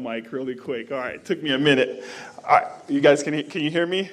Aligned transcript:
mic 0.00 0.32
really 0.32 0.54
quick. 0.54 0.90
All 0.90 0.98
right, 0.98 1.16
it 1.16 1.24
took 1.24 1.42
me 1.42 1.52
a 1.52 1.58
minute. 1.58 2.04
All 2.44 2.56
right, 2.56 2.72
you 2.88 3.00
guys 3.00 3.22
can 3.22 3.42
can 3.44 3.62
you 3.62 3.70
hear 3.70 3.86
me? 3.86 4.10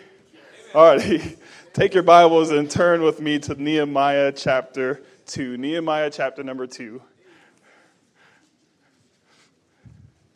All 0.76 0.86
right, 0.86 1.38
take 1.74 1.94
your 1.94 2.04
Bibles 2.04 2.52
and 2.52 2.70
turn 2.70 3.02
with 3.02 3.22
me 3.22 3.40
to 3.40 3.56
Nehemiah 3.56 4.32
chapter 4.32 5.02
two. 5.26 5.58
Nehemiah 5.58 6.10
chapter 6.10 6.44
number 6.44 6.68
two. 6.68 7.02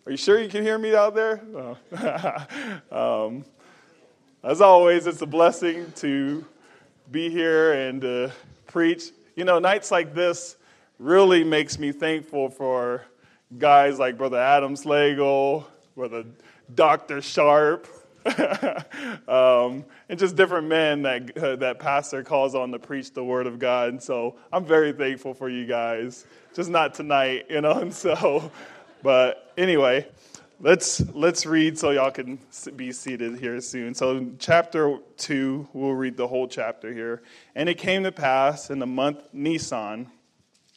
Are 0.06 0.12
you 0.12 0.18
sure 0.18 0.42
you 0.42 0.50
can 0.50 0.64
hear 0.64 0.78
me 0.78 0.96
out 0.96 1.14
there? 1.14 1.42
Oh. 1.54 3.28
um, 3.28 3.46
as 4.44 4.60
always, 4.60 5.06
it's 5.06 5.22
a 5.22 5.28
blessing 5.28 5.92
to 5.98 6.44
be 7.12 7.30
here 7.30 7.74
and 7.74 8.04
uh, 8.04 8.30
preach. 8.68 9.12
You 9.36 9.44
know, 9.44 9.60
nights 9.60 9.92
like 9.92 10.16
this 10.16 10.56
really 10.98 11.44
makes 11.44 11.78
me 11.78 11.92
thankful 11.92 12.50
for 12.50 13.06
guys 13.58 14.00
like 14.00 14.18
Brother 14.18 14.38
Adam 14.38 14.76
Slagle, 14.76 15.66
Brother 15.96 16.26
Dr. 16.74 17.22
Sharp, 17.22 17.88
um, 19.28 19.84
and 20.08 20.20
just 20.20 20.36
different 20.36 20.68
men 20.68 21.02
that, 21.02 21.38
uh, 21.38 21.56
that 21.58 21.80
pastor 21.80 22.24
calls 22.24 22.54
on 22.54 22.72
to 22.72 22.80
preach 22.80 23.14
the 23.14 23.24
word 23.24 23.48
of 23.48 23.60
God. 23.60 23.90
And 23.90 24.02
so 24.02 24.36
I'm 24.54 24.66
very 24.66 24.94
thankful 24.94 25.34
for 25.34 25.50
you 25.50 25.66
guys. 25.66 26.26
Just 26.54 26.70
not 26.70 26.94
tonight, 26.94 27.48
you 27.50 27.62
know. 27.62 27.72
And 27.82 27.94
so, 27.94 28.52
but 29.02 29.52
anyway, 29.58 30.08
let's 30.60 31.02
let's 31.14 31.46
read 31.48 31.80
so 31.80 31.90
y'all 31.90 32.12
can 32.12 32.38
be 32.76 32.92
seated 32.92 33.40
here 33.40 33.60
soon. 33.60 33.96
So 33.96 34.28
chapter 34.38 35.00
two, 35.18 35.68
we'll 35.74 35.94
read 35.94 36.16
the 36.16 36.28
whole 36.28 36.48
chapter 36.48 36.94
here. 36.94 37.24
And 37.56 37.68
it 37.68 37.80
came 37.80 38.04
to 38.04 38.12
pass 38.12 38.70
in 38.70 38.78
the 38.78 38.86
month 38.86 39.24
Nisan, 39.34 40.12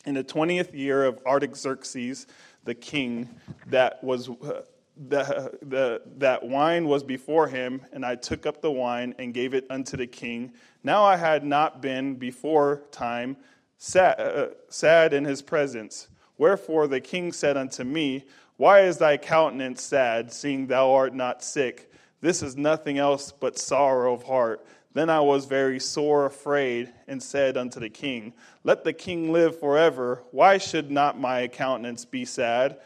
in 0.06 0.14
the 0.14 0.25
twentieth 0.25 0.75
year 0.75 1.05
of 1.05 1.19
Artaxerxes 1.27 2.27
the 2.64 2.74
king 2.74 3.28
that 3.66 4.02
was 4.02 4.28
uh, 4.28 4.62
the, 5.09 5.52
the, 5.62 6.02
that 6.18 6.45
wine 6.45 6.86
was 6.86 7.02
before 7.02 7.48
him, 7.48 7.82
and 7.92 8.05
I 8.05 8.14
took 8.14 8.46
up 8.46 8.60
the 8.60 8.70
wine 8.70 9.14
and 9.19 9.34
gave 9.34 9.55
it 9.55 9.66
unto 9.69 9.97
the 9.97 10.06
king. 10.06 10.52
Now 10.84 11.02
I 11.02 11.16
had 11.16 11.44
not 11.44 11.83
been 11.83 12.14
before 12.14 12.83
time 12.92 13.36
sad, 13.78 14.20
uh, 14.20 14.47
sad 14.69 15.12
in 15.12 15.24
his 15.24 15.42
presence. 15.42 16.08
Wherefore 16.39 16.86
the 16.86 17.00
king 17.00 17.33
said 17.33 17.56
unto 17.56 17.84
me, 17.84 18.24
Why 18.56 18.83
is 18.83 18.98
thy 18.98 19.17
countenance 19.17 19.83
sad, 19.83 20.33
seeing 20.33 20.67
thou 20.67 20.92
art 20.92 21.14
not 21.14 21.42
sick? 21.42 21.91
This 22.20 22.42
is 22.42 22.56
nothing 22.56 22.98
else 22.98 23.33
but 23.33 23.58
sorrow 23.58 24.14
of 24.14 24.22
heart. 24.22 24.64
Then 24.95 25.11
I 25.11 25.20
was 25.20 25.45
very 25.45 25.81
sore 25.81 26.25
afraid 26.25 26.92
and 27.09 27.20
said 27.20 27.56
unto 27.56 27.81
the 27.81 27.91
king, 27.91 28.33
Let 28.62 28.84
the 28.84 28.92
king 28.92 29.33
live 29.33 29.59
forever. 29.59 30.23
Why 30.31 30.56
should 30.59 30.91
not 30.91 31.20
my 31.20 31.48
countenance 31.48 32.05
be 32.05 32.25
sad 32.25 32.78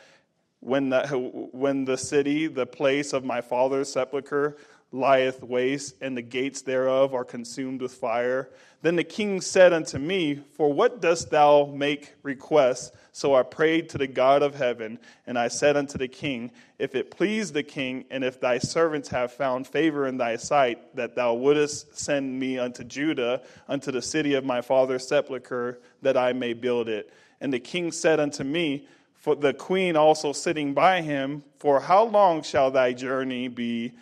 when 0.60 0.88
the, 0.88 1.06
when 1.52 1.84
the 1.84 1.98
city, 1.98 2.46
the 2.46 2.66
place 2.66 3.12
of 3.12 3.24
my 3.24 3.42
father's 3.42 3.92
sepulchre, 3.92 4.56
lieth 4.92 5.42
waste, 5.42 5.96
and 6.00 6.16
the 6.16 6.22
gates 6.22 6.62
thereof 6.62 7.14
are 7.14 7.24
consumed 7.24 7.82
with 7.82 7.92
fire? 7.92 8.48
Then 8.80 8.94
the 8.94 9.04
king 9.04 9.40
said 9.40 9.72
unto 9.72 9.98
me, 9.98 10.36
For 10.36 10.72
what 10.72 11.00
dost 11.00 11.30
thou 11.30 11.66
make 11.66 12.14
request? 12.22 12.94
So 13.12 13.34
I 13.34 13.42
prayed 13.42 13.88
to 13.90 13.98
the 13.98 14.06
God 14.06 14.42
of 14.42 14.54
heaven, 14.54 15.00
and 15.26 15.36
I 15.36 15.48
said 15.48 15.76
unto 15.76 15.98
the 15.98 16.06
king, 16.06 16.52
If 16.78 16.94
it 16.94 17.10
please 17.10 17.50
the 17.50 17.64
king, 17.64 18.04
and 18.10 18.22
if 18.22 18.40
thy 18.40 18.58
servants 18.58 19.08
have 19.08 19.32
found 19.32 19.66
favor 19.66 20.06
in 20.06 20.16
thy 20.16 20.36
sight, 20.36 20.94
that 20.94 21.16
thou 21.16 21.34
wouldest 21.34 21.98
send 21.98 22.38
me 22.38 22.58
unto 22.58 22.84
Judah, 22.84 23.42
unto 23.66 23.90
the 23.90 24.02
city 24.02 24.34
of 24.34 24.44
my 24.44 24.60
father's 24.60 25.08
sepulchre, 25.08 25.80
that 26.02 26.16
I 26.16 26.32
may 26.32 26.52
build 26.52 26.88
it. 26.88 27.12
And 27.40 27.52
the 27.52 27.58
king 27.58 27.90
said 27.90 28.20
unto 28.20 28.44
me, 28.44 28.86
For 29.16 29.34
the 29.34 29.52
queen 29.54 29.96
also 29.96 30.32
sitting 30.32 30.72
by 30.72 31.02
him, 31.02 31.42
For 31.58 31.80
how 31.80 32.04
long 32.04 32.42
shall 32.42 32.70
thy 32.70 32.92
journey 32.92 33.48
be? 33.48 33.94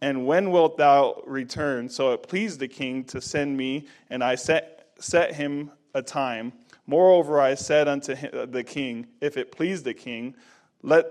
And 0.00 0.26
when 0.26 0.50
wilt 0.50 0.76
thou 0.76 1.22
return? 1.26 1.88
So 1.88 2.12
it 2.12 2.22
pleased 2.22 2.60
the 2.60 2.68
king 2.68 3.04
to 3.04 3.20
send 3.20 3.56
me, 3.56 3.86
and 4.10 4.22
I 4.22 4.36
set, 4.36 4.88
set 4.98 5.34
him 5.34 5.72
a 5.94 6.02
time. 6.02 6.52
Moreover, 6.86 7.40
I 7.40 7.54
said 7.54 7.88
unto 7.88 8.12
uh, 8.12 8.46
the 8.46 8.64
king, 8.64 9.08
If 9.20 9.36
it 9.36 9.52
please 9.52 9.82
the 9.82 9.94
king, 9.94 10.34
let 10.82 11.06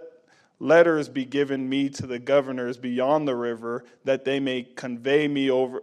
letters 0.60 1.10
be 1.10 1.26
given 1.26 1.68
me 1.68 1.90
to 1.90 2.08
the 2.08 2.20
governors 2.20 2.78
beyond 2.78 3.28
the 3.28 3.36
river, 3.36 3.84
that 4.04 4.26
they 4.26 4.40
may 4.40 4.64
convey 4.64 5.28
me 5.28 5.52
over, 5.52 5.82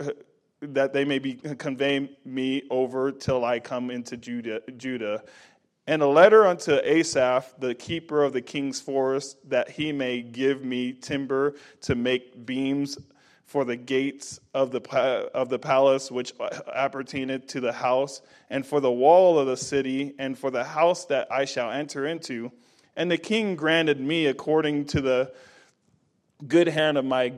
that 0.61 0.93
they 0.93 1.05
may 1.05 1.19
be 1.19 1.35
convey 1.35 2.11
me 2.25 2.63
over 2.71 3.13
till 3.13 3.45
I 3.45 3.61
come 3.61 3.91
into 3.91 4.17
Judah. 4.17 4.63
Judah. 4.77 5.23
And 5.87 6.01
a 6.01 6.07
letter 6.07 6.47
unto 6.47 6.73
Asaph, 6.83 7.55
the 7.59 7.75
keeper 7.75 8.25
of 8.25 8.33
the 8.33 8.41
king's 8.41 8.81
forest, 8.81 9.37
that 9.51 9.71
he 9.71 9.93
may 9.93 10.23
give 10.23 10.65
me 10.65 10.95
timber 10.95 11.57
to 11.83 11.95
make 11.95 12.47
beams 12.47 12.97
for 13.45 13.67
the 13.67 13.77
gates 13.77 14.41
of 14.55 14.71
the, 14.71 14.81
of 15.35 15.51
the 15.51 15.59
palace 15.59 16.11
which 16.11 16.33
appertaineth 16.75 17.47
to 17.49 17.61
the 17.61 17.73
house, 17.73 18.23
and 18.49 18.67
for 18.67 18.81
the 18.81 18.91
wall 18.91 19.39
of 19.39 19.47
the 19.47 19.57
city, 19.57 20.15
and 20.19 20.39
for 20.39 20.51
the 20.51 20.65
house 20.65 21.05
that 21.07 21.31
I 21.31 21.45
shall 21.45 21.71
enter 21.71 22.07
into. 22.07 22.51
And 22.97 23.11
the 23.11 23.19
king 23.19 23.55
granted 23.55 24.01
me 24.01 24.27
according 24.27 24.87
to 24.87 25.03
the 25.03 25.33
good 26.49 26.69
hand 26.69 26.99
of 26.99 27.05
my, 27.05 27.33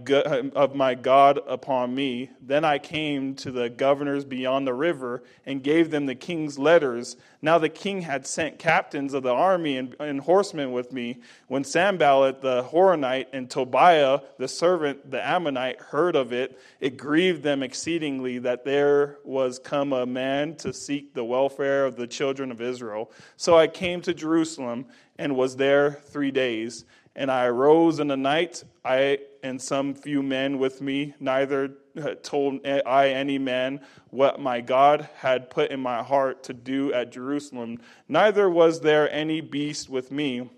of 0.54 0.74
my 0.74 0.94
God 0.94 1.40
upon 1.46 1.94
me. 1.94 2.30
Then 2.40 2.64
I 2.64 2.78
came 2.78 3.34
to 3.36 3.50
the 3.50 3.68
governors 3.68 4.24
beyond 4.24 4.66
the 4.66 4.74
river 4.74 5.22
and 5.44 5.62
gave 5.62 5.90
them 5.90 6.06
the 6.06 6.14
king's 6.14 6.58
letters. 6.58 7.16
Now 7.42 7.58
the 7.58 7.68
king 7.68 8.02
had 8.02 8.26
sent 8.26 8.58
captains 8.58 9.14
of 9.14 9.22
the 9.22 9.32
army 9.32 9.76
and, 9.76 9.94
and 10.00 10.20
horsemen 10.20 10.72
with 10.72 10.92
me. 10.92 11.20
When 11.48 11.64
Sanballat 11.64 12.40
the 12.40 12.64
Horonite 12.64 13.26
and 13.32 13.48
Tobiah 13.48 14.20
the 14.38 14.48
servant, 14.48 15.10
the 15.10 15.24
Ammonite, 15.24 15.80
heard 15.80 16.16
of 16.16 16.32
it, 16.32 16.58
it 16.80 16.96
grieved 16.96 17.42
them 17.42 17.62
exceedingly 17.62 18.38
that 18.40 18.64
there 18.64 19.18
was 19.24 19.58
come 19.58 19.92
a 19.92 20.06
man 20.06 20.56
to 20.56 20.72
seek 20.72 21.14
the 21.14 21.24
welfare 21.24 21.84
of 21.84 21.96
the 21.96 22.06
children 22.06 22.50
of 22.50 22.60
Israel. 22.60 23.10
So 23.36 23.56
I 23.56 23.66
came 23.66 24.00
to 24.02 24.14
Jerusalem 24.14 24.86
and 25.18 25.36
was 25.36 25.56
there 25.56 25.92
three 25.92 26.30
days. 26.30 26.84
And 27.16 27.30
I 27.30 27.46
arose 27.46 27.98
in 27.98 28.08
the 28.08 28.16
night, 28.16 28.62
I 28.84 29.18
and 29.42 29.60
some 29.60 29.94
few 29.94 30.22
men 30.22 30.58
with 30.58 30.82
me, 30.82 31.14
neither 31.18 31.72
uh, 32.00 32.14
told 32.22 32.66
I 32.66 33.08
any 33.08 33.38
man 33.38 33.80
what 34.10 34.38
my 34.38 34.60
God 34.60 35.08
had 35.16 35.48
put 35.48 35.70
in 35.70 35.80
my 35.80 36.02
heart 36.02 36.42
to 36.44 36.52
do 36.52 36.92
at 36.92 37.12
Jerusalem, 37.12 37.78
neither 38.06 38.50
was 38.50 38.80
there 38.80 39.10
any 39.10 39.40
beast 39.40 39.88
with 39.88 40.10
me, 40.10 40.50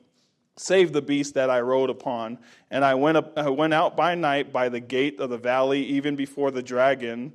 save 0.56 0.92
the 0.92 1.02
beast 1.02 1.34
that 1.34 1.48
I 1.48 1.60
rode 1.60 1.91
upon. 1.91 2.38
And 2.70 2.84
I 2.84 2.94
went, 2.94 3.19
up, 3.19 3.38
I 3.38 3.48
went 3.50 3.72
out 3.72 3.96
by 3.96 4.16
night 4.16 4.52
by 4.52 4.69
the 4.69 4.80
gate 4.80 5.20
of 5.20 5.30
the 5.30 5.38
valley, 5.38 5.84
even 5.84 6.16
before 6.16 6.50
the 6.50 6.62
dragon 6.62 7.34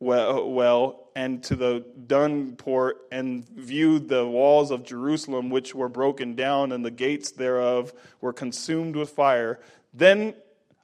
well, 0.00 0.50
well 0.50 1.07
and 1.18 1.42
to 1.42 1.56
the 1.56 1.84
dung 2.06 2.54
port 2.54 2.98
and 3.10 3.44
viewed 3.48 4.08
the 4.08 4.24
walls 4.24 4.70
of 4.70 4.84
Jerusalem, 4.84 5.50
which 5.50 5.74
were 5.74 5.88
broken 5.88 6.36
down, 6.36 6.70
and 6.70 6.84
the 6.84 6.92
gates 6.92 7.32
thereof 7.32 7.92
were 8.20 8.32
consumed 8.32 8.94
with 8.94 9.10
fire. 9.10 9.58
Then 9.92 10.34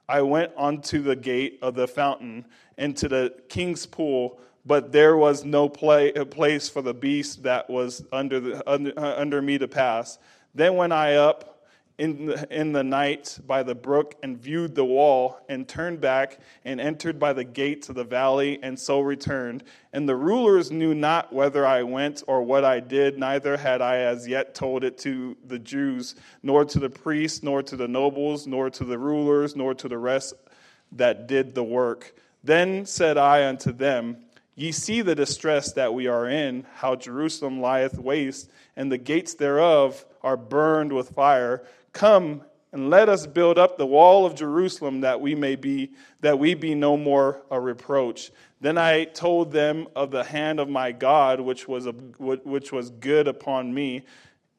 I 0.09 0.23
went 0.23 0.51
unto 0.57 1.01
the 1.01 1.15
gate 1.15 1.59
of 1.61 1.75
the 1.75 1.87
fountain 1.87 2.43
and 2.77 2.97
to 2.97 3.07
the 3.07 3.33
king's 3.47 3.85
pool, 3.85 4.37
but 4.65 4.91
there 4.91 5.15
was 5.15 5.45
no 5.45 5.69
play, 5.69 6.11
place 6.11 6.67
for 6.67 6.81
the 6.81 6.93
beast 6.93 7.43
that 7.43 7.69
was 7.69 8.03
under, 8.11 8.41
the, 8.41 8.69
under, 8.69 8.91
uh, 8.97 9.15
under 9.15 9.41
me 9.41 9.57
to 9.57 9.69
pass. 9.69 10.19
Then 10.53 10.75
went 10.75 10.91
I 10.91 11.15
up 11.15 11.54
in 11.97 12.25
the, 12.25 12.47
in 12.51 12.73
the 12.73 12.83
night 12.83 13.39
by 13.47 13.63
the 13.63 13.75
brook 13.75 14.15
and 14.21 14.37
viewed 14.37 14.75
the 14.75 14.83
wall 14.83 15.39
and 15.47 15.67
turned 15.67 16.01
back 16.01 16.39
and 16.65 16.81
entered 16.81 17.19
by 17.19 17.31
the 17.31 17.43
gates 17.43 17.87
of 17.87 17.95
the 17.95 18.03
valley 18.03 18.59
and 18.61 18.77
so 18.77 18.99
returned. 18.99 19.63
And 19.93 20.07
the 20.07 20.15
rulers 20.15 20.71
knew 20.71 20.93
not 20.93 21.31
whether 21.31 21.65
I 21.65 21.83
went 21.83 22.23
or 22.27 22.43
what 22.43 22.65
I 22.65 22.81
did, 22.81 23.17
neither 23.17 23.55
had 23.55 23.81
I 23.81 23.97
as 23.99 24.27
yet 24.27 24.53
told 24.53 24.83
it 24.83 24.97
to 24.99 25.37
the 25.47 25.59
Jews, 25.59 26.15
nor 26.43 26.65
to 26.65 26.79
the 26.79 26.89
priests, 26.89 27.43
nor 27.43 27.63
to 27.63 27.77
the 27.77 27.87
nobles, 27.87 28.45
nor 28.45 28.69
to 28.71 28.83
the 28.83 28.97
rulers, 28.97 29.55
nor 29.55 29.73
to 29.75 29.87
the 29.87 29.97
rest 29.97 30.33
that 30.91 31.27
did 31.27 31.55
the 31.55 31.63
work. 31.63 32.13
Then 32.43 32.85
said 32.85 33.17
I 33.17 33.47
unto 33.47 33.71
them, 33.71 34.17
Ye 34.57 34.71
see 34.71 35.01
the 35.01 35.15
distress 35.15 35.73
that 35.73 35.93
we 35.93 36.07
are 36.07 36.29
in, 36.29 36.65
how 36.75 36.95
Jerusalem 36.95 37.59
lieth 37.61 37.97
waste, 37.97 38.49
and 38.77 38.89
the 38.89 38.97
gates 38.97 39.33
thereof 39.33 40.05
are 40.21 40.37
burned 40.37 40.93
with 40.93 41.09
fire. 41.09 41.63
Come 41.95 42.41
and 42.73 42.89
let 42.89 43.07
us 43.07 43.25
build 43.25 43.57
up 43.57 43.77
the 43.77 43.85
wall 43.85 44.25
of 44.25 44.35
Jerusalem 44.35 44.99
that 45.01 45.21
we 45.21 45.33
may 45.33 45.55
be 45.55 45.93
that 46.19 46.37
we 46.37 46.53
be 46.53 46.75
no 46.75 46.97
more 46.97 47.41
a 47.49 47.57
reproach. 47.57 48.31
Then 48.59 48.77
I 48.77 49.05
told 49.05 49.53
them 49.53 49.87
of 49.95 50.11
the 50.11 50.25
hand 50.25 50.59
of 50.59 50.67
my 50.67 50.91
God 50.91 51.39
which 51.39 51.69
was 51.69 51.87
a, 51.87 51.93
which 51.93 52.73
was 52.73 52.89
good 52.89 53.29
upon 53.29 53.73
me 53.73 54.03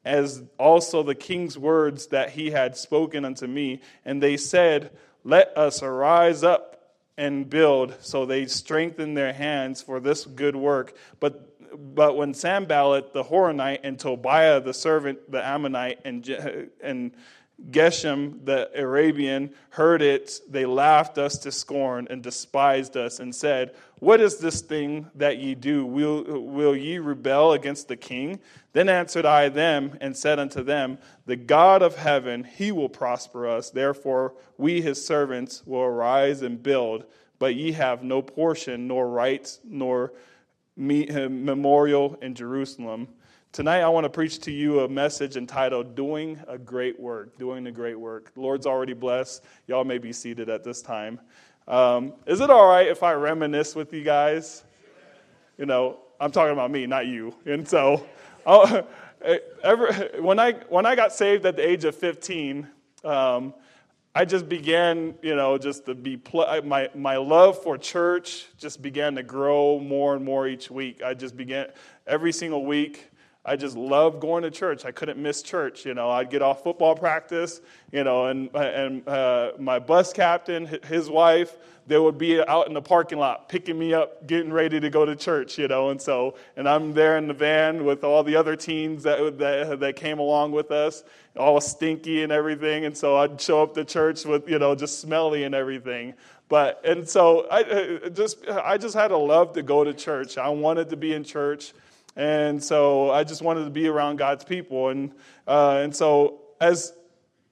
as 0.03 0.41
also 0.57 1.03
the 1.03 1.13
king's 1.13 1.59
words 1.59 2.07
that 2.07 2.31
he 2.31 2.49
had 2.49 2.75
spoken 2.75 3.23
unto 3.23 3.45
me. 3.45 3.81
And 4.03 4.23
they 4.23 4.35
said 4.35 4.89
let 5.23 5.55
us 5.55 5.83
arise 5.83 6.43
up 6.43 6.95
and 7.19 7.47
build. 7.47 7.97
So 7.99 8.25
they 8.25 8.47
strengthened 8.47 9.15
their 9.15 9.33
hands 9.33 9.83
for 9.83 9.99
this 9.99 10.25
good 10.25 10.55
work. 10.55 10.97
But 11.19 11.46
but 11.77 12.17
when 12.17 12.33
Sanballat 12.33 13.13
the 13.13 13.23
Horonite 13.23 13.81
and 13.83 13.99
Tobiah 13.99 14.59
the 14.59 14.73
servant, 14.73 15.31
the 15.31 15.45
Ammonite, 15.45 15.99
and, 16.05 16.69
and 16.81 17.11
Geshem 17.71 18.45
the 18.45 18.69
Arabian 18.79 19.53
heard 19.69 20.01
it, 20.01 20.39
they 20.47 20.65
laughed 20.65 21.17
us 21.17 21.37
to 21.39 21.51
scorn 21.51 22.07
and 22.09 22.21
despised 22.21 22.95
us 22.95 23.19
and 23.19 23.33
said, 23.33 23.73
What 23.99 24.21
is 24.21 24.37
this 24.37 24.61
thing 24.61 25.07
that 25.15 25.37
ye 25.37 25.55
do? 25.55 25.85
Will, 25.85 26.23
will 26.41 26.75
ye 26.75 26.99
rebel 26.99 27.53
against 27.53 27.87
the 27.87 27.97
king? 27.97 28.39
Then 28.73 28.89
answered 28.89 29.25
I 29.25 29.49
them 29.49 29.97
and 30.01 30.15
said 30.15 30.37
unto 30.37 30.63
them, 30.63 30.99
The 31.25 31.35
God 31.35 31.81
of 31.81 31.95
heaven, 31.95 32.43
he 32.43 32.71
will 32.71 32.89
prosper 32.89 33.47
us. 33.47 33.71
Therefore, 33.71 34.35
we 34.57 34.81
his 34.81 35.03
servants 35.03 35.63
will 35.65 35.81
arise 35.81 36.43
and 36.43 36.61
build, 36.61 37.05
but 37.39 37.55
ye 37.55 37.71
have 37.71 38.03
no 38.03 38.21
portion, 38.21 38.87
nor 38.87 39.09
rights, 39.09 39.59
nor 39.63 40.13
memorial 40.77 42.17
in 42.21 42.35
Jerusalem. 42.35 43.07
Tonight, 43.51 43.81
I 43.81 43.89
want 43.89 44.03
to 44.03 44.09
preach 44.09 44.39
to 44.41 44.51
you 44.51 44.81
a 44.81 44.87
message 44.87 45.35
entitled 45.35 45.95
Doing 45.95 46.39
a 46.47 46.57
Great 46.57 46.99
Work. 46.99 47.37
Doing 47.39 47.65
a 47.67 47.71
Great 47.71 47.99
Work. 47.99 48.33
The 48.35 48.41
Lord's 48.41 48.67
already 48.67 48.93
blessed. 48.93 49.43
Y'all 49.65 49.83
may 49.83 49.97
be 49.97 50.13
seated 50.13 50.49
at 50.49 50.63
this 50.63 50.81
time. 50.81 51.19
Um, 51.67 52.13
is 52.27 52.39
it 52.39 52.49
all 52.49 52.67
right 52.67 52.87
if 52.87 53.01
I 53.03 53.13
reminisce 53.13 53.75
with 53.75 53.91
you 53.93 54.03
guys? 54.03 54.63
You 55.57 55.65
know, 55.65 55.99
I'm 56.19 56.31
talking 56.31 56.53
about 56.53 56.69
me, 56.69 56.85
not 56.85 57.07
you. 57.07 57.33
And 57.45 57.67
so, 57.67 58.07
ever, 59.63 60.09
when, 60.19 60.39
I, 60.39 60.53
when 60.69 60.85
I 60.85 60.95
got 60.95 61.11
saved 61.11 61.45
at 61.45 61.55
the 61.55 61.67
age 61.67 61.83
of 61.83 61.95
15, 61.95 62.67
um, 63.03 63.53
I 64.17 64.25
just 64.25 64.49
began, 64.49 65.13
you 65.21 65.35
know, 65.35 65.59
just 65.59 65.85
to 65.85 65.93
be, 65.93 66.19
my, 66.33 66.89
my 66.95 67.17
love 67.17 67.61
for 67.61 67.77
church 67.77 68.47
just 68.57 68.81
began 68.81 69.13
to 69.13 69.21
grow 69.21 69.79
more 69.79 70.15
and 70.15 70.25
more 70.25 70.47
each 70.47 70.71
week. 70.71 71.03
I 71.03 71.13
just 71.13 71.37
began, 71.37 71.67
every 72.07 72.31
single 72.31 72.65
week, 72.65 73.11
I 73.47 73.55
just 73.55 73.77
loved 73.77 74.19
going 74.19 74.43
to 74.43 74.51
church. 74.51 74.83
I 74.83 74.91
couldn't 74.91 75.17
miss 75.17 75.41
church. 75.41 75.85
You 75.85 75.93
know, 75.93 76.09
I'd 76.09 76.29
get 76.29 76.41
off 76.41 76.63
football 76.63 76.95
practice, 76.95 77.61
you 77.93 78.03
know, 78.03 78.25
and, 78.25 78.53
and 78.53 79.07
uh, 79.07 79.53
my 79.57 79.79
bus 79.79 80.11
captain, 80.11 80.65
his 80.83 81.09
wife, 81.09 81.55
they 81.87 81.97
would 81.97 82.17
be 82.17 82.45
out 82.45 82.67
in 82.67 82.73
the 82.73 82.81
parking 82.81 83.17
lot 83.17 83.47
picking 83.47 83.79
me 83.79 83.93
up, 83.93 84.27
getting 84.27 84.51
ready 84.51 84.81
to 84.81 84.89
go 84.89 85.05
to 85.05 85.15
church, 85.15 85.57
you 85.57 85.69
know. 85.69 85.89
And 85.89 86.01
so, 86.01 86.35
and 86.57 86.67
I'm 86.67 86.93
there 86.93 87.17
in 87.17 87.29
the 87.29 87.33
van 87.33 87.85
with 87.85 88.03
all 88.03 88.21
the 88.21 88.35
other 88.35 88.57
teens 88.57 89.03
that, 89.03 89.37
that, 89.37 89.79
that 89.79 89.95
came 89.95 90.19
along 90.19 90.51
with 90.51 90.69
us, 90.69 91.05
all 91.37 91.61
stinky 91.61 92.23
and 92.23 92.31
everything. 92.33 92.83
And 92.83 92.97
so 92.97 93.15
I'd 93.15 93.39
show 93.39 93.63
up 93.63 93.73
to 93.75 93.85
church 93.85 94.25
with, 94.25 94.49
you 94.49 94.59
know, 94.59 94.75
just 94.75 94.99
smelly 94.99 95.45
and 95.45 95.55
everything. 95.55 96.13
But, 96.49 96.81
and 96.83 97.07
so 97.07 97.47
I 97.49 98.09
just, 98.09 98.45
I 98.49 98.77
just 98.77 98.93
had 98.93 99.11
a 99.11 99.17
love 99.17 99.53
to 99.53 99.63
go 99.63 99.85
to 99.85 99.93
church. 99.93 100.37
I 100.37 100.49
wanted 100.49 100.89
to 100.89 100.97
be 100.97 101.13
in 101.13 101.23
church. 101.23 101.71
And 102.17 102.61
so 102.61 103.11
I 103.11 103.23
just 103.23 103.43
wanted 103.43 103.65
to 103.65 103.69
be 103.69 103.87
around 103.87 104.17
God's 104.17 104.43
people. 104.43 104.89
And, 104.89 105.11
uh, 105.47 105.81
and 105.83 105.95
so 105.95 106.41
as, 106.59 106.93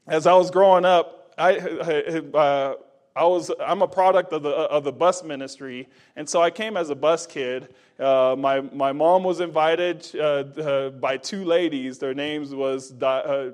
as 0.07 0.25
I 0.25 0.33
was 0.33 0.49
growing 0.49 0.85
up, 0.85 1.31
I, 1.37 1.57
uh, 1.57 2.73
I 3.15 3.23
was, 3.25 3.51
I'm 3.63 3.83
a 3.83 3.87
product 3.87 4.33
of 4.33 4.41
the, 4.41 4.49
of 4.49 4.83
the 4.83 4.91
bus 4.91 5.23
ministry. 5.23 5.87
And 6.15 6.27
so 6.27 6.41
I 6.41 6.49
came 6.49 6.77
as 6.77 6.89
a 6.89 6.95
bus 6.95 7.27
kid. 7.27 7.75
Uh, 7.99 8.35
my, 8.37 8.61
my 8.61 8.91
mom 8.91 9.23
was 9.23 9.39
invited 9.39 10.09
uh, 10.15 10.19
uh, 10.19 10.89
by 10.89 11.17
two 11.17 11.45
ladies. 11.45 11.99
Their 11.99 12.15
names 12.15 12.55
was 12.55 12.91
uh, 13.01 13.51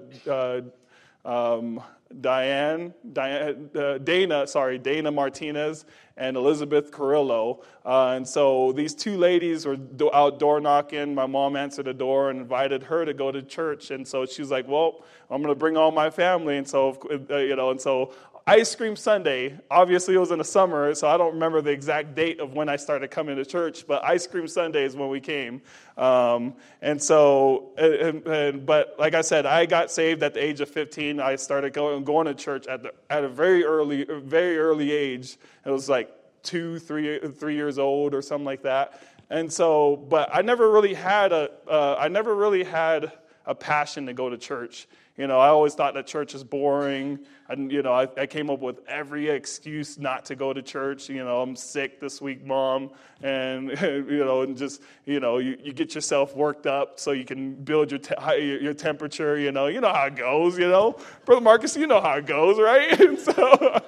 um, 1.26 1.84
Diane, 2.22 2.94
Diane 3.12 3.70
Dana, 4.04 4.48
sorry, 4.48 4.78
Dana 4.78 5.12
Martinez 5.12 5.86
and 6.22 6.38
Elizabeth 6.38 6.92
Carrillo. 6.92 7.64
Uh, 7.84 8.14
and 8.16 8.28
so 8.28 8.72
these 8.74 8.94
two 8.94 9.18
ladies 9.18 9.66
were 9.66 9.78
out 10.14 10.38
door 10.38 10.62
knocking. 10.62 11.16
My 11.16 11.26
mom 11.26 11.56
answered 11.56 11.86
the 11.86 11.96
door 11.96 12.30
and 12.30 12.40
invited 12.40 12.84
her 12.84 13.04
to 13.06 13.14
go 13.14 13.32
to 13.32 13.42
church. 13.42 13.90
And 13.90 14.08
so 14.08 14.28
she 14.28 14.44
was 14.44 14.52
like, 14.52 14.68
"Well, 14.68 15.04
I'm 15.32 15.42
going 15.42 15.54
to 15.54 15.60
bring 15.60 15.78
all 15.78 15.92
my 15.92 16.12
family." 16.12 16.58
And 16.58 16.68
so, 16.68 16.98
uh, 17.30 17.38
you 17.38 17.56
know, 17.56 17.72
and 17.72 17.82
so 17.82 18.14
Ice 18.48 18.76
Cream 18.76 18.96
Sunday, 18.96 19.56
obviously 19.70 20.16
it 20.16 20.18
was 20.18 20.32
in 20.32 20.40
the 20.40 20.44
summer, 20.44 20.96
so 20.96 21.08
I 21.08 21.16
don't 21.16 21.34
remember 21.34 21.62
the 21.62 21.70
exact 21.70 22.16
date 22.16 22.40
of 22.40 22.54
when 22.54 22.70
I 22.70 22.76
started 22.76 23.12
coming 23.12 23.36
to 23.36 23.46
church, 23.46 23.86
but 23.86 24.04
Ice 24.04 24.26
Cream 24.26 24.48
Sunday 24.48 24.84
is 24.84 24.96
when 24.96 25.10
we 25.10 25.20
came. 25.20 25.62
Um, 25.96 26.56
and 26.82 27.02
so, 27.02 27.70
and, 27.78 28.26
and, 28.26 28.66
but 28.66 28.96
like 28.98 29.14
I 29.14 29.22
said, 29.22 29.46
I 29.46 29.68
got 29.68 29.92
saved 29.92 30.24
at 30.24 30.34
the 30.34 30.44
age 30.44 30.60
of 30.60 30.70
15. 30.70 31.20
I 31.20 31.36
started 31.36 31.74
going, 31.74 32.04
going 32.04 32.26
to 32.26 32.34
church 32.34 32.66
at, 32.66 32.82
the, 32.82 32.94
at 33.12 33.24
a 33.24 33.30
very 33.30 33.64
early, 33.64 34.06
very 34.06 34.58
early 34.58 34.92
age. 34.92 35.38
It 35.64 35.70
was 35.70 35.88
like 35.88 36.10
two, 36.42 36.80
three, 36.80 37.20
three 37.20 37.56
years 37.56 37.78
old 37.78 38.16
or 38.16 38.24
something 38.24 38.46
like 38.46 38.64
that. 38.64 39.00
And 39.30 39.54
so, 39.54 39.96
but 39.96 40.30
I 40.34 40.42
never 40.42 40.72
really 40.72 40.96
had 40.96 41.32
a, 41.32 41.52
uh, 41.70 41.96
I 42.00 42.08
never 42.08 42.36
really 42.36 42.64
had 42.64 43.12
a 43.46 43.54
passion 43.54 44.08
to 44.08 44.14
go 44.14 44.30
to 44.30 44.38
church. 44.38 44.88
You 45.18 45.28
know, 45.28 45.40
I 45.40 45.50
always 45.50 45.74
thought 45.74 45.94
that 45.96 46.08
church 46.08 46.34
is 46.34 46.44
boring. 46.44 47.20
And, 47.50 47.70
you 47.70 47.82
know, 47.82 47.92
I, 47.92 48.08
I, 48.18 48.26
came 48.28 48.50
up 48.50 48.62
with 48.62 48.80
every 48.88 49.30
excuse 49.30 50.00
not 50.00 50.24
to 50.26 50.38
go 50.38 50.54
to 50.54 50.62
church. 50.62 51.10
You 51.10 51.26
know, 51.26 51.42
I'm 51.42 51.58
sick 51.58 52.00
this 52.00 52.22
week, 52.22 52.46
mom. 52.46 52.92
And, 53.22 53.70
you 53.82 54.24
know, 54.24 54.44
and 54.44 54.56
just, 54.56 54.82
you 55.06 55.20
know, 55.20 55.38
you, 55.40 55.58
you 55.62 55.74
get 55.74 55.94
yourself 55.94 56.34
worked 56.34 56.66
up 56.66 56.98
so 56.98 57.12
you 57.12 57.26
can 57.26 57.56
build 57.56 57.92
your, 57.92 58.00
te- 58.00 58.60
your 58.62 58.74
temperature. 58.74 59.38
You 59.38 59.52
know, 59.52 59.68
you 59.68 59.82
know 59.82 59.92
how 59.92 60.06
it 60.06 60.16
goes, 60.16 60.58
you 60.58 60.70
know. 60.70 60.98
Brother 61.26 61.42
Marcus, 61.42 61.76
you 61.76 61.88
know 61.88 62.00
how 62.00 62.14
it 62.14 62.26
goes, 62.26 62.58
right? 62.58 63.00
And 63.12 63.20
so, 63.20 63.82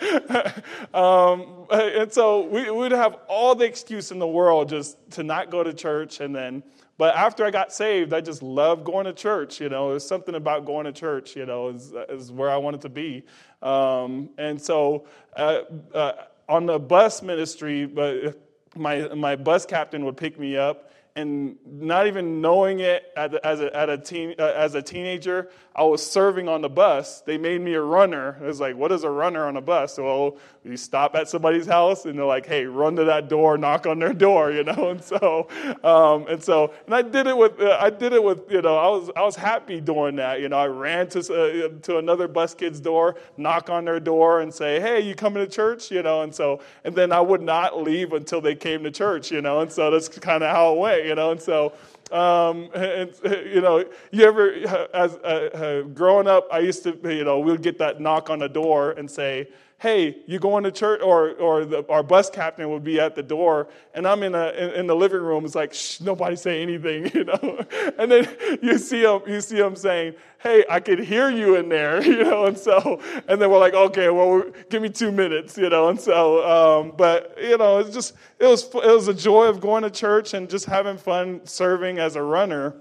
um, 0.93 1.67
and 1.71 2.11
so 2.11 2.45
we 2.47 2.69
would 2.69 2.91
have 2.91 3.17
all 3.29 3.55
the 3.55 3.63
excuse 3.65 4.11
in 4.11 4.19
the 4.19 4.27
world 4.27 4.69
just 4.69 4.97
to 5.11 5.23
not 5.23 5.49
go 5.49 5.63
to 5.63 5.73
church. 5.73 6.19
And 6.19 6.35
then, 6.35 6.63
but 6.97 7.15
after 7.15 7.43
I 7.43 7.51
got 7.51 7.73
saved, 7.73 8.13
I 8.13 8.21
just 8.21 8.43
loved 8.43 8.85
going 8.85 9.05
to 9.05 9.13
church. 9.13 9.59
You 9.59 9.69
know, 9.69 9.89
there's 9.89 10.05
something 10.05 10.35
about 10.35 10.65
going 10.65 10.85
to 10.85 10.91
church, 10.91 11.35
you 11.35 11.45
know, 11.45 11.69
is, 11.69 11.93
is 12.09 12.31
where 12.31 12.49
I 12.49 12.57
wanted 12.57 12.81
to 12.81 12.89
be. 12.89 13.23
Um, 13.61 14.29
and 14.37 14.61
so 14.61 15.07
uh, 15.35 15.61
uh, 15.93 16.13
on 16.47 16.65
the 16.65 16.77
bus 16.77 17.23
ministry, 17.23 17.85
but 17.85 18.39
my, 18.75 19.07
my 19.15 19.35
bus 19.35 19.65
captain 19.65 20.05
would 20.05 20.17
pick 20.17 20.39
me 20.39 20.55
up 20.55 20.91
and 21.15 21.57
not 21.65 22.07
even 22.07 22.41
knowing 22.41 22.79
it 22.79 23.11
as 23.15 23.59
a, 23.59 23.69
a 23.89 23.97
teen, 23.97 24.35
uh, 24.39 24.53
as 24.55 24.75
a 24.75 24.81
teenager, 24.81 25.49
I 25.75 25.83
was 25.83 26.05
serving 26.05 26.47
on 26.47 26.61
the 26.61 26.69
bus. 26.69 27.21
They 27.21 27.37
made 27.37 27.61
me 27.61 27.73
a 27.73 27.81
runner. 27.81 28.37
It 28.39 28.45
was 28.45 28.59
like, 28.59 28.75
what 28.75 28.91
is 28.91 29.03
a 29.03 29.09
runner 29.09 29.47
on 29.47 29.57
a 29.57 29.61
bus? 29.61 29.97
Well, 29.97 30.37
you 30.63 30.77
stop 30.77 31.15
at 31.15 31.27
somebody's 31.27 31.65
house 31.65 32.05
and 32.05 32.17
they're 32.17 32.25
like, 32.25 32.45
hey, 32.45 32.65
run 32.65 32.95
to 32.97 33.05
that 33.05 33.27
door, 33.27 33.57
knock 33.57 33.87
on 33.87 33.97
their 33.97 34.13
door, 34.13 34.51
you 34.51 34.63
know. 34.63 34.73
And 34.93 35.03
so, 35.03 35.47
um, 35.83 36.27
and 36.27 36.43
so, 36.43 36.71
and 36.85 36.93
I 36.93 37.01
did 37.01 37.25
it 37.25 37.35
with, 37.35 37.59
uh, 37.59 37.77
I 37.81 37.89
did 37.89 38.13
it 38.13 38.23
with, 38.23 38.51
you 38.51 38.61
know, 38.61 38.77
I 38.77 38.87
was, 38.89 39.09
I 39.15 39.21
was 39.23 39.35
happy 39.35 39.81
doing 39.81 40.17
that. 40.17 40.39
You 40.39 40.49
know, 40.49 40.57
I 40.57 40.67
ran 40.67 41.07
to 41.09 41.19
uh, 41.19 41.69
to 41.81 41.97
another 41.97 42.27
bus 42.27 42.53
kid's 42.53 42.79
door, 42.79 43.15
knock 43.37 43.69
on 43.71 43.85
their 43.85 43.99
door, 43.99 44.41
and 44.41 44.53
say, 44.53 44.79
hey, 44.79 44.99
you 45.01 45.15
coming 45.15 45.43
to 45.43 45.49
church? 45.49 45.89
You 45.89 46.03
know, 46.03 46.21
and 46.21 46.35
so, 46.35 46.61
and 46.83 46.93
then 46.93 47.11
I 47.11 47.21
would 47.21 47.41
not 47.41 47.81
leave 47.81 48.13
until 48.13 48.39
they 48.41 48.55
came 48.55 48.83
to 48.83 48.91
church. 48.91 49.31
You 49.31 49.41
know, 49.41 49.61
and 49.61 49.71
so 49.71 49.89
that's 49.89 50.09
kind 50.09 50.43
of 50.43 50.51
how 50.51 50.73
it 50.73 50.79
went. 50.79 51.05
You 51.05 51.15
know, 51.15 51.31
and 51.31 51.41
so. 51.41 51.73
Um, 52.11 52.69
and, 52.75 53.11
you 53.23 53.61
know, 53.61 53.85
you 54.11 54.25
ever, 54.25 54.51
as 54.93 55.15
uh, 55.15 55.49
uh, 55.53 55.81
growing 55.89 56.27
up, 56.27 56.47
I 56.51 56.59
used 56.59 56.83
to, 56.83 56.97
you 57.03 57.23
know, 57.23 57.39
we'd 57.39 57.61
get 57.61 57.77
that 57.79 58.01
knock 58.01 58.29
on 58.29 58.39
the 58.39 58.49
door 58.49 58.91
and 58.91 59.09
say, 59.09 59.47
hey, 59.83 60.15
you 60.27 60.39
going 60.39 60.63
to 60.63 60.71
church? 60.71 61.01
Or, 61.03 61.31
or 61.31 61.65
the, 61.65 61.85
our 61.89 62.03
bus 62.03 62.29
captain 62.29 62.69
would 62.69 62.85
be 62.85 63.01
at 63.01 63.15
the 63.15 63.21
door, 63.21 63.67
and 63.93 64.07
I'm 64.07 64.23
in, 64.23 64.33
a, 64.33 64.47
in, 64.51 64.69
in 64.71 64.87
the 64.87 64.95
living 64.95 65.19
room. 65.19 65.43
It's 65.43 65.55
like, 65.55 65.73
shh, 65.73 65.99
nobody 65.99 66.37
say 66.37 66.61
anything, 66.61 67.11
you 67.13 67.25
know? 67.25 67.65
And 67.99 68.09
then 68.09 68.29
you 68.61 68.77
see 68.77 69.03
him, 69.03 69.21
you 69.27 69.41
see 69.41 69.57
him 69.57 69.75
saying, 69.75 70.15
hey, 70.41 70.63
I 70.69 70.79
could 70.79 70.99
hear 70.99 71.29
you 71.29 71.57
in 71.57 71.67
there, 71.67 72.01
you 72.05 72.23
know? 72.23 72.45
And 72.45 72.57
so, 72.57 73.01
and 73.27 73.41
then 73.41 73.51
we're 73.51 73.59
like, 73.59 73.73
okay, 73.73 74.09
well, 74.09 74.43
give 74.69 74.81
me 74.81 74.87
two 74.87 75.11
minutes, 75.11 75.57
you 75.57 75.69
know? 75.69 75.89
And 75.89 75.99
so, 75.99 76.79
um, 76.81 76.93
but, 76.95 77.37
you 77.41 77.57
know, 77.57 77.79
it's 77.79 77.93
just, 77.93 78.13
it 78.39 78.47
was, 78.47 78.63
it 78.63 78.73
was 78.73 79.09
a 79.09 79.13
joy 79.13 79.47
of 79.47 79.59
going 79.59 79.83
to 79.83 79.91
church 79.91 80.33
and 80.33 80.49
just 80.49 80.65
having 80.65 80.97
fun 80.97 81.45
serving 81.45 81.99
as 81.99 82.15
a 82.15 82.23
runner. 82.23 82.77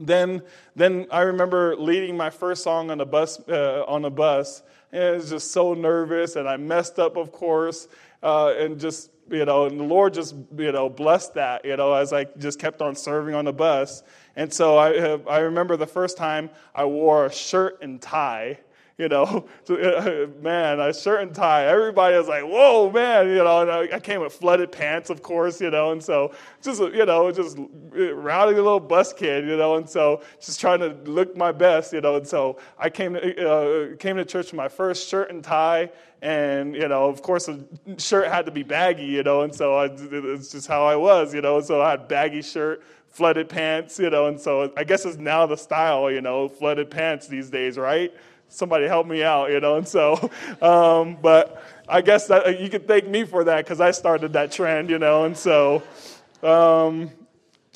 Then, 0.00 0.42
then 0.74 1.06
I 1.12 1.20
remember 1.20 1.76
leading 1.76 2.16
my 2.16 2.30
first 2.30 2.64
song 2.64 2.90
on 2.90 3.00
a 3.00 3.06
bus, 3.06 3.40
uh, 3.48 3.84
on 3.86 4.04
a 4.04 4.10
bus, 4.10 4.64
and 4.92 5.02
I 5.02 5.10
was 5.12 5.30
just 5.30 5.52
so 5.52 5.74
nervous, 5.74 6.36
and 6.36 6.48
I 6.48 6.56
messed 6.56 6.98
up, 6.98 7.16
of 7.16 7.32
course, 7.32 7.88
uh, 8.22 8.54
and 8.58 8.78
just 8.78 9.10
you 9.30 9.44
know, 9.44 9.64
and 9.66 9.78
the 9.78 9.84
Lord 9.84 10.14
just 10.14 10.34
you 10.56 10.72
know 10.72 10.88
blessed 10.88 11.34
that 11.34 11.64
you 11.64 11.76
know 11.76 11.94
as 11.94 12.12
I 12.12 12.24
just 12.38 12.58
kept 12.58 12.82
on 12.82 12.94
serving 12.94 13.34
on 13.34 13.44
the 13.44 13.52
bus. 13.52 14.02
And 14.36 14.52
so 14.52 14.76
I 14.76 15.18
I 15.28 15.38
remember 15.38 15.76
the 15.76 15.86
first 15.86 16.16
time 16.16 16.50
I 16.74 16.84
wore 16.84 17.26
a 17.26 17.32
shirt 17.32 17.82
and 17.82 18.00
tie 18.00 18.58
you 19.02 19.08
know, 19.08 19.44
man, 20.40 20.78
a 20.78 20.94
shirt 20.94 21.22
and 21.22 21.34
tie. 21.34 21.66
Everybody 21.66 22.16
was 22.16 22.28
like, 22.28 22.44
whoa, 22.44 22.88
man, 22.88 23.26
you 23.28 23.42
know, 23.42 23.62
and 23.62 23.92
I, 23.92 23.98
came 23.98 24.20
with 24.20 24.32
flooded 24.32 24.70
pants, 24.70 25.10
of 25.10 25.22
course, 25.22 25.60
you 25.60 25.70
know, 25.70 25.90
and 25.90 26.02
so 26.02 26.32
just, 26.62 26.80
you 26.80 27.04
know, 27.04 27.32
just 27.32 27.58
rowdy 27.90 28.52
a 28.52 28.62
little 28.62 28.80
bus 28.80 29.12
kid, 29.12 29.46
you 29.46 29.56
know, 29.56 29.74
and 29.74 29.88
so 29.88 30.22
just 30.40 30.60
trying 30.60 30.78
to 30.80 30.96
look 31.10 31.36
my 31.36 31.50
best, 31.50 31.92
you 31.92 32.00
know, 32.00 32.16
and 32.16 32.26
so 32.26 32.58
I 32.78 32.90
came 32.90 33.14
to, 33.14 33.50
uh, 33.50 33.96
came 33.96 34.16
to 34.16 34.24
church 34.24 34.46
with 34.46 34.54
my 34.54 34.68
first 34.68 35.08
shirt 35.08 35.30
and 35.30 35.42
tie, 35.42 35.90
and, 36.20 36.76
you 36.76 36.86
know, 36.86 37.08
of 37.08 37.22
course, 37.22 37.46
the 37.46 37.64
shirt 37.98 38.28
had 38.28 38.46
to 38.46 38.52
be 38.52 38.62
baggy, 38.62 39.06
you 39.06 39.24
know, 39.24 39.42
and 39.42 39.52
so 39.52 39.74
I, 39.74 39.88
it's 39.90 40.52
just 40.52 40.68
how 40.68 40.86
I 40.86 40.94
was, 40.94 41.34
you 41.34 41.40
know, 41.40 41.60
so 41.60 41.82
I 41.82 41.90
had 41.90 42.06
baggy 42.06 42.42
shirt, 42.42 42.84
flooded 43.12 43.48
pants, 43.48 43.98
you 43.98 44.08
know, 44.08 44.26
and 44.26 44.40
so 44.40 44.72
I 44.76 44.84
guess 44.84 45.04
it's 45.04 45.18
now 45.18 45.46
the 45.46 45.56
style, 45.56 46.10
you 46.10 46.20
know, 46.20 46.48
flooded 46.48 46.90
pants 46.90 47.26
these 47.26 47.50
days, 47.50 47.76
right? 47.76 48.12
Somebody 48.52 48.86
help 48.86 49.06
me 49.06 49.22
out, 49.22 49.50
you 49.50 49.60
know. 49.60 49.76
And 49.76 49.86
so, 49.86 50.30
um, 50.62 51.18
but 51.20 51.62
I 51.88 52.00
guess 52.00 52.26
that, 52.28 52.60
you 52.60 52.68
could 52.68 52.86
thank 52.86 53.06
me 53.06 53.24
for 53.24 53.44
that 53.44 53.64
because 53.64 53.80
I 53.80 53.90
started 53.90 54.32
that 54.34 54.52
trend, 54.52 54.90
you 54.90 54.98
know. 54.98 55.24
And 55.24 55.36
so, 55.36 55.82
um, 56.42 57.10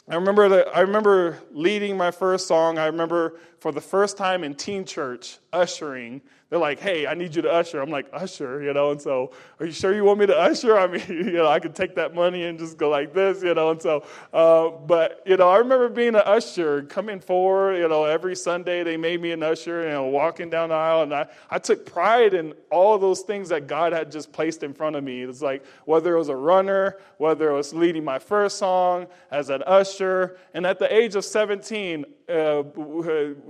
I 0.08 0.14
remember 0.14 0.48
that 0.50 0.68
I 0.76 0.80
remember 0.82 1.40
leading 1.50 1.96
my 1.96 2.12
first 2.12 2.46
song. 2.46 2.78
I 2.78 2.86
remember 2.86 3.40
for 3.66 3.72
the 3.72 3.80
first 3.80 4.16
time 4.16 4.44
in 4.44 4.54
teen 4.54 4.84
church 4.84 5.40
ushering 5.52 6.22
they're 6.48 6.60
like, 6.60 6.78
hey, 6.78 7.08
I 7.08 7.14
need 7.14 7.34
you 7.34 7.42
to 7.42 7.50
usher. 7.50 7.80
I'm 7.80 7.90
like, 7.90 8.06
usher, 8.12 8.62
you 8.62 8.72
know, 8.72 8.92
and 8.92 9.02
so, 9.02 9.32
are 9.58 9.66
you 9.66 9.72
sure 9.72 9.92
you 9.92 10.04
want 10.04 10.20
me 10.20 10.26
to 10.26 10.38
usher? 10.38 10.78
I 10.78 10.86
mean, 10.86 11.02
you 11.08 11.32
know, 11.32 11.48
I 11.48 11.58
could 11.58 11.74
take 11.74 11.96
that 11.96 12.14
money 12.14 12.44
and 12.44 12.56
just 12.56 12.78
go 12.78 12.88
like 12.88 13.12
this, 13.12 13.42
you 13.42 13.52
know, 13.52 13.70
and 13.70 13.82
so, 13.82 14.04
uh, 14.32 14.68
but, 14.68 15.22
you 15.26 15.36
know, 15.36 15.48
I 15.48 15.58
remember 15.58 15.88
being 15.88 16.14
an 16.14 16.22
usher, 16.24 16.82
coming 16.84 17.18
forward, 17.18 17.78
you 17.78 17.88
know, 17.88 18.04
every 18.04 18.36
Sunday 18.36 18.84
they 18.84 18.96
made 18.96 19.20
me 19.20 19.32
an 19.32 19.42
usher, 19.42 19.82
you 19.82 19.88
know, 19.88 20.04
walking 20.04 20.48
down 20.48 20.68
the 20.68 20.76
aisle, 20.76 21.02
and 21.02 21.12
I, 21.12 21.26
I 21.50 21.58
took 21.58 21.84
pride 21.84 22.32
in 22.32 22.54
all 22.70 22.96
those 22.96 23.22
things 23.22 23.48
that 23.48 23.66
God 23.66 23.92
had 23.92 24.12
just 24.12 24.30
placed 24.30 24.62
in 24.62 24.72
front 24.72 24.94
of 24.94 25.02
me. 25.02 25.22
It's 25.22 25.42
like, 25.42 25.66
whether 25.84 26.14
it 26.14 26.18
was 26.18 26.28
a 26.28 26.36
runner, 26.36 26.98
whether 27.18 27.50
it 27.50 27.54
was 27.54 27.74
leading 27.74 28.04
my 28.04 28.20
first 28.20 28.58
song, 28.58 29.08
as 29.32 29.50
an 29.50 29.64
usher, 29.66 30.38
and 30.54 30.64
at 30.64 30.78
the 30.78 30.94
age 30.94 31.16
of 31.16 31.24
17, 31.24 32.04
uh, 32.28 32.62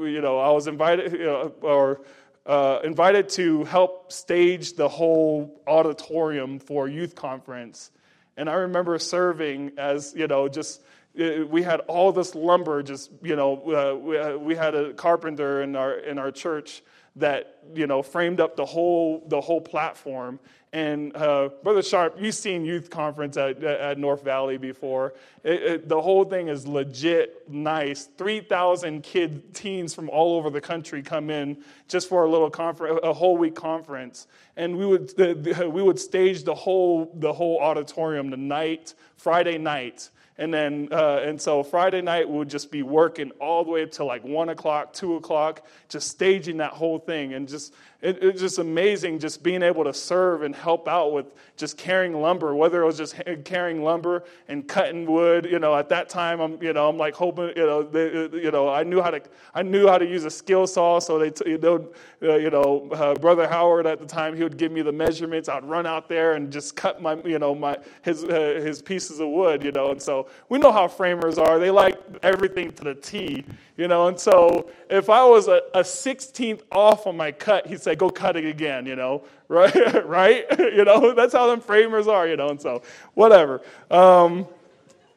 you 0.07 0.21
know, 0.21 0.39
I 0.39 0.51
was 0.51 0.67
invited, 0.67 1.13
you 1.13 1.25
know, 1.25 1.53
or 1.61 2.01
uh, 2.47 2.81
invited 2.85 3.29
to 3.31 3.65
help 3.65 4.13
stage 4.13 4.75
the 4.75 4.89
whole 4.89 5.61
auditorium 5.67 6.59
for 6.59 6.87
a 6.87 6.91
youth 6.91 7.15
conference. 7.15 7.91
And 8.37 8.49
I 8.49 8.55
remember 8.55 8.99
serving 8.99 9.73
as, 9.79 10.15
you 10.17 10.27
know, 10.27 10.49
just 10.49 10.83
uh, 11.19 11.47
we 11.49 11.63
had 11.63 11.81
all 11.81 12.13
this 12.13 12.35
lumber 12.35 12.83
just 12.83 13.11
you 13.23 13.37
know 13.37 13.63
uh, 13.67 14.35
uh, 14.35 14.39
we, 14.39 14.55
had 14.55 14.75
a 14.75 14.93
carpenter 14.93 15.63
in 15.63 15.75
our 15.75 15.95
in 15.95 16.19
our 16.19 16.31
church 16.31 16.83
that 17.17 17.61
you 17.75 17.87
know 17.87 18.03
framed 18.03 18.39
up 18.39 18.55
the 18.55 18.65
whole 18.65 19.25
the 19.29 19.41
whole 19.41 19.61
platform 19.61 20.39
and 20.73 21.17
uh, 21.17 21.51
Brother 21.63 21.83
Sharp, 21.83 22.17
you've 22.19 22.35
seen 22.35 22.65
youth 22.65 22.91
conference 22.91 23.37
at, 23.37 23.63
at 23.63 23.99
North 23.99 24.23
Valley 24.23 24.59
before. 24.59 25.15
It, 25.45 25.63
it, 25.63 25.89
the 25.89 26.01
whole 26.01 26.25
thing 26.25 26.49
is 26.49 26.67
legit 26.67 27.49
nice. 27.49 28.09
3,000 28.19 29.03
kid 29.03 29.55
teens 29.55 29.95
from 29.95 30.11
all 30.11 30.37
over 30.37 30.51
the 30.51 30.61
country 30.61 31.03
come 31.03 31.31
in 31.31 31.59
just 31.89 32.09
for 32.09 32.25
a 32.25 32.31
little 32.31 32.51
conference, 32.51 33.01
a 33.03 33.13
whole 33.13 33.37
week 33.37 33.55
conference. 33.55 34.27
And 34.57 34.77
we 34.77 34.87
would, 34.87 35.17
the, 35.17 35.35
the, 35.35 35.71
we 35.71 35.83
would 35.83 35.99
stage 35.99 36.43
the 36.43 36.55
whole, 36.55 37.11
the 37.15 37.33
whole 37.33 37.59
auditorium 37.61 38.31
the 38.31 38.37
night, 38.37 38.95
Friday 39.17 39.59
night. 39.59 40.11
And 40.39 40.53
then, 40.53 40.89
uh, 40.93 41.21
and 41.25 41.41
so 41.41 41.63
Friday 41.63 42.03
night 42.03 42.29
we 42.29 42.37
would 42.37 42.51
just 42.51 42.71
be 42.71 42.83
working 42.83 43.31
all 43.41 43.65
the 43.65 43.71
way 43.71 43.83
up 43.83 43.91
to 43.93 44.05
like 44.05 44.23
one 44.23 44.51
o'clock, 44.51 44.93
two 44.93 45.17
o'clock, 45.17 45.65
just 45.89 46.09
staging 46.09 46.59
that 46.59 46.73
whole 46.73 46.99
thing. 46.99 47.33
And 47.33 47.49
just, 47.49 47.73
it, 48.03 48.23
it's 48.23 48.41
just 48.41 48.59
amazing 48.59 49.19
just 49.19 49.43
being 49.43 49.63
able 49.63 49.85
to 49.85 49.95
serve 49.95 50.43
and 50.43 50.55
help 50.57 50.89
out 50.89 51.13
with 51.13 51.27
just 51.57 51.77
carrying 51.77 52.21
lumber, 52.21 52.55
whether 52.55 52.83
it 52.83 52.87
was 52.87 52.99
just 52.99 53.15
carrying 53.45 53.83
lumber 53.83 54.25
and 54.49 54.67
cutting 54.67 55.07
wood. 55.07 55.47
You 55.47 55.59
know, 55.59 55.75
at 55.75 55.89
that 55.91 56.09
time, 56.09 56.41
I'm, 56.41 56.63
you 56.63 56.73
know, 56.73 56.89
I'm 56.89 56.97
like 56.97 57.15
hoping, 57.15 57.53
you 57.57 57.67
know, 57.67 57.83
they, 57.83 58.11
you 58.39 58.51
know, 58.51 58.69
I 58.69 58.83
knew 58.83 59.01
how 59.01 59.11
to, 59.11 59.21
I 59.55 59.63
knew 59.63 59.87
how 59.87 59.99
to 59.99 60.07
use 60.07 60.25
a 60.25 60.31
skill 60.31 60.67
saw. 60.67 60.99
So 60.99 61.19
they, 61.19 61.31
t- 61.31 61.51
you 61.51 61.59
know, 61.59 61.89
uh, 62.23 62.37
you 62.37 62.51
know, 62.51 62.89
uh, 62.93 63.15
Brother 63.15 63.49
Howard 63.49 63.87
at 63.87 64.01
the 64.01 64.07
time, 64.07 64.37
he 64.37 64.43
would 64.43 64.57
give 64.57 64.73
me 64.73 64.83
the 64.83 64.93
measurements. 64.93 65.49
I'd 65.49 65.65
run 65.65 65.87
out 65.87 66.09
there 66.09 66.35
and 66.35 66.53
just 66.53 66.77
cut 66.77 67.01
my, 67.01 67.17
you 67.25 67.39
know, 67.39 67.55
my 67.55 67.79
his 68.03 68.25
uh, 68.25 68.61
his 68.63 68.83
pieces 68.83 69.21
of 69.21 69.29
wood. 69.29 69.63
You 69.63 69.73
know, 69.73 69.91
and 69.91 70.01
so 70.01 70.29
we 70.49 70.59
know 70.59 70.73
how 70.73 70.89
framers 70.89 71.39
are. 71.39 71.59
They 71.59 71.71
like 71.71 71.99
everything 72.23 72.73
to 72.73 72.85
the 72.85 72.95
T. 72.95 73.45
You 73.77 73.89
know, 73.89 74.09
and 74.09 74.19
so 74.19 74.71
if 74.89 75.11
I 75.11 75.25
was 75.25 75.49
a, 75.49 75.61
a 75.75 75.81
16th 75.81 76.63
off 76.73 77.07
on 77.07 77.17
my 77.17 77.31
cut, 77.31 77.67
he'd 77.67 77.83
say, 77.83 77.95
"Go 77.95 78.09
cut 78.09 78.37
it 78.37 78.47
again." 78.47 78.87
You 78.87 78.97
know, 78.97 79.25
right? 79.49 80.05
right? 80.07 80.47
you 80.59 80.85
know, 80.85 81.13
that's 81.13 81.35
how 81.35 81.47
them 81.49 81.61
framers 81.61 82.09
are. 82.09 82.27
You 82.27 82.37
know, 82.37 82.49
and 82.49 82.61
so 82.61 82.83
whatever. 83.15 83.61
Um, 83.91 84.47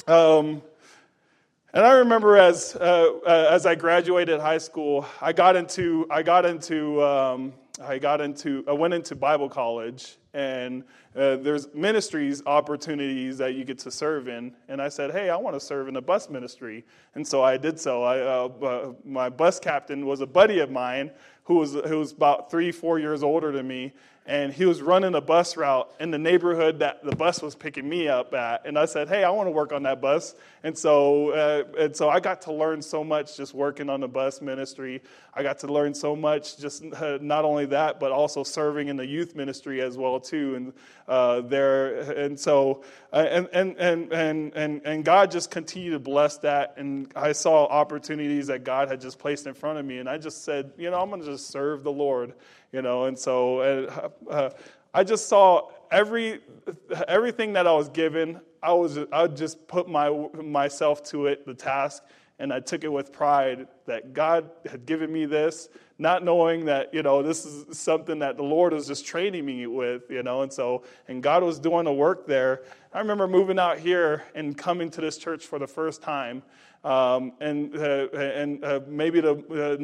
um, 0.07 0.61
and 1.73 1.85
I 1.85 1.93
remember 1.93 2.35
as 2.35 2.75
uh, 2.75 3.11
uh, 3.25 3.47
as 3.51 3.65
I 3.65 3.75
graduated 3.75 4.39
high 4.39 4.57
school, 4.57 5.05
I 5.21 5.31
got 5.31 5.55
into 5.55 6.05
I 6.09 6.23
got 6.23 6.45
into 6.45 7.01
um, 7.03 7.53
I 7.81 7.97
got 7.97 8.19
into 8.19 8.63
I 8.67 8.73
went 8.73 8.93
into 8.93 9.15
Bible 9.15 9.47
college, 9.47 10.17
and 10.33 10.83
uh, 11.15 11.37
there's 11.37 11.73
ministries 11.73 12.43
opportunities 12.45 13.37
that 13.37 13.53
you 13.53 13.63
get 13.63 13.79
to 13.79 13.91
serve 13.91 14.27
in. 14.27 14.53
And 14.67 14.81
I 14.81 14.89
said, 14.89 15.11
hey, 15.11 15.29
I 15.29 15.37
want 15.37 15.55
to 15.55 15.59
serve 15.59 15.87
in 15.87 15.95
a 15.95 16.01
bus 16.01 16.29
ministry, 16.29 16.85
and 17.15 17.25
so 17.25 17.41
I 17.41 17.57
did 17.57 17.79
so. 17.79 18.03
I, 18.03 18.19
uh, 18.19 18.93
my 19.05 19.29
bus 19.29 19.59
captain 19.59 20.05
was 20.05 20.21
a 20.21 20.27
buddy 20.27 20.59
of 20.59 20.69
mine 20.69 21.11
who 21.43 21.55
was 21.55 21.73
who 21.73 21.99
was 21.99 22.11
about 22.11 22.51
three 22.51 22.71
four 22.71 22.99
years 22.99 23.23
older 23.23 23.51
than 23.51 23.67
me, 23.67 23.93
and 24.25 24.53
he 24.53 24.65
was 24.65 24.81
running 24.81 25.15
a 25.15 25.21
bus 25.21 25.57
route 25.57 25.89
in 25.99 26.11
the 26.11 26.19
neighborhood 26.19 26.79
that 26.79 27.03
the 27.03 27.15
bus 27.15 27.41
was 27.41 27.55
picking 27.55 27.89
me 27.89 28.07
up 28.07 28.33
at. 28.33 28.65
And 28.65 28.77
I 28.77 28.85
said, 28.85 29.07
"Hey, 29.07 29.23
I 29.23 29.31
want 29.31 29.47
to 29.47 29.51
work 29.51 29.73
on 29.73 29.83
that 29.83 30.01
bus." 30.01 30.35
And 30.63 30.77
so, 30.77 31.29
uh, 31.31 31.63
and 31.77 31.95
so 31.95 32.09
I 32.09 32.19
got 32.19 32.41
to 32.43 32.53
learn 32.53 32.81
so 32.81 33.03
much 33.03 33.37
just 33.37 33.53
working 33.53 33.89
on 33.89 34.01
the 34.01 34.07
bus 34.07 34.41
ministry. 34.41 35.01
I 35.33 35.41
got 35.41 35.59
to 35.59 35.67
learn 35.67 35.93
so 35.93 36.15
much 36.15 36.57
just 36.57 36.83
uh, 36.83 37.17
not 37.21 37.45
only 37.45 37.65
that, 37.67 37.99
but 37.99 38.11
also 38.11 38.43
serving 38.43 38.87
in 38.87 38.97
the 38.97 39.05
youth 39.05 39.35
ministry 39.35 39.81
as 39.81 39.97
well 39.97 40.19
too. 40.19 40.55
And 40.55 40.73
uh, 41.07 41.41
there, 41.41 41.99
and 42.11 42.39
so, 42.39 42.83
uh, 43.11 43.25
and, 43.29 43.47
and 43.51 43.77
and 43.77 44.13
and 44.13 44.53
and 44.53 44.81
and 44.85 45.05
God 45.05 45.31
just 45.31 45.49
continued 45.49 45.91
to 45.91 45.99
bless 45.99 46.37
that. 46.39 46.75
And 46.77 47.11
I 47.15 47.31
saw 47.31 47.65
opportunities 47.65 48.47
that 48.47 48.63
God 48.63 48.89
had 48.89 49.01
just 49.01 49.17
placed 49.17 49.47
in 49.47 49.55
front 49.55 49.79
of 49.79 49.85
me, 49.85 49.97
and 49.97 50.07
I 50.07 50.19
just 50.19 50.43
said, 50.43 50.71
you 50.77 50.91
know, 50.91 50.99
I'm 50.99 51.09
going 51.09 51.21
to 51.21 51.27
just 51.27 51.47
serve 51.47 51.83
the 51.83 51.91
Lord 51.91 52.33
you 52.71 52.81
know. 52.81 53.05
And 53.05 53.17
so 53.17 53.59
uh, 54.29 54.49
I 54.93 55.03
just 55.03 55.27
saw 55.27 55.69
every 55.91 56.41
everything 57.07 57.53
that 57.53 57.67
I 57.67 57.73
was 57.73 57.89
given. 57.89 58.39
I 58.61 58.73
was 58.73 58.97
I 59.11 59.27
just 59.27 59.67
put 59.67 59.87
my 59.87 60.09
myself 60.41 61.03
to 61.09 61.27
it, 61.27 61.45
the 61.45 61.53
task, 61.53 62.03
and 62.39 62.51
I 62.51 62.59
took 62.59 62.83
it 62.83 62.91
with 62.91 63.11
pride 63.11 63.67
that 63.85 64.13
God 64.13 64.49
had 64.69 64.85
given 64.85 65.11
me 65.11 65.25
this, 65.25 65.69
not 65.97 66.23
knowing 66.23 66.65
that 66.65 66.93
you 66.93 67.03
know 67.03 67.21
this 67.21 67.45
is 67.45 67.77
something 67.77 68.19
that 68.19 68.37
the 68.37 68.43
Lord 68.43 68.73
was 68.73 68.87
just 68.87 69.05
training 69.05 69.45
me 69.45 69.67
with, 69.67 70.09
you 70.09 70.23
know. 70.23 70.41
And 70.41 70.51
so, 70.51 70.83
and 71.07 71.21
God 71.21 71.43
was 71.43 71.59
doing 71.59 71.85
the 71.85 71.93
work 71.93 72.27
there. 72.27 72.63
I 72.93 72.99
remember 72.99 73.27
moving 73.27 73.59
out 73.59 73.77
here 73.77 74.23
and 74.35 74.57
coming 74.57 74.89
to 74.91 75.01
this 75.01 75.17
church 75.17 75.45
for 75.45 75.59
the 75.59 75.67
first 75.67 76.01
time. 76.01 76.43
Um, 76.83 77.33
and 77.41 77.75
uh, 77.75 78.07
and 78.13 78.63
uh, 78.63 78.79
maybe 78.87 79.19
the, 79.19 79.35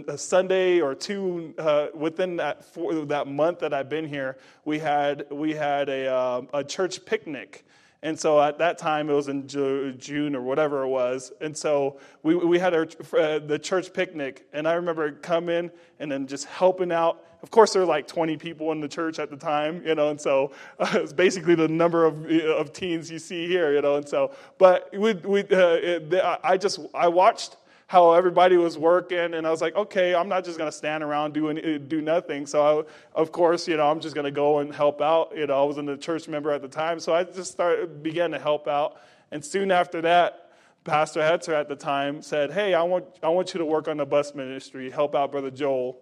uh, 0.07 0.13
a 0.13 0.17
Sunday 0.17 0.79
or 0.79 0.95
two 0.95 1.53
uh, 1.57 1.87
within 1.93 2.37
that 2.37 2.63
for, 2.63 3.05
that 3.05 3.27
month 3.27 3.59
that 3.59 3.73
I've 3.73 3.89
been 3.89 4.07
here, 4.07 4.37
we 4.63 4.79
had 4.79 5.25
we 5.29 5.53
had 5.53 5.89
a 5.89 6.07
uh, 6.07 6.41
a 6.53 6.63
church 6.63 7.03
picnic. 7.03 7.65
And 8.05 8.19
so 8.19 8.39
at 8.39 8.59
that 8.59 8.77
time, 8.77 9.09
it 9.09 9.13
was 9.13 9.29
in 9.29 9.47
June 9.47 10.35
or 10.35 10.41
whatever 10.41 10.83
it 10.83 10.89
was. 10.89 11.33
And 11.41 11.57
so 11.57 11.97
we, 12.21 12.35
we 12.35 12.59
had 12.59 12.75
our, 12.75 12.87
uh, 13.17 13.39
the 13.39 13.57
church 13.57 13.93
picnic. 13.93 14.45
And 14.53 14.67
I 14.67 14.73
remember 14.73 15.11
coming 15.11 15.71
and 15.99 16.11
then 16.11 16.27
just 16.27 16.45
helping 16.45 16.91
out 16.91 17.23
of 17.41 17.51
course, 17.51 17.73
there 17.73 17.81
were 17.83 17.87
like 17.87 18.07
20 18.07 18.37
people 18.37 18.71
in 18.71 18.79
the 18.79 18.87
church 18.87 19.19
at 19.19 19.29
the 19.29 19.37
time, 19.37 19.85
you 19.85 19.93
know, 19.93 20.09
and 20.09 20.19
so 20.19 20.51
uh, 20.79 20.89
it's 20.95 21.13
basically 21.13 21.53
the 21.53 21.67
number 21.67 22.03
of, 22.03 22.25
of 22.25 22.73
teens 22.73 23.11
you 23.11 23.19
see 23.19 23.47
here, 23.47 23.71
you 23.71 23.83
know, 23.83 23.97
and 23.97 24.09
so, 24.09 24.33
but 24.57 24.89
we, 24.97 25.13
we, 25.13 25.41
uh, 25.41 25.77
it, 25.79 26.39
I 26.43 26.57
just, 26.57 26.79
I 26.95 27.07
watched 27.07 27.57
how 27.87 28.13
everybody 28.13 28.57
was 28.57 28.77
working, 28.77 29.35
and 29.35 29.45
I 29.45 29.51
was 29.51 29.61
like, 29.61 29.75
okay, 29.75 30.15
I'm 30.15 30.27
not 30.27 30.43
just 30.43 30.57
to 30.69 30.75
stand 30.75 31.03
around 31.03 31.33
doing 31.33 31.59
eh, 31.59 31.77
do 31.77 32.01
nothing. 32.01 32.47
So, 32.47 32.79
I, 32.79 33.19
of 33.19 33.31
course, 33.31 33.67
you 33.67 33.77
know, 33.77 33.89
I'm 33.89 33.99
just 33.99 34.15
to 34.25 34.31
go 34.31 34.59
and 34.59 34.73
help 34.73 35.01
out. 35.01 35.33
You 35.35 35.45
know, 35.47 35.61
I 35.61 35.65
was 35.65 35.77
in 35.77 35.85
the 35.85 35.97
church 35.97 36.27
member 36.27 36.51
at 36.51 36.61
the 36.61 36.67
time, 36.67 36.99
so 36.99 37.13
I 37.13 37.23
just 37.23 37.51
started 37.51 38.01
began 38.01 38.31
to 38.31 38.39
help 38.39 38.67
out. 38.67 38.97
And 39.31 39.45
soon 39.45 39.71
after 39.71 40.01
that, 40.01 40.51
Pastor 40.83 41.19
Hetzer 41.19 41.53
at 41.53 41.67
the 41.67 41.75
time 41.75 42.21
said, 42.21 42.51
hey, 42.51 42.73
I 42.73 42.83
want 42.83 43.05
I 43.21 43.29
want 43.29 43.53
you 43.53 43.59
to 43.59 43.65
work 43.65 43.87
on 43.87 43.97
the 43.97 44.05
bus 44.05 44.33
ministry, 44.33 44.89
help 44.89 45.15
out 45.15 45.31
Brother 45.31 45.51
Joel. 45.51 45.99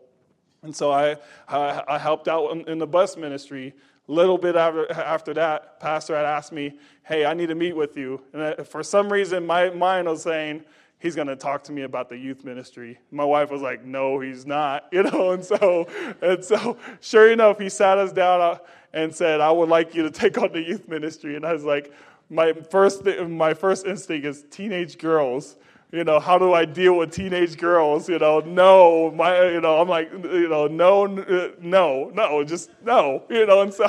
And 0.62 0.74
so 0.74 0.92
I, 0.92 1.18
I, 1.48 1.84
I 1.88 1.98
helped 1.98 2.30
out 2.30 2.52
in, 2.52 2.68
in, 2.70 2.80
the 2.80 2.88
bus 2.88 3.18
ministry. 3.18 3.74
Little 4.08 4.38
bit 4.38 4.56
after, 4.56 4.92
after 4.92 5.34
that, 5.34 5.80
pastor 5.80 6.16
had 6.16 6.26
asked 6.26 6.54
me, 6.54 6.78
hey, 7.04 7.26
I 7.26 7.34
need 7.34 7.48
to 7.48 7.56
meet 7.56 7.76
with 7.76 7.98
you. 7.98 8.22
And 8.34 8.66
for 8.66 8.82
some 8.82 9.12
reason, 9.12 9.46
my 9.46 9.70
mind 9.70 10.08
was 10.08 10.24
saying, 10.24 10.64
he's 11.04 11.16
going 11.16 11.28
to 11.28 11.36
talk 11.36 11.66
to 11.66 11.74
me 11.74 11.82
about 11.82 12.08
the 12.08 12.18
youth 12.18 12.46
ministry. 12.46 12.98
My 13.12 13.26
wife 13.26 13.52
was 13.52 13.62
like, 13.62 13.84
no, 13.84 14.22
he's 14.22 14.46
not, 14.46 14.88
you 14.92 15.04
know. 15.04 15.32
And 15.32 15.44
so, 15.44 15.88
and 16.22 16.44
so, 16.44 16.78
sure 17.02 17.32
enough, 17.32 17.60
he 17.60 17.70
sat 17.70 17.98
us 18.00 18.14
down 18.14 18.42
uh, 18.42 18.58
and 18.94 19.14
said, 19.14 19.42
I 19.42 19.52
would 19.52 19.70
like 19.70 19.94
you 19.94 20.04
to 20.04 20.10
take 20.10 20.38
on 20.38 20.54
the 20.54 20.62
youth 20.62 20.88
ministry. 20.88 21.36
And 21.36 21.46
I 21.46 21.54
was 21.54 21.66
like, 21.66 21.94
my 22.30 22.54
first, 22.54 23.06
my 23.06 23.54
first 23.54 23.86
instinct 23.86 24.26
is 24.26 24.46
teenage 24.50 24.98
girls 24.98 25.58
you 25.94 26.04
know, 26.04 26.20
how 26.20 26.40
do 26.40 26.54
I 26.54 26.66
deal 26.66 26.98
with 26.98 27.12
teenage 27.12 27.56
girls? 27.56 28.10
You 28.10 28.18
know, 28.18 28.40
no, 28.40 29.12
my, 29.12 29.50
you 29.50 29.62
know, 29.62 29.80
I'm 29.80 29.88
like, 29.88 30.12
you 30.12 30.50
know, 30.50 30.66
no, 30.66 31.06
no, 31.06 32.10
no, 32.12 32.44
just 32.44 32.72
no, 32.84 33.24
you 33.30 33.46
know, 33.46 33.62
and 33.62 33.72
so, 33.72 33.86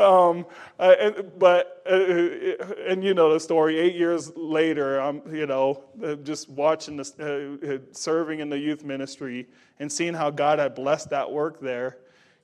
um, 0.00 0.46
uh, 0.80 0.96
and, 0.98 1.30
but, 1.38 1.80
uh, 1.88 1.94
and 2.88 3.04
you 3.04 3.14
know 3.14 3.32
the 3.32 3.38
story. 3.38 3.78
Eight 3.78 3.94
years 3.94 4.32
later, 4.34 4.98
I'm, 4.98 5.22
you 5.32 5.46
know, 5.46 5.84
uh, 6.04 6.16
just 6.16 6.48
watching 6.48 6.96
this, 6.96 7.16
uh, 7.20 7.78
serving 7.92 8.40
in 8.40 8.50
the 8.50 8.58
youth 8.58 8.82
ministry 8.82 9.46
and 9.78 9.90
seeing 9.90 10.12
how 10.12 10.30
God 10.30 10.58
had 10.58 10.74
blessed 10.74 11.10
that 11.10 11.30
work 11.30 11.60
there. 11.60 11.98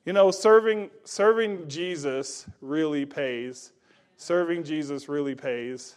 You 0.05 0.13
know, 0.13 0.31
serving 0.31 0.89
serving 1.03 1.69
Jesus 1.69 2.47
really 2.61 3.07
pays. 3.07 3.73
Serving 4.19 4.63
Jesus 4.63 5.09
really 5.09 5.35
pays. 5.35 5.97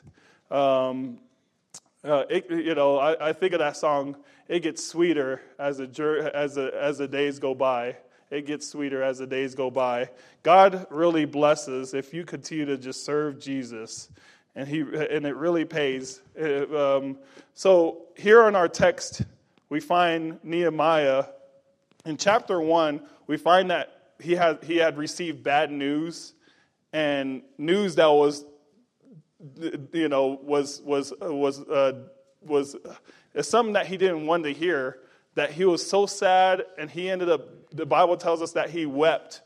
Um, 0.50 1.20
uh, 2.03 2.25
it, 2.29 2.50
you 2.50 2.75
know, 2.75 2.98
I, 2.98 3.29
I, 3.29 3.33
think 3.33 3.53
of 3.53 3.60
that 3.60 3.77
song. 3.77 4.17
It 4.50 4.60
gets 4.60 4.86
sweeter 4.86 5.41
as 5.57 5.77
the 5.77 6.31
as 6.33 6.55
the 6.55 6.72
as 6.75 6.98
the 6.98 7.07
days 7.07 7.39
go 7.39 7.55
by. 7.55 7.95
It 8.29 8.45
gets 8.45 8.67
sweeter 8.67 9.01
as 9.01 9.19
the 9.19 9.27
days 9.27 9.55
go 9.55 9.72
by. 9.72 10.10
God 10.41 10.88
really 10.89 11.25
blesses 11.25 11.93
if 11.93 12.13
you 12.13 12.25
continue 12.25 12.65
to 12.65 12.77
just 12.77 13.05
serve 13.05 13.39
Jesus, 13.39 14.10
and 14.53 14.67
he 14.67 14.81
and 14.81 15.25
it 15.25 15.36
really 15.36 15.63
pays. 15.63 16.22
It, 16.36 16.74
um, 16.75 17.19
so 17.53 18.01
here 18.17 18.48
in 18.50 18.55
our 18.55 18.67
text, 18.67 19.22
we 19.69 19.79
find 19.79 20.39
Nehemiah 20.43 21.25
in 22.05 22.17
chapter 22.17 22.60
one. 22.60 23.01
We 23.27 23.38
find 23.38 23.72
that 23.72 24.15
he 24.19 24.33
had 24.33 24.62
he 24.63 24.75
had 24.75 24.98
received 24.98 25.41
bad 25.41 25.72
news, 25.72 26.33
and 26.91 27.43
news 27.57 27.95
that 27.95 28.07
was 28.07 28.43
you 29.91 30.09
know, 30.09 30.39
was 30.41 30.81
was 30.81 31.13
was 31.21 31.59
uh, 31.62 32.03
was 32.41 32.75
uh, 32.75 33.41
something 33.41 33.73
that 33.73 33.88
he 33.88 33.97
didn't 33.97 34.25
want 34.25 34.43
to 34.43 34.53
hear. 34.53 35.00
That 35.35 35.51
he 35.51 35.65
was 35.65 35.85
so 35.85 36.05
sad, 36.05 36.63
and 36.77 36.89
he 36.89 37.09
ended 37.09 37.29
up. 37.29 37.41
The 37.71 37.85
Bible 37.85 38.17
tells 38.17 38.41
us 38.41 38.51
that 38.53 38.69
he 38.69 38.85
wept. 38.85 39.41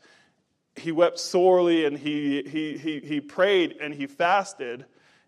He 0.76 0.92
wept 0.92 1.18
sorely, 1.18 1.86
and 1.86 1.98
he 1.98 2.42
he 2.42 2.76
he 2.76 3.00
he 3.00 3.20
prayed 3.20 3.76
and 3.80 3.94
he 3.94 4.06
fasted. 4.06 4.84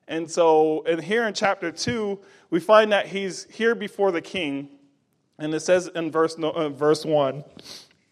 And 0.06 0.30
so, 0.30 0.84
and 0.86 1.00
here 1.00 1.26
in 1.26 1.34
chapter 1.34 1.70
two, 1.70 2.20
we 2.50 2.60
find 2.60 2.92
that 2.92 3.06
he's 3.06 3.44
here 3.44 3.74
before 3.74 4.10
the 4.10 4.20
king, 4.20 4.68
and 5.38 5.54
it 5.54 5.60
says 5.60 5.88
in 5.94 6.10
verse 6.10 6.34
uh, 6.34 6.68
verse 6.68 7.04
one, 7.04 7.44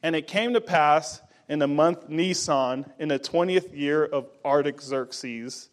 and 0.02 0.16
it 0.16 0.26
came 0.26 0.54
to 0.54 0.60
pass 0.60 1.20
in 1.48 1.58
the 1.58 1.66
month 1.66 2.08
Nisan, 2.08 2.86
in 2.98 3.08
the 3.08 3.18
twentieth 3.18 3.74
year 3.74 4.04
of 4.04 4.28
Artaxerxes, 4.44 5.70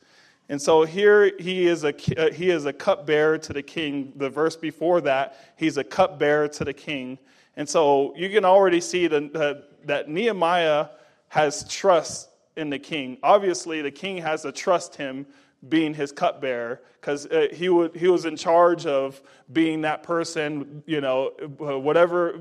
and 0.48 0.62
so 0.62 0.84
here 0.84 1.32
he 1.40 1.66
is 1.66 1.84
a 1.84 1.94
uh, 2.20 2.32
he 2.32 2.52
is 2.52 2.66
a 2.66 2.74
cupbearer 2.74 3.38
to 3.40 3.54
the 3.54 3.64
king. 3.64 4.14
The 4.16 4.30
verse 4.30 4.56
before 4.56 5.02
that, 5.02 5.38
he's 5.56 5.78
a 5.78 5.84
cupbearer 5.84 6.48
to 6.50 6.64
the 6.64 6.74
king. 6.74 7.18
And 7.58 7.68
so 7.68 8.14
you 8.16 8.30
can 8.30 8.46
already 8.46 8.82
see 8.82 9.08
that, 9.08 9.36
uh, 9.36 9.56
that 9.86 10.10
Nehemiah 10.10 10.90
has 11.30 11.68
trust 11.70 12.30
in 12.58 12.70
the 12.70 12.80
king. 12.80 13.18
Obviously, 13.24 13.82
the 13.82 13.92
king 13.92 14.18
has 14.18 14.44
to 14.44 14.52
trust 14.52 14.96
him 14.96 15.25
being 15.68 15.94
his 15.94 16.12
cupbearer 16.12 16.82
because 17.02 17.25
uh, 17.28 17.48
he 17.52 17.70
would 17.70 17.96
he 17.96 18.08
was 18.08 18.25
in 18.25 18.36
charge 18.36 18.86
of 18.86 19.22
being 19.52 19.82
that 19.82 20.04
person. 20.04 20.84
You 20.86 21.02
know, 21.02 21.32
uh, 21.60 21.80
whatever 21.80 22.36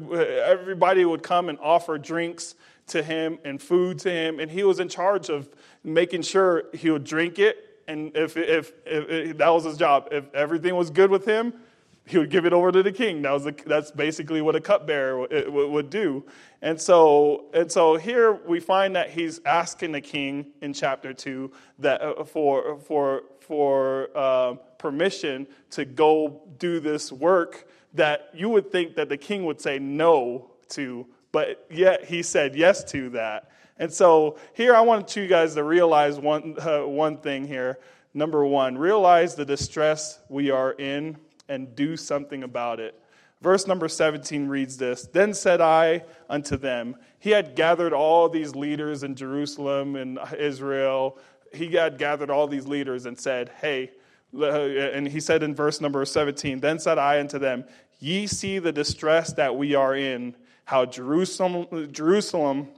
everybody 0.44 1.06
would 1.06 1.23
come 1.23 1.49
and 1.49 1.58
offer 1.61 1.96
drinks 1.96 2.54
to 2.88 3.02
him 3.02 3.38
and 3.46 3.62
food 3.62 3.99
to 4.00 4.11
him, 4.11 4.40
and 4.40 4.50
he 4.50 4.62
was 4.62 4.78
in 4.78 4.90
charge 4.90 5.30
of 5.30 5.49
making 5.82 6.20
sure 6.20 6.64
he 6.75 6.90
would 6.90 7.04
drink 7.04 7.38
it 7.38 7.63
and 7.88 8.16
if, 8.16 8.36
if, 8.36 8.72
if, 8.86 9.08
if, 9.08 9.38
that 9.38 9.48
was 9.48 9.64
his 9.64 9.76
job, 9.76 10.08
if 10.10 10.32
everything 10.34 10.76
was 10.76 10.90
good 10.90 11.10
with 11.10 11.24
him, 11.24 11.54
he 12.06 12.18
would 12.18 12.30
give 12.30 12.44
it 12.44 12.52
over 12.52 12.70
to 12.70 12.82
the 12.82 12.92
king. 12.92 13.22
That 13.22 13.32
was 13.32 13.46
a, 13.46 13.54
that's 13.66 13.90
basically 13.90 14.42
what 14.42 14.54
a 14.54 14.60
cupbearer 14.60 15.26
would 15.48 15.90
do. 15.90 16.24
And 16.60 16.78
so, 16.80 17.46
and 17.54 17.70
so 17.70 17.96
here 17.96 18.32
we 18.32 18.60
find 18.60 18.94
that 18.96 19.10
he's 19.10 19.40
asking 19.46 19.92
the 19.92 20.00
king 20.00 20.46
in 20.60 20.72
chapter 20.74 21.14
two 21.14 21.52
that 21.78 22.02
uh, 22.02 22.24
for 22.24 22.78
for 22.78 23.22
for 23.40 24.10
uh, 24.14 24.54
permission 24.78 25.46
to 25.70 25.84
go 25.84 26.42
do 26.58 26.80
this 26.80 27.10
work 27.10 27.68
that 27.94 28.30
you 28.34 28.48
would 28.48 28.70
think 28.70 28.96
that 28.96 29.08
the 29.08 29.16
king 29.16 29.44
would 29.44 29.60
say 29.60 29.78
no 29.78 30.50
to, 30.68 31.06
but 31.32 31.66
yet 31.70 32.04
he 32.04 32.22
said 32.22 32.54
yes 32.54 32.84
to 32.84 33.08
that. 33.10 33.50
And 33.78 33.93
so 33.93 34.38
here 34.54 34.75
I 34.75 34.81
want 34.83 35.16
you 35.16 35.26
guys 35.26 35.54
to 35.54 35.64
realize 35.64 36.19
one, 36.19 36.57
uh, 36.61 36.83
one 36.83 37.19
thing 37.19 37.47
here. 37.47 37.78
Number 38.12 38.45
one, 38.45 38.78
realize 38.78 39.34
the 39.34 39.45
distress 39.45 40.21
we 40.28 40.50
are 40.50 40.73
in 40.73 41.17
and 41.49 41.75
do 41.75 41.97
something 41.97 42.45
about 42.45 42.78
it. 42.78 43.00
Verse 43.41 43.67
number 43.67 43.89
17 43.89 44.49
reads 44.49 44.76
this 44.76 45.06
Then 45.13 45.34
said 45.34 45.60
I 45.60 46.04
unto 46.30 46.56
them, 46.56 46.97
He 47.19 47.30
had 47.30 47.56
gathered 47.56 47.93
all 47.93 48.28
these 48.28 48.54
leaders 48.54 49.02
in 49.02 49.15
Jerusalem 49.15 49.97
and 49.97 50.19
Israel. 50.39 51.19
He 51.52 51.73
had 51.73 51.99
gathered 51.99 52.30
all 52.30 52.47
these 52.47 52.67
leaders 52.67 53.06
and 53.06 53.19
said, 53.19 53.50
Hey, 53.60 53.91
and 54.32 55.06
he 55.06 55.21
said 55.21 55.43
in 55.43 55.54
verse 55.54 55.80
number 55.80 56.04
17, 56.04 56.60
Then 56.60 56.78
said 56.78 56.99
I 56.99 57.21
unto 57.21 57.39
them, 57.39 57.65
Ye 57.99 58.26
see 58.26 58.58
the 58.58 58.73
distress 58.73 59.32
that 59.34 59.54
we 59.56 59.75
are 59.75 59.95
in, 59.95 60.34
how 60.65 60.87
Jerusalem, 60.87 61.93
Jerusalem 61.93 62.69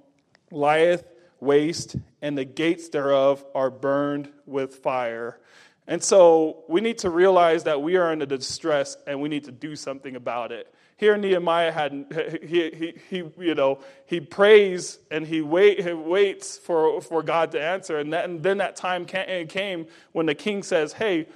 lieth 0.51 1.05
waste, 1.41 1.97
and 2.23 2.37
the 2.37 2.45
gates 2.45 2.89
thereof 2.89 3.45
are 3.55 3.71
burned 3.71 4.29
with 4.47 4.77
fire. 4.77 5.39
And 5.87 6.03
so 6.03 6.65
we 6.69 6.81
need 6.81 6.99
to 6.99 7.11
realize 7.11 7.65
that 7.65 7.81
we 7.81 7.97
are 7.97 8.13
in 8.13 8.21
a 8.21 8.27
distress 8.27 8.97
and 9.07 9.21
we 9.21 9.29
need 9.29 9.45
to 9.45 9.53
do 9.53 9.77
something 9.77 10.17
about 10.17 10.51
it. 10.51 10.73
Here 10.97 11.17
Nehemiah 11.17 11.71
had 11.71 12.39
he, 12.43 12.71
he, 12.71 12.95
he 13.11 13.17
you 13.39 13.55
know 13.55 13.81
he 14.07 14.19
prays 14.19 14.99
and 15.11 15.27
he 15.27 15.43
wait 15.43 15.85
he 15.85 15.93
waits 15.93 16.57
for, 16.57 17.03
for 17.03 17.23
God 17.23 17.53
to 17.53 17.63
answer 17.63 17.99
and, 17.99 18.13
that, 18.15 18.25
and 18.25 18.43
then 18.43 18.59
that 18.59 18.77
time 18.77 19.05
came 19.05 19.87
when 20.13 20.25
the 20.25 20.35
king 20.35 20.63
says, 20.63 20.95
"Hey, 20.95 21.27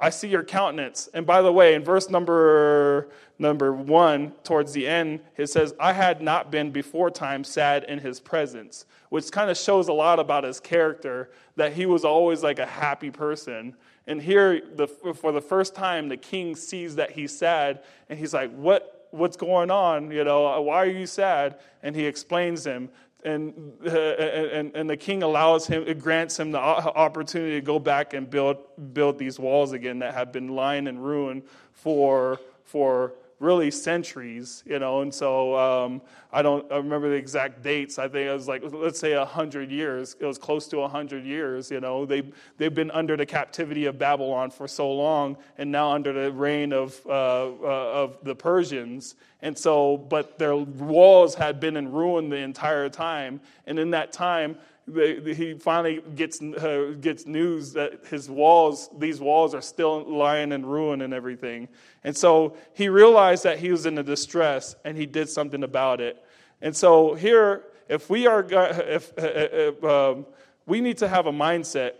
I 0.00 0.10
see 0.10 0.28
your 0.28 0.42
countenance." 0.42 1.08
And 1.14 1.26
by 1.26 1.42
the 1.42 1.52
way, 1.52 1.74
in 1.74 1.84
verse 1.84 2.08
number 2.10 3.08
number 3.40 3.72
one, 3.72 4.32
towards 4.44 4.72
the 4.72 4.86
end, 4.86 5.20
it 5.36 5.46
says, 5.46 5.74
I 5.80 5.94
had 5.94 6.20
not 6.20 6.50
been 6.50 6.70
before 6.70 7.10
time 7.10 7.42
sad 7.42 7.84
in 7.84 7.98
his 7.98 8.20
presence, 8.20 8.84
which 9.08 9.32
kind 9.32 9.50
of 9.50 9.56
shows 9.56 9.88
a 9.88 9.92
lot 9.94 10.20
about 10.20 10.44
his 10.44 10.60
character, 10.60 11.30
that 11.56 11.72
he 11.72 11.86
was 11.86 12.04
always 12.04 12.42
like 12.42 12.58
a 12.58 12.66
happy 12.66 13.10
person. 13.10 13.74
And 14.06 14.20
here, 14.20 14.60
the, 14.76 14.86
for 14.86 15.32
the 15.32 15.40
first 15.40 15.74
time, 15.74 16.08
the 16.08 16.18
king 16.18 16.54
sees 16.54 16.96
that 16.96 17.12
he's 17.12 17.36
sad, 17.36 17.82
and 18.10 18.18
he's 18.18 18.34
like, 18.34 18.52
what, 18.52 19.00
What's 19.12 19.36
going 19.36 19.72
on? 19.72 20.12
You 20.12 20.22
know, 20.22 20.60
why 20.62 20.76
are 20.76 20.86
you 20.86 21.04
sad? 21.04 21.58
And 21.82 21.96
he 21.96 22.06
explains 22.06 22.64
him. 22.64 22.90
And, 23.22 23.74
uh, 23.86 23.90
and, 23.90 24.74
and 24.74 24.88
the 24.88 24.96
king 24.96 25.22
allows 25.22 25.66
him, 25.66 25.84
it 25.86 25.98
grants 25.98 26.38
him 26.38 26.52
the 26.52 26.58
opportunity 26.58 27.52
to 27.52 27.60
go 27.60 27.78
back 27.78 28.14
and 28.14 28.28
build, 28.28 28.58
build 28.94 29.18
these 29.18 29.38
walls 29.38 29.72
again 29.72 29.98
that 29.98 30.14
have 30.14 30.32
been 30.32 30.48
lying 30.48 30.86
in 30.86 30.98
ruin 30.98 31.42
for, 31.72 32.40
for 32.64 33.12
really 33.40 33.70
centuries, 33.70 34.62
you 34.66 34.78
know. 34.78 35.00
And 35.00 35.12
so 35.12 35.56
um, 35.56 36.02
I 36.32 36.42
don't 36.42 36.70
I 36.70 36.76
remember 36.76 37.08
the 37.08 37.16
exact 37.16 37.62
dates. 37.62 37.98
I 37.98 38.06
think 38.06 38.28
it 38.28 38.32
was 38.32 38.46
like 38.46 38.62
let's 38.70 39.00
say 39.00 39.12
hundred 39.24 39.72
years. 39.72 40.14
It 40.20 40.26
was 40.26 40.38
close 40.38 40.68
to 40.68 40.86
hundred 40.86 41.24
years. 41.24 41.70
You 41.70 41.80
know, 41.80 42.06
they 42.06 42.22
they've 42.58 42.74
been 42.74 42.90
under 42.92 43.16
the 43.16 43.26
captivity 43.26 43.86
of 43.86 43.98
Babylon 43.98 44.50
for 44.50 44.68
so 44.68 44.92
long, 44.92 45.36
and 45.58 45.72
now 45.72 45.90
under 45.90 46.12
the 46.12 46.30
reign 46.30 46.72
of 46.72 47.00
uh, 47.06 47.10
uh, 47.10 48.02
of 48.04 48.18
the 48.22 48.34
Persians. 48.36 49.16
And 49.42 49.56
so, 49.56 49.96
but 49.96 50.38
their 50.38 50.54
walls 50.54 51.34
had 51.34 51.60
been 51.60 51.76
in 51.76 51.90
ruin 51.90 52.28
the 52.28 52.36
entire 52.36 52.90
time. 52.90 53.40
And 53.66 53.78
in 53.78 53.90
that 53.92 54.12
time, 54.12 54.58
he 54.94 55.54
finally 55.54 56.02
gets, 56.14 56.40
uh, 56.40 56.94
gets 57.00 57.26
news 57.26 57.72
that 57.72 58.06
his 58.06 58.28
walls, 58.28 58.90
these 58.98 59.20
walls 59.20 59.54
are 59.54 59.62
still 59.62 60.04
lying 60.04 60.52
in 60.52 60.64
ruin 60.64 61.02
and 61.02 61.14
everything. 61.14 61.68
And 62.04 62.16
so 62.16 62.56
he 62.72 62.88
realized 62.88 63.44
that 63.44 63.58
he 63.58 63.70
was 63.70 63.86
in 63.86 63.98
a 63.98 64.02
distress 64.02 64.76
and 64.84 64.96
he 64.96 65.06
did 65.06 65.28
something 65.28 65.62
about 65.62 66.00
it. 66.00 66.24
And 66.62 66.76
so 66.76 67.14
here, 67.14 67.64
if 67.88 68.08
we 68.08 68.26
are, 68.26 68.46
if, 68.50 69.12
if 69.16 69.82
um, 69.84 70.26
we 70.66 70.80
need 70.80 70.98
to 70.98 71.08
have 71.08 71.26
a 71.26 71.32
mindset, 71.32 71.94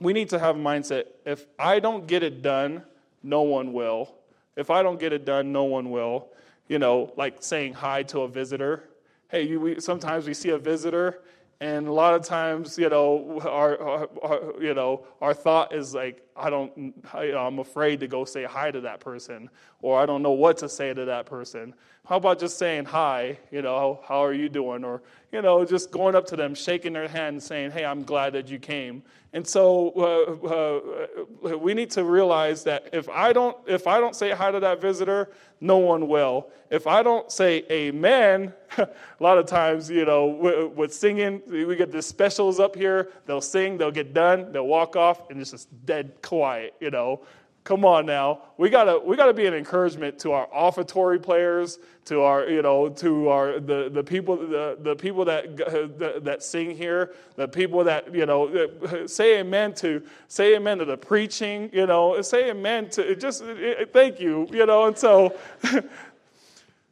we 0.00 0.12
need 0.12 0.28
to 0.30 0.38
have 0.38 0.56
a 0.56 0.58
mindset. 0.58 1.04
If 1.24 1.46
I 1.58 1.80
don't 1.80 2.06
get 2.06 2.22
it 2.22 2.42
done, 2.42 2.82
no 3.22 3.42
one 3.42 3.72
will. 3.72 4.14
If 4.56 4.70
I 4.70 4.82
don't 4.82 5.00
get 5.00 5.12
it 5.12 5.24
done, 5.24 5.52
no 5.52 5.64
one 5.64 5.90
will. 5.90 6.28
You 6.68 6.78
know, 6.78 7.12
like 7.16 7.42
saying 7.42 7.74
hi 7.74 8.02
to 8.04 8.20
a 8.20 8.28
visitor. 8.28 8.88
Hey, 9.28 9.56
we, 9.56 9.80
sometimes 9.80 10.26
we 10.26 10.34
see 10.34 10.50
a 10.50 10.58
visitor 10.58 11.22
and 11.60 11.88
a 11.88 11.92
lot 11.92 12.14
of 12.14 12.22
times, 12.22 12.76
you 12.76 12.88
know, 12.90 13.40
our, 13.42 13.80
our, 13.80 14.08
our, 14.22 14.62
you 14.62 14.74
know, 14.74 15.06
our 15.22 15.32
thought 15.32 15.74
is 15.74 15.94
like, 15.94 16.22
I 16.36 16.50
don't, 16.50 16.94
I, 17.14 17.32
I'm 17.32 17.58
afraid 17.60 18.00
to 18.00 18.06
go 18.08 18.26
say 18.26 18.44
hi 18.44 18.70
to 18.70 18.82
that 18.82 19.00
person, 19.00 19.48
or 19.80 19.98
I 19.98 20.04
don't 20.04 20.22
know 20.22 20.32
what 20.32 20.58
to 20.58 20.68
say 20.68 20.92
to 20.92 21.06
that 21.06 21.24
person. 21.24 21.74
How 22.06 22.16
about 22.16 22.38
just 22.38 22.58
saying 22.58 22.84
hi? 22.84 23.38
You 23.50 23.62
know, 23.62 24.00
how 24.06 24.22
are 24.22 24.34
you 24.34 24.50
doing? 24.50 24.84
Or 24.84 25.02
you 25.32 25.40
know, 25.40 25.64
just 25.64 25.90
going 25.90 26.14
up 26.14 26.26
to 26.26 26.36
them, 26.36 26.54
shaking 26.54 26.92
their 26.92 27.08
hand, 27.08 27.34
and 27.34 27.42
saying, 27.42 27.70
"Hey, 27.70 27.84
I'm 27.84 28.04
glad 28.04 28.34
that 28.34 28.48
you 28.48 28.58
came." 28.58 29.02
And 29.36 29.46
so 29.46 29.92
uh, 30.42 31.50
uh, 31.50 31.58
we 31.58 31.74
need 31.74 31.90
to 31.90 32.04
realize 32.04 32.64
that 32.64 32.88
if 32.94 33.06
I 33.10 33.34
don't 33.34 33.54
if 33.66 33.86
I 33.86 34.00
don't 34.00 34.16
say 34.16 34.30
hi 34.30 34.50
to 34.50 34.58
that 34.60 34.80
visitor, 34.80 35.28
no 35.60 35.76
one 35.76 36.08
will. 36.08 36.48
If 36.70 36.86
I 36.86 37.02
don't 37.02 37.30
say 37.30 37.62
amen, 37.70 38.54
a 38.78 38.88
lot 39.20 39.36
of 39.36 39.44
times, 39.44 39.90
you 39.90 40.06
know, 40.06 40.24
with, 40.24 40.72
with 40.72 40.94
singing, 40.94 41.42
we 41.46 41.76
get 41.76 41.92
the 41.92 42.00
specials 42.00 42.58
up 42.58 42.74
here. 42.74 43.10
They'll 43.26 43.42
sing, 43.42 43.76
they'll 43.76 43.90
get 43.90 44.14
done, 44.14 44.52
they'll 44.52 44.66
walk 44.66 44.96
off, 44.96 45.28
and 45.28 45.38
it's 45.38 45.50
just 45.50 45.68
dead 45.84 46.12
quiet, 46.22 46.72
you 46.80 46.90
know. 46.90 47.20
Come 47.66 47.84
on 47.84 48.06
now. 48.06 48.42
We 48.58 48.70
gotta 48.70 49.00
we 49.04 49.16
gotta 49.16 49.34
be 49.34 49.44
an 49.46 49.52
encouragement 49.52 50.20
to 50.20 50.30
our 50.30 50.46
offertory 50.54 51.20
players, 51.20 51.80
to 52.04 52.22
our 52.22 52.48
you 52.48 52.62
know 52.62 52.88
to 52.90 53.28
our 53.28 53.58
the, 53.58 53.90
the 53.92 54.04
people 54.04 54.36
the, 54.36 54.78
the 54.80 54.94
people 54.94 55.24
that, 55.24 55.56
that 55.56 56.20
that 56.22 56.44
sing 56.44 56.76
here, 56.76 57.12
the 57.34 57.48
people 57.48 57.82
that 57.82 58.14
you 58.14 58.24
know 58.24 58.68
say 59.08 59.40
amen 59.40 59.74
to 59.74 60.00
say 60.28 60.54
amen 60.54 60.78
to 60.78 60.84
the 60.84 60.96
preaching, 60.96 61.68
you 61.72 61.88
know, 61.88 62.22
say 62.22 62.50
amen 62.50 62.88
to 62.90 63.16
just 63.16 63.42
thank 63.92 64.20
you, 64.20 64.46
you 64.52 64.64
know, 64.64 64.86
and 64.86 64.96
so. 64.96 65.36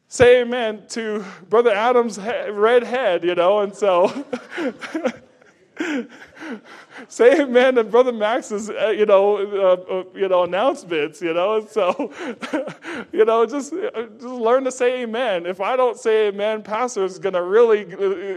say 0.09 0.43
amen 0.43 0.83
to 0.89 1.25
Brother 1.49 1.73
Adam's 1.73 2.19
red 2.19 2.85
head, 2.85 3.25
you 3.25 3.35
know, 3.35 3.61
and 3.61 3.75
so 3.75 4.25
say 7.09 7.41
amen 7.41 7.75
to 7.75 7.85
Brother 7.85 8.13
Max's, 8.13 8.71
uh, 8.71 8.89
you 8.89 9.07
know, 9.07 9.37
uh, 9.39 9.93
uh, 9.93 10.05
you 10.15 10.29
know, 10.29 10.45
announcements, 10.45 11.21
you 11.21 11.35
know. 11.35 11.67
So, 11.67 12.13
you 13.13 13.25
know, 13.25 13.45
just 13.47 13.73
uh, 13.73 14.03
just 14.05 14.23
learn 14.23 14.65
to 14.65 14.73
say 14.73 15.03
amen. 15.03 15.47
If 15.47 15.61
I 15.61 15.77
don't 15.77 15.99
say 15.99 16.29
amen, 16.29 16.63
pastor 16.63 17.05
is 17.05 17.19
going 17.19 17.33
to 17.33 17.43
really 17.43 17.81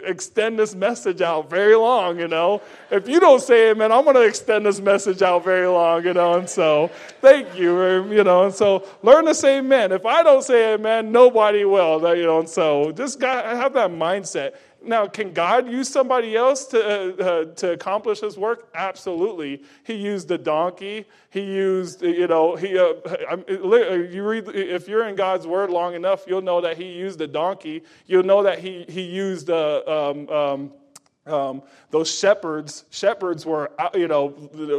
extend 0.05 0.57
this 0.57 0.73
message 0.73 1.21
out 1.21 1.49
very 1.49 1.75
long, 1.75 2.19
you 2.19 2.27
know. 2.27 2.61
If 2.89 3.07
you 3.07 3.19
don't 3.19 3.41
say 3.41 3.71
amen, 3.71 3.91
I'm 3.91 4.03
going 4.03 4.15
to 4.15 4.25
extend 4.25 4.65
this 4.65 4.79
message 4.79 5.21
out 5.21 5.43
very 5.43 5.67
long, 5.67 6.03
you 6.03 6.13
know. 6.13 6.33
And 6.33 6.49
so, 6.49 6.89
thank 7.21 7.55
you, 7.57 7.77
um, 7.77 8.11
you 8.11 8.23
know. 8.23 8.45
And 8.45 8.53
so, 8.53 8.87
learn 9.03 9.25
to 9.25 9.35
say 9.35 9.59
amen. 9.59 9.91
If 9.91 10.05
I 10.05 10.23
don't 10.23 10.43
say 10.43 10.73
amen, 10.73 11.11
nobody 11.11 11.65
will, 11.65 12.15
you 12.15 12.23
know. 12.23 12.39
And 12.39 12.49
so, 12.49 12.91
just 12.91 13.19
got 13.19 13.45
have 13.45 13.73
that 13.73 13.91
mindset. 13.91 14.55
Now, 14.87 15.05
can 15.05 15.33
God 15.33 15.69
use 15.69 15.89
somebody 15.89 16.35
else 16.35 16.65
to, 16.67 16.79
uh, 16.79 17.23
uh, 17.23 17.45
to 17.55 17.71
accomplish 17.71 18.21
his 18.21 18.37
work? 18.37 18.69
Absolutely. 18.73 19.63
He 19.83 19.95
used 19.95 20.31
a 20.31 20.37
donkey. 20.37 21.05
He 21.29 21.41
used, 21.41 22.01
you 22.01 22.27
know, 22.27 22.55
he, 22.55 22.77
uh, 22.77 22.93
you 23.47 24.23
read, 24.23 24.47
if 24.47 24.87
you're 24.87 25.07
in 25.07 25.15
God's 25.15 25.45
word 25.45 25.69
long 25.69 25.93
enough, 25.93 26.23
you'll 26.25 26.41
know 26.41 26.61
that 26.61 26.77
he 26.77 26.85
used 26.85 27.19
a 27.19 27.27
donkey. 27.27 27.83
You'll 28.05 28.23
know 28.23 28.43
that 28.43 28.59
he, 28.59 28.85
he 28.87 29.01
used 29.01 29.49
a, 29.49 29.91
um, 29.91 30.29
um, 30.29 30.71
um, 31.25 31.63
those 31.91 32.09
shepherds, 32.17 32.85
shepherds 32.89 33.45
were, 33.45 33.71
uh, 33.77 33.89
you 33.93 34.07
know, 34.07 34.27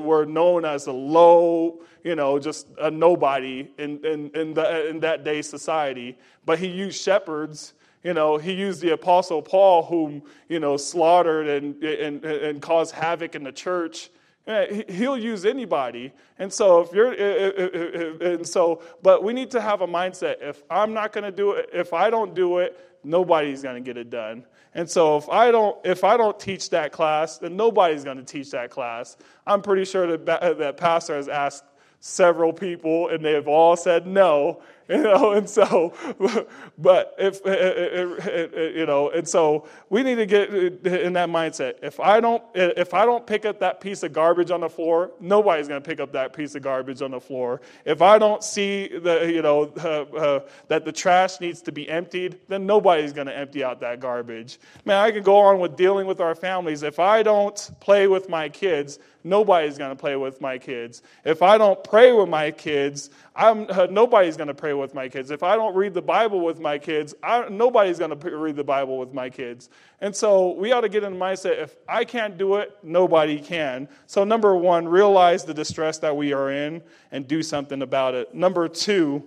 were 0.03 0.25
known 0.25 0.65
as 0.65 0.87
a 0.87 0.93
low, 0.93 1.81
you 2.03 2.15
know, 2.15 2.39
just 2.39 2.67
a 2.81 2.91
nobody 2.91 3.71
in, 3.77 4.05
in, 4.05 4.31
in, 4.35 4.55
the, 4.55 4.89
in 4.89 5.01
that 5.01 5.25
day 5.25 5.43
society. 5.43 6.17
But 6.47 6.59
he 6.59 6.67
used 6.67 7.03
shepherds 7.03 7.75
you 8.09 8.15
know, 8.15 8.39
he 8.39 8.55
used 8.55 8.81
the 8.81 8.95
Apostle 8.95 9.43
Paul, 9.43 9.83
whom, 9.83 10.23
you 10.49 10.61
know, 10.61 10.79
slaughtered 10.79 11.47
and, 11.47 11.85
and, 11.85 12.25
and 12.25 12.63
caused 12.63 12.95
havoc 12.95 13.35
in 13.35 13.45
the 13.45 13.53
church. 13.53 14.09
Eh, 14.47 14.83
he'll 14.89 15.19
use 15.19 15.45
anybody. 15.45 16.11
And 16.39 16.51
so, 16.51 16.81
if 16.81 16.91
you're, 16.91 17.13
eh, 17.13 17.53
eh, 17.55 18.31
and 18.33 18.49
so, 18.49 18.81
but 19.03 19.23
we 19.23 19.35
need 19.35 19.51
to 19.51 19.61
have 19.61 19.83
a 19.83 19.87
mindset 19.87 20.37
if 20.41 20.63
I'm 20.71 20.95
not 20.95 21.13
going 21.13 21.25
to 21.25 21.31
do 21.31 21.53
it, 21.53 21.69
if 21.71 21.93
I 21.93 22.09
don't 22.09 22.35
do 22.35 22.61
it, 22.61 22.81
nobody's 23.05 23.63
going 23.63 23.75
to 23.75 23.83
get 23.83 23.99
it 23.99 24.09
done. 24.09 24.47
And 24.73 24.89
so 24.89 25.19
if 25.19 25.29
I 25.29 25.51
don't 25.51 25.77
if 25.85 26.03
I 26.03 26.17
don't 26.17 26.41
teach 26.41 26.71
that 26.71 26.93
class, 26.93 27.37
then 27.37 27.57
nobody's 27.57 28.05
going 28.05 28.17
to 28.17 28.25
teach 28.25 28.51
that 28.53 28.71
class. 28.71 29.19
I'm 29.47 29.61
pretty 29.61 29.85
sure 29.85 30.17
that 30.17 30.59
that 30.59 30.77
pastor 30.79 31.17
has 31.17 31.29
asked 31.29 31.65
several 32.01 32.53
people 32.53 33.09
and 33.09 33.25
they've 33.25 33.49
all 33.49 33.77
said 33.77 34.07
no 34.07 34.63
you 34.91 35.03
know 35.03 35.33
and 35.33 35.49
so 35.49 35.93
but 36.79 37.15
if 37.19 37.45
eh, 37.45 37.51
eh, 37.51 38.49
eh, 38.57 38.69
you 38.71 38.87
know 38.87 39.11
and 39.11 39.29
so 39.29 39.69
we 39.91 40.03
need 40.03 40.15
to 40.15 40.25
get 40.25 40.51
in 40.51 41.13
that 41.13 41.29
mindset. 41.29 41.75
If 41.83 42.01
i 42.01 42.21
don't 42.21 42.43
if 42.55 42.95
i 42.95 43.05
don't 43.05 43.27
pick 43.27 43.45
up 43.45 43.61
that 43.61 43.83
piece 43.83 44.03
of 44.03 44.15
garbage 44.15 44.51
on 44.51 44.61
the 44.61 44.69
floor 44.69 45.11
nobody's 45.21 45.69
going 45.69 45.83
to 45.83 45.87
pick 45.87 46.01
up 46.01 46.13
that 46.13 46.33
piece 46.33 46.55
of 46.55 46.63
garbage 46.63 47.03
on 47.03 47.11
the 47.11 47.21
floor. 47.21 47.61
If 47.85 48.01
i 48.01 48.19
don't 48.19 48.43
see 48.43 48.89
the 48.89 49.31
you 49.31 49.43
know 49.43 49.65
uh, 49.77 50.17
uh, 50.17 50.41
that 50.69 50.87
the 50.87 50.93
trash 50.93 51.39
needs 51.39 51.61
to 51.63 51.73
be 51.73 51.87
emptied 51.87 52.41
then 52.49 52.65
nobody's 52.65 53.13
going 53.13 53.27
to 53.27 53.37
empty 53.37 53.63
out 53.63 53.81
that 53.81 54.01
garbage. 54.01 54.59
Man 54.87 54.97
i 54.97 55.11
can 55.11 55.23
go 55.23 55.37
on 55.37 55.61
with 55.61 55.77
dealing 55.77 56.07
with 56.07 56.21
our 56.21 56.35
families. 56.35 56.83
If 56.83 56.99
i 56.99 57.23
don't 57.23 57.71
play 57.81 58.07
with 58.07 58.31
my 58.31 58.49
kids 58.49 58.99
nobody's 59.25 59.77
going 59.77 59.91
to 59.91 59.97
play 59.97 60.17
with 60.17 60.41
my 60.41 60.57
kids. 60.57 61.03
If 61.27 61.43
i 61.43 61.59
don't 61.59 61.85
pray 61.85 62.13
with 62.13 62.31
my 62.31 62.51
kids 62.53 63.11
uh, 63.39 63.87
nobody's 63.89 64.37
going 64.37 64.49
to 64.49 64.55
pray 64.55 64.75
with 64.75 64.95
my 64.95 65.09
kids. 65.09 65.31
If 65.31 65.45
I 65.45 65.55
don't 65.55 65.75
read 65.77 65.95
the 65.95 66.03
Bible 66.03 66.41
with 66.41 66.59
my 66.59 66.77
kids, 66.77 67.15
I, 67.23 67.49
nobody's 67.49 67.99
going 67.99 68.19
to 68.19 68.37
read 68.37 68.57
the 68.57 68.65
Bible 68.65 68.99
with 68.99 69.15
my 69.15 69.31
kids. 69.31 69.71
And 70.01 70.15
so 70.15 70.55
we 70.55 70.73
ought 70.73 70.81
to 70.81 70.89
get 70.89 71.05
in 71.05 71.13
the 71.13 71.19
mindset 71.19 71.63
if 71.63 71.77
I 71.89 72.05
can't 72.05 72.37
do 72.37 72.57
it, 72.57 72.77
nobody 72.83 73.39
can. 73.39 73.89
So, 74.07 74.25
number 74.25 74.57
one, 74.57 74.89
realize 74.89 75.45
the 75.45 75.55
distress 75.55 75.99
that 75.99 76.17
we 76.17 76.33
are 76.33 76.51
in 76.51 76.83
and 77.13 77.29
do 77.29 77.45
something 77.45 77.81
about 77.81 78.15
it. 78.15 78.35
Number 78.35 78.67
two, 78.67 79.23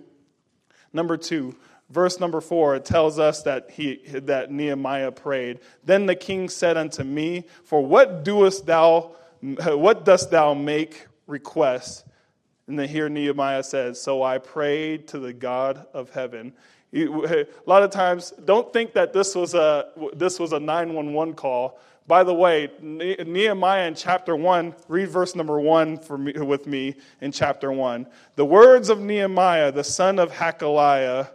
number 0.92 1.16
two, 1.16 1.56
verse 1.88 2.20
number 2.20 2.42
four, 2.42 2.76
it 2.76 2.84
tells 2.84 3.18
us 3.18 3.42
that, 3.44 3.70
he, 3.70 4.02
that 4.12 4.50
Nehemiah 4.50 5.12
prayed. 5.12 5.60
Then 5.84 6.04
the 6.04 6.16
king 6.16 6.50
said 6.50 6.76
unto 6.76 7.02
me, 7.02 7.44
For 7.64 7.84
what 7.84 8.24
doest 8.24 8.66
thou, 8.66 9.14
what 9.40 10.04
dost 10.04 10.30
thou 10.30 10.52
make 10.52 11.06
request? 11.26 12.04
And 12.72 12.78
then 12.78 12.88
here 12.88 13.10
Nehemiah 13.10 13.62
says, 13.64 14.00
So 14.00 14.22
I 14.22 14.38
prayed 14.38 15.06
to 15.08 15.18
the 15.18 15.34
God 15.34 15.86
of 15.92 16.08
heaven. 16.08 16.54
A 16.94 17.46
lot 17.66 17.82
of 17.82 17.90
times, 17.90 18.32
don't 18.46 18.72
think 18.72 18.94
that 18.94 19.12
this 19.12 19.34
was 19.34 19.52
a, 19.52 19.90
this 20.14 20.40
was 20.40 20.54
a 20.54 20.58
911 20.58 21.34
call. 21.34 21.78
By 22.06 22.24
the 22.24 22.32
way, 22.32 22.70
Nehemiah 22.80 23.88
in 23.88 23.94
chapter 23.94 24.34
1, 24.34 24.74
read 24.88 25.10
verse 25.10 25.36
number 25.36 25.60
1 25.60 25.98
for 25.98 26.16
me, 26.16 26.32
with 26.32 26.66
me 26.66 26.96
in 27.20 27.30
chapter 27.30 27.70
1. 27.70 28.06
The 28.36 28.46
words 28.46 28.88
of 28.88 29.00
Nehemiah, 29.00 29.70
the 29.70 29.84
son 29.84 30.18
of 30.18 30.32
Hachaliah, 30.32 31.28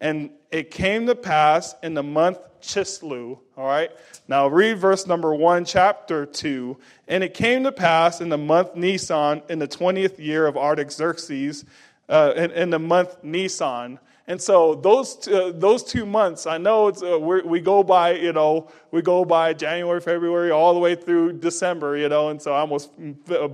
and 0.00 0.30
it 0.50 0.70
came 0.70 1.06
to 1.06 1.14
pass 1.14 1.74
in 1.82 1.94
the 1.94 2.02
month 2.02 2.38
Chisleu. 2.60 3.38
All 3.56 3.66
right. 3.66 3.90
Now 4.26 4.48
read 4.48 4.78
verse 4.78 5.06
number 5.06 5.34
one, 5.34 5.64
chapter 5.64 6.26
two. 6.26 6.78
And 7.06 7.22
it 7.22 7.34
came 7.34 7.64
to 7.64 7.72
pass 7.72 8.20
in 8.20 8.28
the 8.28 8.38
month 8.38 8.74
Nisan, 8.74 9.42
in 9.48 9.58
the 9.58 9.68
twentieth 9.68 10.18
year 10.18 10.46
of 10.46 10.56
Artaxerxes, 10.56 11.64
uh, 12.08 12.32
in, 12.36 12.50
in 12.50 12.70
the 12.70 12.78
month 12.78 13.22
Nisan, 13.22 13.98
and 14.28 14.40
so 14.40 14.74
those 14.74 15.26
uh, 15.26 15.52
those 15.54 15.82
two 15.82 16.04
months, 16.04 16.46
I 16.46 16.58
know 16.58 16.88
it's, 16.88 17.02
uh, 17.02 17.18
we 17.18 17.60
go 17.60 17.82
by, 17.82 18.12
you 18.12 18.34
know, 18.34 18.68
we 18.90 19.00
go 19.00 19.24
by 19.24 19.54
January, 19.54 20.02
February, 20.02 20.50
all 20.50 20.74
the 20.74 20.80
way 20.80 20.94
through 20.94 21.32
December, 21.32 21.96
you 21.96 22.10
know, 22.10 22.28
and 22.28 22.40
so 22.40 22.52
I 22.52 22.60
almost 22.60 22.90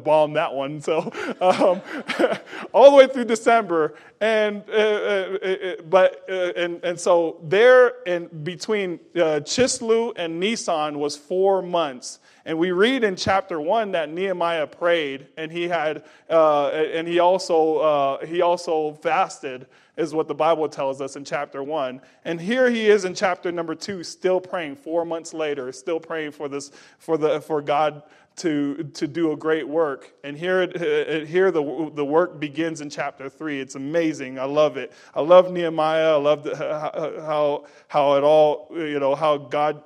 bombed 0.02 0.34
that 0.34 0.52
one. 0.52 0.80
So 0.80 0.98
um, 1.40 1.80
all 2.72 2.90
the 2.90 2.96
way 2.96 3.06
through 3.06 3.26
December, 3.26 3.94
and 4.20 4.64
uh, 4.68 4.72
uh, 4.72 5.38
uh 5.44 5.82
but 5.88 6.28
and 6.28 6.82
and 6.82 6.98
so 6.98 7.38
there 7.44 8.02
in 8.04 8.26
between 8.42 8.98
Chisleu 9.14 10.12
and 10.16 10.40
Nisan 10.40 10.98
was 10.98 11.16
four 11.16 11.62
months. 11.62 12.18
And 12.46 12.58
we 12.58 12.72
read 12.72 13.04
in 13.04 13.16
chapter 13.16 13.60
one 13.60 13.92
that 13.92 14.10
Nehemiah 14.10 14.66
prayed, 14.66 15.28
and 15.36 15.50
he 15.50 15.66
had, 15.68 16.04
uh, 16.28 16.68
and 16.68 17.08
he 17.08 17.18
also 17.18 17.76
uh, 17.76 18.26
he 18.26 18.42
also 18.42 18.94
fasted 18.94 19.66
is 19.96 20.14
what 20.14 20.28
the 20.28 20.34
Bible 20.34 20.68
tells 20.68 21.00
us 21.00 21.16
in 21.16 21.24
chapter 21.24 21.62
one. 21.62 22.00
And 22.24 22.40
here 22.40 22.68
he 22.68 22.88
is 22.88 23.04
in 23.04 23.14
chapter 23.14 23.52
number 23.52 23.74
two, 23.74 24.02
still 24.02 24.40
praying 24.40 24.76
four 24.76 25.04
months 25.04 25.32
later, 25.32 25.70
still 25.72 26.00
praying 26.00 26.32
for 26.32 26.48
this, 26.48 26.72
for 26.98 27.16
the, 27.16 27.40
for 27.40 27.62
God 27.62 28.02
to, 28.36 28.82
to 28.94 29.06
do 29.06 29.30
a 29.30 29.36
great 29.36 29.68
work. 29.68 30.12
And 30.24 30.36
here, 30.36 30.62
it, 30.62 31.28
here 31.28 31.52
the, 31.52 31.92
the 31.94 32.04
work 32.04 32.40
begins 32.40 32.80
in 32.80 32.90
chapter 32.90 33.28
three. 33.28 33.60
It's 33.60 33.76
amazing. 33.76 34.40
I 34.40 34.44
love 34.44 34.76
it. 34.76 34.92
I 35.14 35.20
love 35.20 35.52
Nehemiah. 35.52 36.14
I 36.14 36.16
love 36.16 36.44
how, 36.58 37.66
how 37.86 38.14
it 38.14 38.24
all, 38.24 38.68
you 38.72 38.98
know, 38.98 39.14
how 39.14 39.36
God 39.36 39.84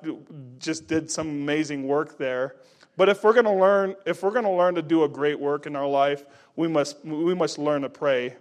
just 0.59 0.87
did 0.87 1.11
some 1.11 1.29
amazing 1.29 1.87
work 1.87 2.17
there. 2.17 2.57
But 2.97 3.11
if 3.11 3.23
we're 3.23 3.35
going 3.35 3.45
to 3.45 3.53
learn, 3.53 3.95
if 4.07 4.23
we're 4.23 4.31
going 4.31 4.47
to 4.47 4.51
learn 4.51 4.75
to 4.77 4.83
do 4.83 5.05
a 5.05 5.09
great 5.09 5.39
work 5.39 5.67
in 5.67 5.77
our 5.77 5.87
life, 5.87 6.25
we 6.57 6.67
must, 6.69 7.05
we 7.05 7.35
must 7.35 7.59
learn 7.59 7.83
to 7.83 7.91
pray. 7.91 8.35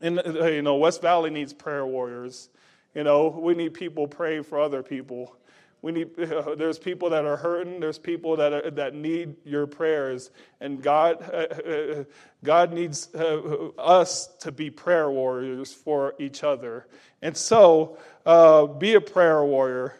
And, 0.00 0.18
uh, 0.18 0.46
you 0.46 0.62
know, 0.62 0.76
West 0.76 1.02
Valley 1.02 1.30
needs 1.30 1.52
prayer 1.52 1.86
warriors. 1.86 2.48
You 2.94 3.04
know, 3.04 3.28
we 3.28 3.54
need 3.54 3.74
people 3.74 4.08
praying 4.08 4.44
for 4.44 4.58
other 4.58 4.82
people. 4.82 5.36
We 5.82 5.92
need, 5.92 6.18
uh, 6.18 6.54
there's 6.58 6.78
people 6.78 7.10
that 7.10 7.24
are 7.24 7.36
hurting. 7.36 7.80
There's 7.80 7.98
people 7.98 8.36
that, 8.36 8.52
are, 8.52 8.70
that 8.70 8.94
need 8.94 9.36
your 9.44 9.66
prayers. 9.66 10.30
And 10.60 10.82
God, 10.82 11.22
uh, 11.22 11.36
uh 11.70 12.04
God 12.42 12.72
needs 12.72 13.14
uh, 13.14 13.68
us 13.78 14.28
to 14.40 14.52
be 14.52 14.70
prayer 14.70 15.10
warriors 15.10 15.72
for 15.72 16.14
each 16.18 16.42
other. 16.42 16.86
And 17.22 17.36
so, 17.36 17.98
uh, 18.24 18.66
be 18.66 18.94
a 18.94 19.00
prayer 19.00 19.44
warrior. 19.44 19.96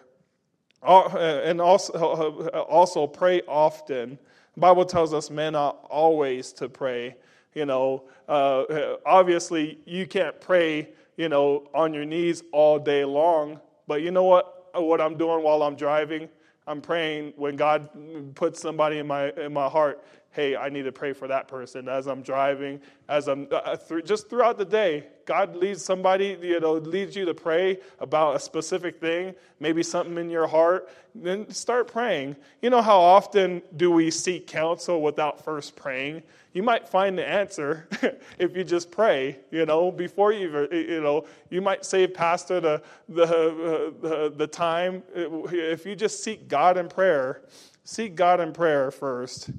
and 0.83 1.61
also, 1.61 2.49
also 2.51 3.07
pray 3.07 3.43
often. 3.47 4.19
The 4.55 4.61
Bible 4.61 4.87
tells 4.87 5.13
us 5.13 5.31
men 5.31 5.55
are 5.55 5.73
always 5.91 6.53
to 6.55 6.69
pray. 6.69 7.17
You 7.55 7.67
know, 7.67 8.05
uh, 8.29 8.97
obviously 9.05 9.79
you 9.85 10.07
can't 10.07 10.41
pray, 10.41 10.91
you 11.17 11.29
know, 11.29 11.69
on 11.75 11.93
your 11.93 12.05
knees 12.05 12.43
all 12.53 12.79
day 12.79 13.05
long. 13.05 13.61
But 13.87 14.03
you 14.03 14.11
know 14.11 14.25
what? 14.25 14.57
What 14.75 15.01
I'm 15.01 15.17
doing 15.17 15.43
while 15.43 15.65
I'm 15.65 15.75
driving, 15.75 16.29
I'm 16.67 16.81
praying 16.81 17.33
when 17.37 17.57
God 17.57 17.89
puts 18.37 18.61
somebody 18.61 18.99
in 18.99 19.07
my 19.09 19.31
in 19.33 19.53
my 19.53 19.69
heart 19.69 20.05
hey, 20.33 20.55
I 20.55 20.69
need 20.69 20.83
to 20.83 20.93
pray 20.93 21.13
for 21.13 21.27
that 21.27 21.49
person 21.49 21.89
as 21.89 22.07
I'm 22.07 22.23
driving, 22.23 22.81
as 23.09 23.27
I'm 23.27 23.49
uh, 23.51 23.57
uh, 23.57 23.77
th- 23.77 24.05
just 24.05 24.31
throughout 24.31 24.59
the 24.59 24.65
day. 24.65 25.07
God 25.27 25.57
leads 25.57 25.85
somebody, 25.85 26.39
you 26.41 26.61
know, 26.61 26.75
leads 26.75 27.17
you 27.17 27.25
to 27.25 27.35
pray 27.35 27.79
about 27.99 28.37
a 28.37 28.39
specific 28.39 29.01
thing, 29.01 29.35
maybe 29.59 29.83
something 29.83 30.17
in 30.19 30.31
your 30.31 30.47
heart. 30.47 30.89
Then 31.17 31.51
start 31.51 31.89
praying. 31.89 32.37
You 32.63 32.71
know 32.71 32.81
how 32.81 33.01
often 33.01 33.63
do 33.77 33.91
we 33.91 34.11
seek 34.13 34.47
counsel 34.47 35.03
without 35.03 35.45
first 35.45 35.75
praying? 35.75 36.23
You 36.53 36.63
might 36.63 36.89
find 36.89 37.19
the 37.19 37.29
answer 37.29 37.89
if 38.39 38.57
you 38.57 38.63
just 38.63 38.93
pray. 38.93 39.39
You 39.51 39.67
know, 39.67 39.91
before 39.91 40.33
you, 40.33 40.69
you 40.71 41.01
know, 41.01 41.27
you 41.49 41.61
might 41.61 41.85
save 41.85 42.15
pastor 42.15 42.61
the 42.61 42.83
the 43.09 43.25
uh, 43.25 43.91
the, 44.01 44.33
the 44.37 44.47
time 44.47 45.03
if 45.13 45.85
you 45.85 45.97
just 45.97 46.23
seek 46.23 46.47
God 46.47 46.77
in 46.77 46.89
prayer. 46.89 47.43
Seek 47.83 48.15
God 48.15 48.39
in 48.39 48.53
prayer 48.53 48.93
first 48.93 49.51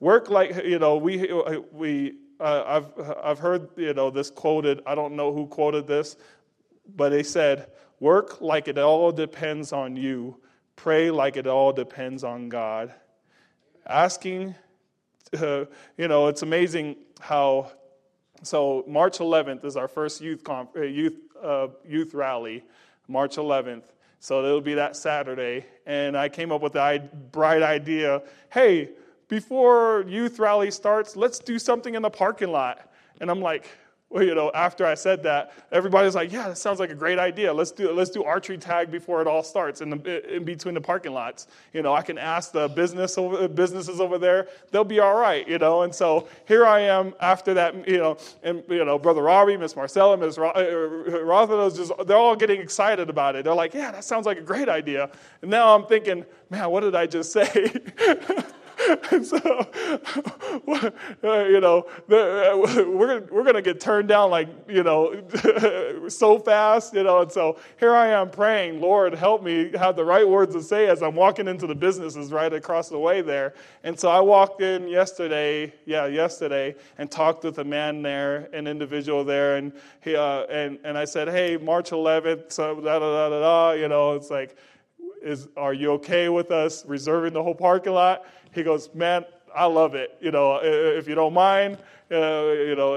Work 0.00 0.30
like, 0.30 0.64
you 0.64 0.78
know, 0.78 0.96
we, 0.96 1.30
we, 1.72 2.14
uh, 2.38 2.62
I've, 2.66 3.16
I've 3.22 3.38
heard, 3.38 3.68
you 3.76 3.94
know, 3.94 4.10
this 4.10 4.30
quoted. 4.30 4.80
I 4.86 4.94
don't 4.94 5.16
know 5.16 5.32
who 5.32 5.46
quoted 5.46 5.86
this, 5.86 6.16
but 6.96 7.08
they 7.10 7.22
said, 7.22 7.72
work 7.98 8.40
like 8.40 8.68
it 8.68 8.78
all 8.78 9.10
depends 9.10 9.72
on 9.72 9.96
you. 9.96 10.36
Pray 10.76 11.10
like 11.10 11.36
it 11.36 11.48
all 11.48 11.72
depends 11.72 12.22
on 12.22 12.48
God. 12.48 12.94
Asking, 13.86 14.54
uh, 15.36 15.64
you 15.96 16.06
know, 16.06 16.28
it's 16.28 16.42
amazing 16.42 16.96
how, 17.20 17.72
so 18.44 18.84
March 18.86 19.18
11th 19.18 19.64
is 19.64 19.76
our 19.76 19.88
first 19.88 20.20
youth, 20.20 20.48
uh, 20.48 20.64
youth, 20.80 21.18
uh, 21.42 21.68
youth 21.84 22.14
rally, 22.14 22.64
March 23.08 23.36
11th. 23.36 23.82
So 24.20 24.44
it'll 24.44 24.60
be 24.60 24.74
that 24.74 24.94
Saturday. 24.94 25.66
And 25.86 26.16
I 26.16 26.28
came 26.28 26.52
up 26.52 26.60
with 26.60 26.74
the 26.74 27.08
bright 27.32 27.62
idea 27.62 28.22
hey, 28.50 28.90
before 29.28 30.04
youth 30.08 30.38
rally 30.38 30.70
starts, 30.70 31.16
let's 31.16 31.38
do 31.38 31.58
something 31.58 31.94
in 31.94 32.02
the 32.02 32.10
parking 32.10 32.50
lot. 32.50 32.90
And 33.20 33.30
I'm 33.30 33.40
like, 33.40 33.66
well, 34.10 34.22
you 34.22 34.34
know, 34.34 34.50
after 34.54 34.86
I 34.86 34.94
said 34.94 35.22
that, 35.24 35.52
everybody's 35.70 36.14
like, 36.14 36.32
yeah, 36.32 36.48
that 36.48 36.56
sounds 36.56 36.80
like 36.80 36.88
a 36.88 36.94
great 36.94 37.18
idea. 37.18 37.52
Let's 37.52 37.72
do 37.72 37.92
let's 37.92 38.08
do 38.08 38.24
archery 38.24 38.56
tag 38.56 38.90
before 38.90 39.20
it 39.20 39.26
all 39.26 39.42
starts 39.42 39.82
in 39.82 39.90
the 39.90 40.36
in 40.36 40.44
between 40.44 40.72
the 40.72 40.80
parking 40.80 41.12
lots. 41.12 41.46
You 41.74 41.82
know, 41.82 41.92
I 41.92 42.00
can 42.00 42.16
ask 42.16 42.50
the 42.50 42.68
business 42.68 43.18
over, 43.18 43.46
businesses 43.48 44.00
over 44.00 44.16
there; 44.16 44.48
they'll 44.70 44.82
be 44.82 44.98
all 45.00 45.14
right. 45.18 45.46
You 45.46 45.58
know, 45.58 45.82
and 45.82 45.94
so 45.94 46.26
here 46.46 46.64
I 46.64 46.80
am 46.80 47.12
after 47.20 47.52
that. 47.52 47.86
You 47.86 47.98
know, 47.98 48.16
and 48.42 48.62
you 48.70 48.82
know, 48.82 48.98
brother 48.98 49.20
Robbie, 49.20 49.58
Miss 49.58 49.76
Marcella, 49.76 50.16
Miss 50.16 50.38
Ro- 50.38 50.52
uh, 50.52 51.70
just 51.70 51.92
they're 52.06 52.16
all 52.16 52.36
getting 52.36 52.62
excited 52.62 53.10
about 53.10 53.36
it. 53.36 53.44
They're 53.44 53.52
like, 53.52 53.74
yeah, 53.74 53.90
that 53.90 54.04
sounds 54.04 54.24
like 54.24 54.38
a 54.38 54.42
great 54.42 54.70
idea. 54.70 55.10
And 55.42 55.50
now 55.50 55.74
I'm 55.74 55.84
thinking, 55.84 56.24
man, 56.48 56.70
what 56.70 56.80
did 56.80 56.94
I 56.94 57.06
just 57.06 57.30
say? 57.30 57.74
and 59.10 59.26
so, 59.26 59.66
you 61.22 61.60
know, 61.60 61.86
we're, 62.06 63.20
we're 63.30 63.42
going 63.42 63.54
to 63.54 63.62
get 63.62 63.80
turned 63.80 64.08
down 64.08 64.30
like, 64.30 64.48
you 64.68 64.82
know, 64.82 65.20
so 66.08 66.38
fast, 66.38 66.94
you 66.94 67.02
know. 67.02 67.22
And 67.22 67.32
so 67.32 67.58
here 67.78 67.94
I 67.94 68.08
am 68.08 68.30
praying, 68.30 68.80
Lord, 68.80 69.14
help 69.14 69.42
me 69.42 69.70
have 69.76 69.96
the 69.96 70.04
right 70.04 70.28
words 70.28 70.54
to 70.54 70.62
say 70.62 70.88
as 70.88 71.02
I'm 71.02 71.14
walking 71.14 71.48
into 71.48 71.66
the 71.66 71.74
businesses 71.74 72.30
right 72.30 72.52
across 72.52 72.88
the 72.88 72.98
way 72.98 73.20
there. 73.20 73.54
And 73.82 73.98
so 73.98 74.10
I 74.10 74.20
walked 74.20 74.60
in 74.60 74.86
yesterday, 74.86 75.72
yeah, 75.84 76.06
yesterday, 76.06 76.76
and 76.98 77.10
talked 77.10 77.44
with 77.44 77.58
a 77.58 77.64
man 77.64 78.02
there, 78.02 78.48
an 78.52 78.66
individual 78.66 79.24
there. 79.24 79.56
And, 79.56 79.72
he, 80.02 80.14
uh, 80.14 80.44
and, 80.44 80.78
and 80.84 80.96
I 80.96 81.04
said, 81.04 81.28
hey, 81.28 81.56
March 81.56 81.90
11th, 81.90 82.52
so 82.52 82.76
da 82.76 82.98
da 82.98 82.98
da 82.98 83.28
da 83.28 83.40
da, 83.40 83.72
you 83.72 83.88
know, 83.88 84.14
it's 84.14 84.30
like, 84.30 84.56
is, 85.22 85.48
are 85.56 85.74
you 85.74 85.92
okay 85.92 86.28
with 86.28 86.50
us 86.50 86.84
reserving 86.86 87.32
the 87.32 87.42
whole 87.42 87.54
parking 87.54 87.92
lot? 87.92 88.24
He 88.54 88.62
goes, 88.62 88.92
man, 88.94 89.24
I 89.54 89.64
love 89.66 89.94
it. 89.94 90.16
You 90.20 90.30
know, 90.30 90.60
if 90.62 91.08
you 91.08 91.14
don't 91.14 91.34
mind, 91.34 91.78
uh, 92.10 92.52
you 92.52 92.74
know, 92.74 92.94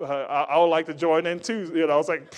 uh, 0.00 0.46
I, 0.48 0.58
would 0.58 0.66
like 0.66 0.86
to 0.86 0.94
join 0.94 1.26
in 1.26 1.40
too. 1.40 1.70
You 1.74 1.86
know, 1.86 1.94
I 1.94 1.96
was 1.96 2.08
like, 2.08 2.32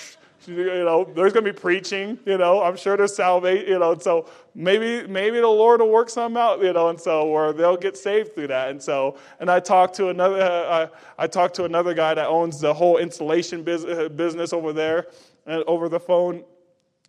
you 0.47 0.65
know, 0.65 1.05
there's 1.15 1.33
going 1.33 1.45
to 1.45 1.53
be 1.53 1.59
preaching. 1.59 2.19
You 2.25 2.39
know, 2.39 2.63
I'm 2.63 2.77
sure 2.77 2.97
there's 2.97 3.15
salvation. 3.15 3.69
You 3.69 3.79
know, 3.79 3.99
so 3.99 4.29
maybe 4.55 5.07
maybe 5.07 5.41
the 5.41 5.47
Lord 5.47 5.81
will 5.81 5.91
work 5.91 6.09
something 6.09 6.41
out. 6.41 6.63
You 6.63 6.73
know, 6.73 6.89
and 6.89 7.01
so 7.01 7.27
where 7.31 7.53
they'll 7.53 7.77
get 7.77 7.97
saved 7.97 8.35
through 8.35 8.49
that. 8.49 8.71
And 8.71 8.83
so, 8.83 9.19
and 9.41 9.51
I 9.51 9.61
talked 9.61 9.95
to 9.97 10.09
another. 10.09 10.41
Uh, 10.41 10.89
I, 11.19 11.25
I 11.25 11.27
talked 11.27 11.55
to 11.57 11.65
another 11.65 11.93
guy 11.93 12.15
that 12.15 12.27
owns 12.27 12.61
the 12.61 12.73
whole 12.73 12.99
installation 12.99 13.63
business, 13.63 14.09
business 14.11 14.53
over 14.53 14.73
there, 14.73 15.09
and 15.47 15.63
over 15.67 15.89
the 15.89 16.01
phone 16.01 16.45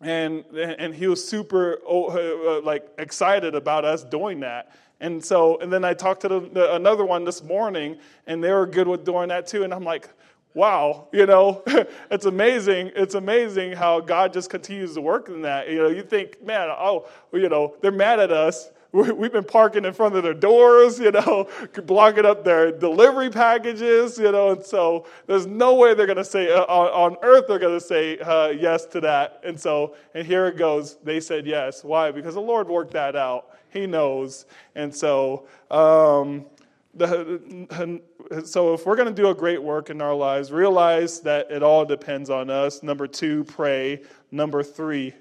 and 0.01 0.45
and 0.55 0.95
he 0.95 1.07
was 1.07 1.25
super 1.27 1.79
oh, 1.85 2.07
uh, 2.07 2.61
like 2.61 2.87
excited 2.97 3.53
about 3.53 3.83
us 3.83 4.03
doing 4.03 4.39
that 4.39 4.71
and 4.99 5.23
so, 5.23 5.57
and 5.59 5.71
then 5.71 5.85
I 5.85 5.93
talked 5.93 6.21
to 6.21 6.27
the, 6.27 6.39
the, 6.41 6.75
another 6.75 7.05
one 7.05 7.23
this 7.23 7.43
morning, 7.43 7.97
and 8.27 8.43
they 8.43 8.51
were 8.51 8.65
good 8.65 8.87
with 8.87 9.05
doing 9.05 9.29
that 9.29 9.47
too. 9.47 9.63
And 9.63 9.73
I'm 9.73 9.83
like, 9.83 10.09
wow, 10.53 11.07
you 11.13 11.25
know, 11.25 11.63
it's 12.11 12.25
amazing. 12.25 12.91
It's 12.95 13.15
amazing 13.15 13.73
how 13.73 14.01
God 14.01 14.33
just 14.33 14.49
continues 14.49 14.95
to 14.95 15.01
work 15.01 15.29
in 15.29 15.41
that. 15.43 15.69
You 15.69 15.83
know, 15.83 15.87
you 15.87 16.03
think, 16.03 16.43
man, 16.43 16.67
oh, 16.69 17.07
you 17.31 17.47
know, 17.47 17.75
they're 17.81 17.91
mad 17.91 18.19
at 18.19 18.31
us. 18.31 18.71
We've 18.91 19.31
been 19.31 19.43
parking 19.43 19.85
in 19.85 19.93
front 19.93 20.15
of 20.15 20.23
their 20.23 20.33
doors, 20.33 20.99
you 20.99 21.11
know, 21.11 21.47
blocking 21.85 22.25
up 22.25 22.43
their 22.43 22.71
delivery 22.71 23.29
packages, 23.29 24.17
you 24.17 24.31
know, 24.31 24.51
and 24.51 24.65
so 24.65 25.05
there's 25.27 25.45
no 25.45 25.75
way 25.75 25.93
they're 25.93 26.07
going 26.07 26.17
to 26.17 26.25
say, 26.25 26.51
uh, 26.51 26.63
on, 26.63 27.15
earth, 27.21 27.45
they're 27.47 27.59
going 27.59 27.79
to 27.79 27.85
say 27.85 28.17
uh, 28.17 28.47
yes 28.47 28.85
to 28.87 28.99
that. 29.01 29.41
And 29.43 29.59
so, 29.59 29.95
and 30.15 30.25
here 30.25 30.47
it 30.47 30.57
goes. 30.57 30.97
They 31.03 31.19
said 31.19 31.45
yes. 31.45 31.83
Why? 31.83 32.09
Because 32.09 32.33
the 32.33 32.41
Lord 32.41 32.67
worked 32.67 32.93
that 32.93 33.15
out. 33.15 33.55
He 33.71 33.85
knows. 33.85 34.47
And 34.73 34.93
so, 34.93 35.47
um, 35.69 36.47
the, 36.95 38.01
so 38.43 38.73
if 38.73 38.87
we're 38.87 38.95
going 38.95 39.13
to 39.13 39.21
do 39.21 39.29
a 39.29 39.35
great 39.35 39.61
work 39.61 39.91
in 39.91 40.01
our 40.01 40.15
lives, 40.15 40.51
realize 40.51 41.19
that 41.21 41.51
it 41.51 41.61
all 41.61 41.85
depends 41.85 42.31
on 42.31 42.49
us. 42.49 42.81
Number 42.81 43.05
two, 43.05 43.43
pray. 43.43 44.01
Number 44.31 44.63
three, 44.63 45.13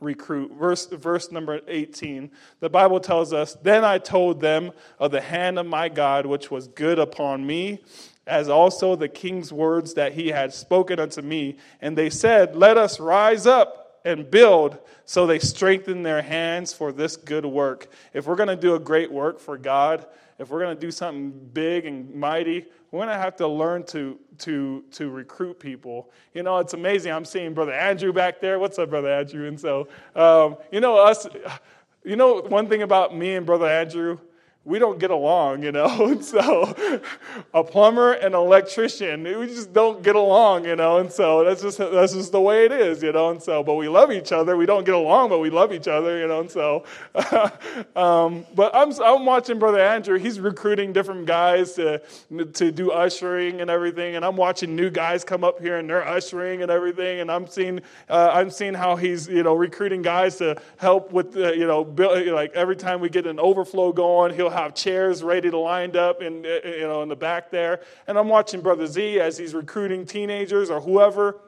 recruit. 0.00 0.52
Verse, 0.52 0.86
verse 0.86 1.30
number 1.30 1.60
18, 1.68 2.30
the 2.60 2.70
Bible 2.70 3.00
tells 3.00 3.32
us, 3.32 3.54
Then 3.62 3.84
I 3.84 3.98
told 3.98 4.40
them 4.40 4.72
of 4.98 5.10
the 5.10 5.20
hand 5.20 5.58
of 5.58 5.66
my 5.66 5.88
God, 5.88 6.26
which 6.26 6.50
was 6.50 6.68
good 6.68 6.98
upon 6.98 7.46
me, 7.46 7.82
as 8.26 8.48
also 8.48 8.96
the 8.96 9.08
king's 9.08 9.52
words 9.52 9.94
that 9.94 10.12
he 10.12 10.28
had 10.28 10.52
spoken 10.52 10.98
unto 10.98 11.22
me. 11.22 11.56
And 11.80 11.96
they 11.96 12.10
said, 12.10 12.56
Let 12.56 12.76
us 12.76 13.00
rise 13.00 13.46
up 13.46 14.00
and 14.04 14.30
build 14.30 14.78
so 15.04 15.26
they 15.26 15.38
strengthen 15.38 16.02
their 16.02 16.22
hands 16.22 16.72
for 16.72 16.92
this 16.92 17.16
good 17.16 17.44
work. 17.44 17.88
If 18.12 18.26
we're 18.26 18.36
going 18.36 18.48
to 18.48 18.56
do 18.56 18.74
a 18.74 18.80
great 18.80 19.10
work 19.10 19.40
for 19.40 19.56
God, 19.58 20.06
if 20.38 20.50
we're 20.50 20.60
going 20.60 20.76
to 20.76 20.80
do 20.80 20.90
something 20.90 21.32
big 21.52 21.86
and 21.86 22.14
mighty, 22.14 22.66
we're 22.90 23.00
going 23.00 23.08
to 23.08 23.20
have 23.20 23.36
to 23.36 23.48
learn 23.48 23.84
to, 23.84 24.18
to, 24.38 24.84
to 24.92 25.10
recruit 25.10 25.58
people. 25.58 26.10
You 26.34 26.42
know, 26.42 26.58
it's 26.58 26.74
amazing. 26.74 27.12
I'm 27.12 27.24
seeing 27.24 27.54
Brother 27.54 27.72
Andrew 27.72 28.12
back 28.12 28.40
there. 28.40 28.58
What's 28.58 28.78
up, 28.78 28.90
Brother 28.90 29.10
Andrew? 29.10 29.48
And 29.48 29.58
so, 29.58 29.88
um, 30.14 30.56
you 30.70 30.80
know, 30.80 30.96
us, 30.98 31.26
you 32.04 32.16
know, 32.16 32.42
one 32.42 32.68
thing 32.68 32.82
about 32.82 33.16
me 33.16 33.34
and 33.34 33.46
Brother 33.46 33.66
Andrew, 33.66 34.18
we 34.66 34.80
don't 34.80 34.98
get 34.98 35.10
along, 35.10 35.62
you 35.62 35.72
know. 35.72 35.86
And 36.16 36.24
so, 36.24 36.74
a 37.52 37.62
plumber 37.62 38.12
and 38.12 38.34
an 38.34 38.40
electrician, 38.40 39.22
we 39.22 39.46
just 39.46 39.72
don't 39.72 40.02
get 40.02 40.16
along, 40.16 40.64
you 40.64 40.76
know. 40.76 40.98
And 40.98 41.12
so 41.12 41.44
that's 41.44 41.62
just 41.62 41.78
that's 41.78 42.14
just 42.14 42.32
the 42.32 42.40
way 42.40 42.64
it 42.64 42.72
is, 42.72 43.02
you 43.02 43.12
know. 43.12 43.30
And 43.30 43.42
so, 43.42 43.62
but 43.62 43.74
we 43.74 43.88
love 43.88 44.10
each 44.12 44.32
other. 44.32 44.56
We 44.56 44.66
don't 44.66 44.84
get 44.84 44.94
along, 44.94 45.28
but 45.28 45.38
we 45.38 45.50
love 45.50 45.72
each 45.72 45.88
other, 45.88 46.18
you 46.18 46.26
know. 46.26 46.40
And 46.40 46.50
so, 46.50 46.84
um, 47.96 48.46
but 48.54 48.74
I'm 48.74 48.92
I'm 49.02 49.24
watching 49.24 49.58
Brother 49.58 49.80
Andrew. 49.80 50.18
He's 50.18 50.40
recruiting 50.40 50.92
different 50.92 51.26
guys 51.26 51.74
to 51.74 52.00
to 52.54 52.72
do 52.72 52.92
ushering 52.92 53.60
and 53.60 53.70
everything. 53.70 54.16
And 54.16 54.24
I'm 54.24 54.36
watching 54.36 54.74
new 54.74 54.90
guys 54.90 55.22
come 55.24 55.44
up 55.44 55.60
here 55.60 55.78
and 55.78 55.88
they're 55.88 56.06
ushering 56.06 56.62
and 56.62 56.70
everything. 56.70 57.20
And 57.20 57.30
I'm 57.30 57.46
seeing 57.46 57.80
uh, 58.08 58.30
I'm 58.32 58.50
seeing 58.50 58.74
how 58.74 58.96
he's 58.96 59.28
you 59.28 59.42
know 59.42 59.54
recruiting 59.54 60.02
guys 60.02 60.36
to 60.36 60.56
help 60.78 61.12
with 61.12 61.36
you 61.36 61.66
know 61.66 61.84
build, 61.84 62.26
like 62.28 62.52
every 62.54 62.76
time 62.76 63.00
we 63.00 63.08
get 63.08 63.26
an 63.26 63.38
overflow 63.38 63.92
going, 63.92 64.34
he'll 64.34 64.55
have 64.56 64.74
chairs 64.74 65.22
ready 65.22 65.50
to 65.50 65.58
lined 65.58 65.96
up 65.96 66.22
in, 66.22 66.44
you 66.44 66.80
know, 66.80 67.02
in 67.02 67.08
the 67.08 67.16
back 67.16 67.50
there. 67.50 67.80
And 68.06 68.18
I'm 68.18 68.28
watching 68.28 68.60
Brother 68.60 68.86
Z 68.86 69.20
as 69.20 69.36
he's 69.38 69.54
recruiting 69.54 70.06
teenagers 70.06 70.70
or 70.70 70.80
whoever 70.80 71.40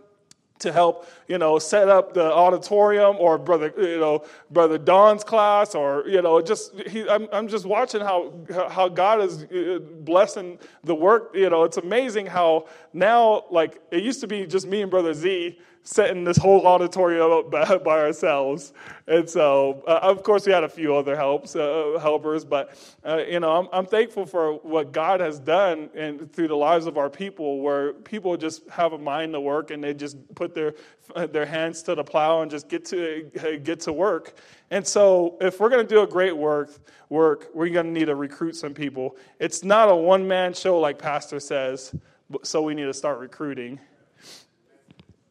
to 0.58 0.72
help 0.72 1.06
you 1.28 1.38
know 1.38 1.58
set 1.58 1.88
up 1.88 2.14
the 2.14 2.32
auditorium 2.32 3.16
or 3.18 3.38
brother 3.38 3.72
you 3.78 3.98
know 3.98 4.24
brother 4.50 4.78
don's 4.78 5.22
class 5.22 5.74
or 5.74 6.04
you 6.08 6.20
know 6.20 6.40
just 6.40 6.74
he, 6.80 7.08
I'm, 7.08 7.28
I'm 7.32 7.48
just 7.48 7.64
watching 7.64 8.00
how 8.00 8.32
how 8.68 8.88
god 8.88 9.22
is 9.22 9.44
uh, 9.44 9.78
blessing 10.00 10.58
the 10.84 10.94
work 10.94 11.30
you 11.34 11.48
know 11.48 11.64
it's 11.64 11.76
amazing 11.76 12.26
how 12.26 12.66
now 12.92 13.44
like 13.50 13.80
it 13.90 14.02
used 14.02 14.20
to 14.20 14.26
be 14.26 14.46
just 14.46 14.66
me 14.66 14.82
and 14.82 14.90
brother 14.90 15.14
z 15.14 15.58
setting 15.88 16.22
this 16.22 16.36
whole 16.36 16.66
auditorium 16.66 17.32
up 17.32 17.50
by, 17.50 17.78
by 17.84 17.98
ourselves. 17.98 18.74
And 19.06 19.28
so, 19.28 19.82
uh, 19.88 20.00
of 20.02 20.22
course, 20.22 20.44
we 20.44 20.52
had 20.52 20.62
a 20.62 20.68
few 20.68 20.94
other 20.94 21.16
helps, 21.16 21.56
uh, 21.56 21.98
helpers, 21.98 22.44
but 22.44 22.76
uh, 23.06 23.22
you 23.26 23.40
know, 23.40 23.52
I'm, 23.52 23.68
I'm 23.72 23.86
thankful 23.86 24.26
for 24.26 24.56
what 24.56 24.92
God 24.92 25.20
has 25.20 25.38
done 25.38 25.88
and 25.94 26.30
through 26.30 26.48
the 26.48 26.56
lives 26.56 26.84
of 26.84 26.98
our 26.98 27.08
people, 27.08 27.60
where 27.60 27.94
people 27.94 28.36
just 28.36 28.68
have 28.68 28.92
a 28.92 28.98
mind 28.98 29.32
to 29.32 29.40
work 29.40 29.70
and 29.70 29.82
they 29.82 29.94
just 29.94 30.18
put 30.34 30.54
their 30.54 30.74
their 31.30 31.46
hands 31.46 31.82
to 31.84 31.94
the 31.94 32.04
plow 32.04 32.42
and 32.42 32.50
just 32.50 32.68
get 32.68 32.84
to 32.86 33.58
get 33.64 33.80
to 33.80 33.92
work. 33.92 34.34
And 34.70 34.86
so, 34.86 35.38
if 35.40 35.58
we're 35.58 35.70
going 35.70 35.86
to 35.86 35.94
do 35.94 36.02
a 36.02 36.06
great 36.06 36.36
work, 36.36 36.70
work, 37.08 37.48
we're 37.54 37.70
going 37.70 37.86
to 37.86 37.92
need 37.92 38.06
to 38.06 38.14
recruit 38.14 38.56
some 38.56 38.74
people. 38.74 39.16
It's 39.40 39.64
not 39.64 39.88
a 39.88 39.96
one 39.96 40.28
man 40.28 40.52
show 40.52 40.78
like 40.78 40.98
Pastor 40.98 41.40
says, 41.40 41.94
so 42.42 42.60
we 42.60 42.74
need 42.74 42.84
to 42.84 42.94
start 42.94 43.20
recruiting. 43.20 43.80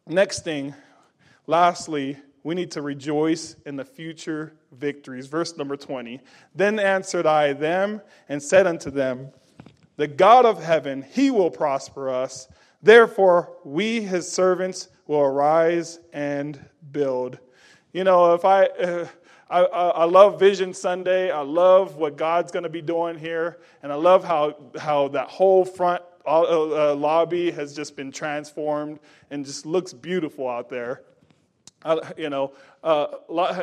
Next 0.08 0.42
thing, 0.42 0.74
lastly, 1.46 2.16
we 2.42 2.54
need 2.54 2.70
to 2.70 2.80
rejoice 2.80 3.56
in 3.66 3.76
the 3.76 3.84
future 3.84 4.54
victories. 4.72 5.26
Verse 5.26 5.58
number 5.58 5.76
20. 5.76 6.20
Then 6.54 6.80
answered 6.80 7.26
I 7.26 7.52
them 7.52 8.00
and 8.26 8.42
said 8.42 8.66
unto 8.66 8.90
them, 8.90 9.32
The 9.96 10.06
God 10.06 10.46
of 10.46 10.62
heaven, 10.62 11.04
he 11.12 11.30
will 11.30 11.50
prosper 11.50 12.08
us. 12.08 12.48
Therefore, 12.82 13.54
we, 13.64 14.00
his 14.00 14.30
servants, 14.32 14.88
will 15.06 15.20
arise 15.20 16.00
and 16.14 16.58
build. 16.90 17.38
You 17.92 18.04
know, 18.04 18.32
if 18.32 18.44
I. 18.44 18.66
Uh, 18.66 19.06
I, 19.50 19.62
I, 19.62 20.04
love 20.04 20.38
Vision 20.38 20.74
Sunday. 20.74 21.30
I 21.30 21.40
love 21.40 21.96
what 21.96 22.18
God's 22.18 22.52
going 22.52 22.64
to 22.64 22.68
be 22.68 22.82
doing 22.82 23.18
here. 23.18 23.60
And 23.82 23.90
I 23.90 23.94
love 23.94 24.22
how, 24.22 24.72
how 24.78 25.08
that 25.08 25.28
whole 25.28 25.64
front 25.64 26.02
uh, 26.28 26.92
uh, 26.92 26.94
lobby 26.94 27.50
has 27.50 27.74
just 27.74 27.96
been 27.96 28.12
transformed 28.12 29.00
and 29.30 29.44
just 29.44 29.66
looks 29.66 29.92
beautiful 29.92 30.48
out 30.48 30.68
there. 30.68 31.02
I, 31.84 31.98
you 32.16 32.30
know, 32.30 32.52
uh, 32.82 33.06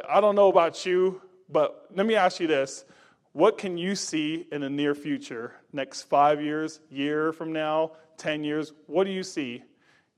I 0.10 0.22
don't 0.22 0.36
know 0.36 0.48
about 0.48 0.86
you, 0.86 1.22
but 1.50 1.88
let 1.94 2.06
me 2.06 2.16
ask 2.16 2.40
you 2.40 2.48
this. 2.48 2.86
What 3.34 3.58
can 3.58 3.78
you 3.78 3.96
see 3.96 4.48
in 4.52 4.62
the 4.62 4.70
near 4.70 4.96
future? 4.96 5.54
Next 5.74 6.04
five 6.04 6.42
years, 6.42 6.80
year 6.90 7.34
from 7.34 7.52
now, 7.52 7.92
10 8.18 8.44
years? 8.44 8.72
What 8.88 9.04
do 9.04 9.12
you 9.12 9.24
see? 9.24 9.64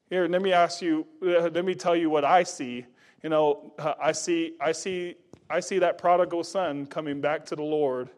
Here, 0.10 0.28
let 0.28 0.42
me 0.42 0.54
ask 0.54 0.82
you, 0.82 1.06
uh, 1.24 1.50
let 1.50 1.66
me 1.66 1.74
tell 1.76 1.96
you 1.96 2.10
what 2.10 2.24
I 2.24 2.44
see. 2.44 2.86
You 3.24 3.30
know, 3.30 3.74
I 4.00 4.12
see, 4.12 4.54
I 4.62 4.72
see, 4.72 5.16
I 5.50 5.60
see 5.60 5.80
that 5.80 5.98
prodigal 5.98 6.44
son 6.44 6.86
coming 6.86 7.20
back 7.20 7.46
to 7.48 7.56
the 7.56 7.64
Lord. 7.64 8.10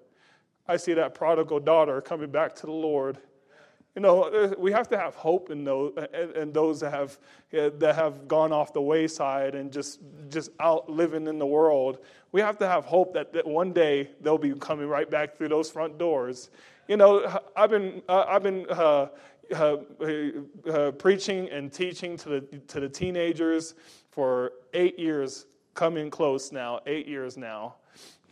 I 0.68 0.78
see 0.78 0.94
that 0.94 1.16
prodigal 1.16 1.62
daughter 1.62 2.02
coming 2.02 2.30
back 2.30 2.54
to 2.56 2.66
the 2.66 2.72
Lord. 2.72 3.18
You 3.96 4.04
know, 4.04 4.24
uh, 4.24 4.54
we 4.58 4.72
have 4.72 4.88
to 4.90 4.98
have 4.98 5.16
hope 5.16 5.50
in 5.50 5.64
those, 5.64 5.94
in 6.36 6.54
those 6.54 6.80
that 6.82 6.92
have, 6.92 7.18
that 7.52 7.96
have 7.96 8.28
gone 8.28 8.52
off 8.52 8.72
the 8.72 8.82
wayside 8.82 9.56
and 9.56 9.72
just, 9.72 10.00
just 10.30 10.52
out 10.60 10.90
living 10.90 11.28
in 11.28 11.40
the 11.40 11.46
world. 11.46 11.98
We 12.32 12.42
have 12.42 12.58
to 12.60 12.68
have 12.68 12.86
hope 12.86 13.14
that, 13.16 13.34
that 13.34 13.48
one 13.48 13.74
day 13.74 14.12
they'll 14.22 14.38
be 14.38 14.54
coming 14.54 14.88
right 14.88 15.10
back 15.10 15.36
through 15.36 15.50
those 15.50 15.72
front 15.72 15.98
doors. 15.98 16.50
You 16.88 16.98
know, 16.98 17.42
I've 17.56 17.72
been, 17.72 18.02
uh, 18.08 18.26
I've 18.28 18.44
been 18.44 18.66
uh, 18.70 19.08
uh, 19.56 19.78
uh, 20.72 20.92
preaching 20.92 21.50
and 21.50 21.74
teaching 21.74 22.16
to 22.18 22.30
the, 22.30 22.42
to 22.68 22.80
the 22.80 22.90
teenagers 22.90 23.74
for 24.12 24.54
eight 24.74 25.00
years, 25.00 25.48
coming 25.74 26.10
close 26.10 26.52
now, 26.52 26.80
eight 26.86 27.08
years 27.08 27.38
now. 27.38 27.76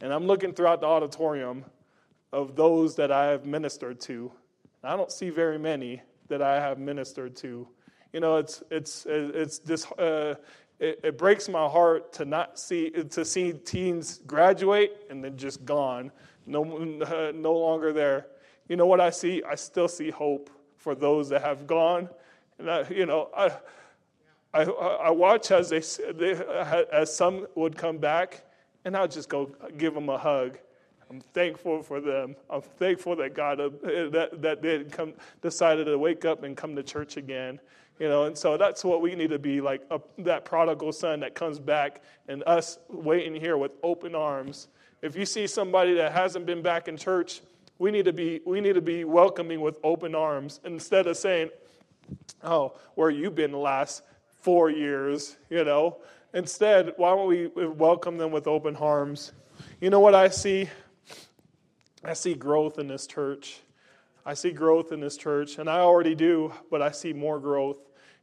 And 0.01 0.13
I'm 0.13 0.27
looking 0.27 0.53
throughout 0.53 0.81
the 0.81 0.87
auditorium 0.87 1.65
of 2.31 2.55
those 2.55 2.95
that 2.95 3.11
I 3.11 3.25
have 3.25 3.45
ministered 3.45 3.99
to 4.01 4.31
I 4.83 4.95
don't 4.95 5.11
see 5.11 5.29
very 5.29 5.57
many 5.57 6.01
that 6.27 6.41
I 6.41 6.55
have 6.59 6.79
ministered 6.79 7.35
to. 7.37 7.67
You 8.13 8.19
know, 8.19 8.37
it's 8.37 8.63
it's 8.71 9.05
it's 9.09 9.59
this. 9.59 9.85
Uh, 9.93 10.35
it, 10.79 10.99
it, 11.03 11.17
breaks 11.17 11.49
my 11.49 11.67
heart 11.67 12.13
to 12.13 12.25
not 12.25 12.59
see 12.59 12.91
to 12.91 13.25
see 13.25 13.53
teens 13.53 14.21
graduate 14.27 15.07
and 15.09 15.23
then 15.23 15.35
just 15.35 15.65
gone, 15.65 16.11
no 16.45 16.63
uh, 17.01 17.31
no 17.35 17.53
longer 17.53 17.91
there. 17.91 18.27
You 18.69 18.75
know 18.75 18.85
what 18.85 19.01
I 19.01 19.09
see? 19.09 19.41
I 19.43 19.55
still 19.55 19.87
see 19.87 20.11
hope 20.11 20.49
for 20.75 20.93
those 20.93 21.29
that 21.29 21.41
have 21.41 21.65
gone, 21.65 22.09
and 22.59 22.69
I, 22.69 22.87
you 22.89 23.05
know 23.05 23.29
I. 23.35 23.51
I, 24.53 24.63
I 24.63 25.09
watch 25.11 25.51
as 25.51 25.69
they, 25.69 25.81
they 26.13 26.31
as 26.91 27.13
some 27.13 27.47
would 27.55 27.77
come 27.77 27.97
back, 27.97 28.45
and 28.85 28.95
I'll 28.95 29.07
just 29.07 29.27
go 29.27 29.51
give 29.77 29.93
them 29.93 30.09
a 30.09 30.17
hug 30.17 30.57
I'm 31.09 31.21
thankful 31.21 31.81
for 31.83 32.01
them. 32.01 32.35
I'm 32.49 32.61
thankful 32.61 33.15
that 33.17 33.33
God 33.33 33.59
uh, 33.59 33.69
that 34.09 34.41
that 34.41 34.61
they 34.61 34.83
come 34.83 35.13
decided 35.41 35.85
to 35.85 35.97
wake 35.97 36.25
up 36.25 36.43
and 36.43 36.55
come 36.55 36.75
to 36.75 36.83
church 36.83 37.17
again. 37.17 37.59
You 37.99 38.09
know, 38.09 38.25
and 38.25 38.37
so 38.37 38.57
that's 38.57 38.83
what 38.83 39.01
we 39.01 39.15
need 39.15 39.31
to 39.31 39.39
be 39.39 39.61
like 39.61 39.81
a, 39.89 39.99
that 40.19 40.45
prodigal 40.45 40.91
son 40.91 41.21
that 41.21 41.33
comes 41.33 41.59
back, 41.59 42.01
and 42.27 42.43
us 42.45 42.77
waiting 42.89 43.35
here 43.35 43.57
with 43.57 43.71
open 43.83 44.15
arms. 44.15 44.67
If 45.01 45.15
you 45.15 45.25
see 45.25 45.47
somebody 45.47 45.93
that 45.95 46.11
hasn't 46.11 46.45
been 46.45 46.61
back 46.61 46.87
in 46.87 46.97
church, 46.97 47.41
we 47.79 47.89
need 47.89 48.05
to 48.05 48.13
be 48.13 48.41
we 48.45 48.59
need 48.61 48.73
to 48.73 48.81
be 48.81 49.03
welcoming 49.03 49.61
with 49.61 49.77
open 49.83 50.13
arms 50.13 50.59
instead 50.65 51.07
of 51.07 51.15
saying, 51.15 51.49
"Oh, 52.43 52.75
where 52.95 53.09
you 53.09 53.31
been 53.31 53.51
the 53.51 53.57
last 53.57 54.03
four 54.41 54.69
years?" 54.69 55.37
You 55.49 55.63
know. 55.63 55.97
Instead, 56.33 56.93
why 56.97 57.15
don't 57.15 57.27
we 57.27 57.47
welcome 57.47 58.17
them 58.17 58.31
with 58.31 58.47
open 58.47 58.75
arms? 58.75 59.31
You 59.79 59.89
know 59.89 60.01
what 60.01 60.13
I 60.13 60.27
see? 60.27 60.69
I 62.03 62.13
see 62.13 62.35
growth 62.35 62.79
in 62.79 62.87
this 62.87 63.07
church. 63.07 63.59
I 64.25 64.33
see 64.33 64.51
growth 64.51 64.91
in 64.91 64.99
this 64.99 65.17
church, 65.17 65.57
and 65.57 65.69
I 65.69 65.79
already 65.79 66.13
do, 66.13 66.53
but 66.69 66.81
I 66.81 66.91
see 66.91 67.13
more 67.13 67.39
growth. 67.39 67.77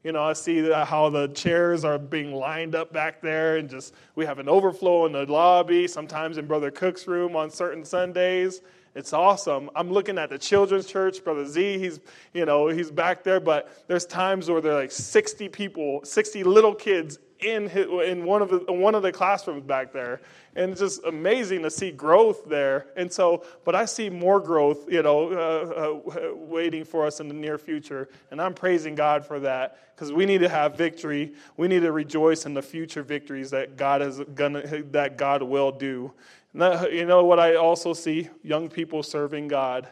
You 0.05 0.13
know, 0.13 0.23
I 0.23 0.35
see 0.35 0.71
how 0.71 1.09
the 1.09 1.29
chairs 1.29 1.83
are 1.85 1.99
being 1.99 2.35
lined 2.35 2.75
up 2.75 2.93
back 2.93 3.23
there, 3.23 3.57
and 3.57 3.71
just 3.71 3.95
we 4.15 4.27
have 4.27 4.39
an 4.39 4.49
overflow 4.49 5.07
in 5.07 5.13
the 5.13 5.25
lobby, 5.25 5.89
sometimes 5.89 6.37
in 6.37 6.47
Brother 6.47 6.71
Cook's 6.71 7.07
room 7.07 7.35
on 7.35 7.51
certain 7.51 7.85
Sundays. 7.85 8.61
It's 8.95 9.13
awesome. 9.13 9.71
I'm 9.75 9.91
looking 9.91 10.19
at 10.19 10.31
the 10.31 10.39
children's 10.39 10.87
church, 10.87 11.25
Brother 11.25 11.47
Z. 11.47 11.79
He's, 11.79 12.01
you 12.33 12.45
know, 12.45 12.69
he's 12.69 12.91
back 12.91 13.25
there, 13.25 13.41
but 13.41 13.73
there's 13.89 14.07
times 14.07 14.49
where 14.49 14.61
there 14.61 14.73
are 14.73 14.83
like 14.83 14.93
60 14.93 15.49
people, 15.49 16.01
60 16.05 16.45
little 16.45 16.75
kids 16.75 17.19
in 17.41 17.69
his, 17.69 17.87
in 17.87 18.25
one 18.25 18.43
of 18.43 18.51
the 18.51 18.73
one 18.73 18.95
of 18.95 19.03
the 19.03 19.13
classrooms 19.13 19.65
back 19.65 19.93
there, 19.93 20.21
and 20.55 20.73
it's 20.73 20.81
just 20.81 21.05
amazing 21.05 21.63
to 21.63 21.71
see 21.71 21.91
growth 21.91 22.45
there. 22.47 22.87
And 22.97 23.13
so, 23.13 23.45
but 23.65 23.75
I 23.75 23.85
see 23.85 24.09
more 24.09 24.41
growth, 24.41 24.91
you 24.91 25.03
know, 25.03 25.33
uh, 25.33 26.11
uh, 26.11 26.35
waiting 26.35 26.85
for 26.85 27.07
us 27.07 27.21
in 27.21 27.29
the 27.29 27.35
near 27.35 27.59
future, 27.59 28.09
and 28.31 28.41
I'm 28.41 28.55
praising 28.55 28.95
God 28.95 29.27
for 29.27 29.41
that 29.41 29.79
because 29.95 30.13
we 30.13 30.27
need 30.27 30.39
to 30.39 30.49
have 30.49 30.77
victory. 30.77 31.35
We 31.57 31.69
need 31.69 31.81
to 31.81 31.93
rejoice 31.93 32.47
in 32.47 32.55
the 32.55 32.63
future 32.63 33.03
victories 33.03 33.51
that 33.51 33.77
God 33.77 34.03
is 34.03 34.21
gonna 34.35 34.83
that 34.93 35.17
God 35.19 35.43
will 35.43 35.73
do. 35.73 36.13
That, 36.55 36.93
you 36.93 37.05
know 37.05 37.25
what 37.25 37.41
I 37.41 37.57
also 37.57 37.93
see? 37.93 38.29
Young 38.43 38.69
people 38.69 39.03
serving 39.03 39.49
God. 39.49 39.89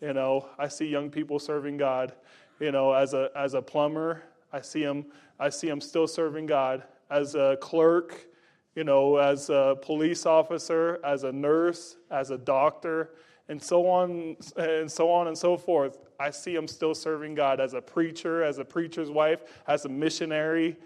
You 0.00 0.12
know, 0.12 0.48
I 0.58 0.68
see 0.68 0.86
young 0.86 1.10
people 1.10 1.38
serving 1.38 1.76
God. 1.76 2.12
You 2.60 2.70
know, 2.70 2.92
as 2.92 3.14
a 3.14 3.30
as 3.34 3.54
a 3.54 3.62
plumber, 3.62 4.22
I 4.52 4.60
see 4.60 4.84
them 4.84 5.06
I 5.42 5.48
see 5.48 5.68
him 5.68 5.80
still 5.80 6.06
serving 6.06 6.46
God 6.46 6.84
as 7.10 7.34
a 7.34 7.58
clerk, 7.60 8.28
you 8.76 8.84
know, 8.84 9.16
as 9.16 9.50
a 9.50 9.76
police 9.82 10.24
officer, 10.24 11.00
as 11.04 11.24
a 11.24 11.32
nurse, 11.32 11.96
as 12.12 12.30
a 12.30 12.38
doctor, 12.38 13.10
and 13.48 13.60
so 13.60 13.88
on 13.88 14.36
and 14.56 14.88
so 14.88 15.10
on 15.10 15.26
and 15.26 15.36
so 15.36 15.56
forth. 15.56 15.98
I 16.20 16.30
see 16.30 16.54
him 16.54 16.68
still 16.68 16.94
serving 16.94 17.34
God 17.34 17.58
as 17.58 17.74
a 17.74 17.82
preacher, 17.82 18.44
as 18.44 18.58
a 18.58 18.64
preacher's 18.64 19.10
wife, 19.10 19.42
as 19.66 19.84
a 19.84 19.88
missionary. 19.88 20.76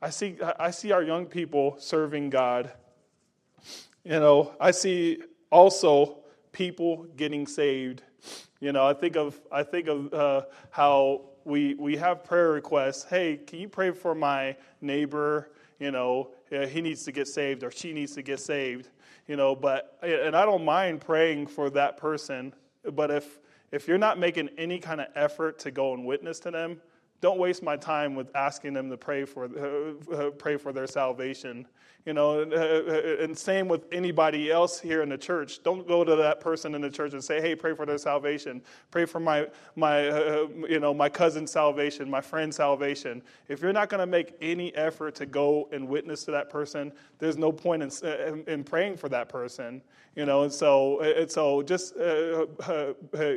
I 0.00 0.08
see 0.08 0.38
I 0.58 0.70
see 0.70 0.90
our 0.90 1.02
young 1.02 1.26
people 1.26 1.76
serving 1.78 2.30
God. 2.30 2.72
You 4.04 4.20
know, 4.20 4.54
I 4.58 4.70
see 4.70 5.18
also 5.52 6.20
people 6.52 7.04
getting 7.14 7.46
saved. 7.46 8.00
You 8.58 8.72
know, 8.72 8.86
I 8.86 8.94
think 8.94 9.16
of 9.16 9.38
I 9.52 9.64
think 9.64 9.86
of 9.86 10.14
uh, 10.14 10.42
how 10.70 11.27
we, 11.44 11.74
we 11.74 11.96
have 11.96 12.24
prayer 12.24 12.50
requests. 12.50 13.04
Hey, 13.04 13.36
can 13.36 13.58
you 13.58 13.68
pray 13.68 13.90
for 13.90 14.14
my 14.14 14.56
neighbor? 14.80 15.50
You 15.78 15.90
know, 15.90 16.30
he 16.50 16.80
needs 16.80 17.04
to 17.04 17.12
get 17.12 17.28
saved 17.28 17.62
or 17.62 17.70
she 17.70 17.92
needs 17.92 18.14
to 18.14 18.22
get 18.22 18.40
saved. 18.40 18.88
You 19.26 19.36
know, 19.36 19.54
but, 19.54 19.98
and 20.02 20.34
I 20.34 20.44
don't 20.44 20.64
mind 20.64 21.02
praying 21.02 21.48
for 21.48 21.68
that 21.70 21.98
person, 21.98 22.54
but 22.92 23.10
if, 23.10 23.38
if 23.72 23.86
you're 23.86 23.98
not 23.98 24.18
making 24.18 24.48
any 24.56 24.78
kind 24.78 25.00
of 25.00 25.08
effort 25.14 25.58
to 25.60 25.70
go 25.70 25.92
and 25.92 26.06
witness 26.06 26.40
to 26.40 26.50
them, 26.50 26.80
don't 27.20 27.38
waste 27.38 27.62
my 27.62 27.76
time 27.76 28.14
with 28.14 28.34
asking 28.36 28.74
them 28.74 28.90
to 28.90 28.96
pray 28.96 29.24
for, 29.24 29.44
uh, 29.44 30.14
uh 30.14 30.30
pray 30.30 30.56
for 30.56 30.72
their 30.72 30.86
salvation. 30.86 31.66
You 32.06 32.14
know, 32.14 32.40
uh, 32.40 32.54
uh, 32.54 33.22
and 33.22 33.36
same 33.36 33.68
with 33.68 33.82
anybody 33.92 34.50
else 34.50 34.80
here 34.80 35.02
in 35.02 35.10
the 35.10 35.18
church. 35.18 35.62
Don't 35.62 35.86
go 35.86 36.04
to 36.04 36.16
that 36.16 36.40
person 36.40 36.74
in 36.74 36.80
the 36.80 36.88
church 36.88 37.12
and 37.12 37.22
say, 37.22 37.38
"Hey, 37.38 37.54
pray 37.54 37.74
for 37.74 37.84
their 37.84 37.98
salvation. 37.98 38.62
Pray 38.90 39.04
for 39.04 39.20
my 39.20 39.48
my 39.76 40.08
uh, 40.08 40.46
you 40.68 40.80
know 40.80 40.94
my 40.94 41.10
cousin's 41.10 41.50
salvation, 41.50 42.08
my 42.08 42.22
friend's 42.22 42.56
salvation." 42.56 43.20
If 43.48 43.60
you're 43.60 43.74
not 43.74 43.90
going 43.90 44.00
to 44.00 44.06
make 44.06 44.34
any 44.40 44.74
effort 44.74 45.16
to 45.16 45.26
go 45.26 45.68
and 45.70 45.86
witness 45.86 46.24
to 46.24 46.30
that 46.30 46.48
person, 46.48 46.92
there's 47.18 47.36
no 47.36 47.52
point 47.52 47.82
in, 47.82 47.90
in, 48.06 48.44
in 48.46 48.64
praying 48.64 48.96
for 48.96 49.10
that 49.10 49.28
person. 49.28 49.82
You 50.14 50.24
know, 50.24 50.44
and 50.44 50.52
so 50.52 51.00
and 51.00 51.30
so 51.30 51.62
just 51.62 51.94
uh, 51.96 52.46
uh, 52.60 52.94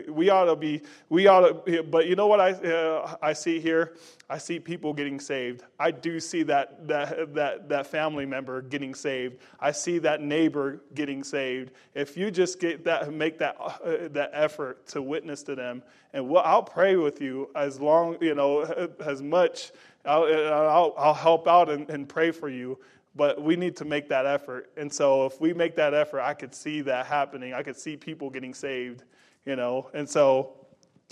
we 0.08 0.30
ought 0.30 0.46
to 0.46 0.56
be 0.56 0.82
we 1.10 1.28
ought 1.28 1.66
to. 1.66 1.84
But 1.84 2.08
you 2.08 2.16
know 2.16 2.28
what 2.28 2.40
I 2.40 3.18
I 3.22 3.34
see 3.34 3.60
here 3.60 3.71
here, 3.72 3.94
I 4.30 4.38
see 4.38 4.60
people 4.60 4.94
getting 4.94 5.20
saved. 5.20 5.64
I 5.80 5.92
do 5.92 6.20
see 6.20 6.44
that, 6.44 6.88
that, 6.90 7.34
that, 7.36 7.70
that 7.70 7.88
family 7.88 8.26
member 8.26 8.62
getting 8.62 8.94
saved. 8.94 9.38
I 9.60 9.72
see 9.72 10.00
that 10.00 10.22
neighbor 10.22 10.82
getting 10.94 11.24
saved. 11.24 11.72
If 11.96 12.18
you 12.18 12.32
just 12.32 12.60
get 12.60 12.84
that, 12.84 13.14
make 13.14 13.40
that, 13.40 13.56
uh, 13.60 14.10
that 14.10 14.32
effort 14.34 14.88
to 14.88 15.02
witness 15.02 15.44
to 15.44 15.56
them, 15.56 15.84
and 16.12 16.28
we'll, 16.28 16.42
I'll 16.42 16.64
pray 16.64 16.98
with 16.98 17.22
you 17.22 17.50
as 17.56 17.80
long, 17.80 18.18
you 18.20 18.36
know, 18.36 18.62
as 19.00 19.22
much. 19.22 19.72
I'll, 20.04 20.26
I'll, 20.26 20.94
I'll 20.98 21.14
help 21.14 21.48
out 21.48 21.70
and, 21.70 21.90
and 21.90 22.10
pray 22.10 22.32
for 22.32 22.50
you 22.50 22.78
but 23.14 23.42
we 23.42 23.58
need 23.58 23.76
to 23.76 23.84
make 23.84 24.08
that 24.08 24.26
effort. 24.26 24.72
And 24.78 24.92
so 24.92 25.26
if 25.26 25.42
we 25.42 25.54
make 25.54 25.76
that 25.76 25.94
effort, 25.94 26.22
I 26.22 26.34
could 26.34 26.56
see 26.56 26.80
that 26.84 27.08
happening. 27.08 27.54
I 27.54 27.62
could 27.62 27.76
see 27.76 27.98
people 27.98 28.30
getting 28.30 28.54
saved, 28.54 29.04
you 29.46 29.58
know. 29.58 29.90
And 29.94 30.10
so, 30.10 30.54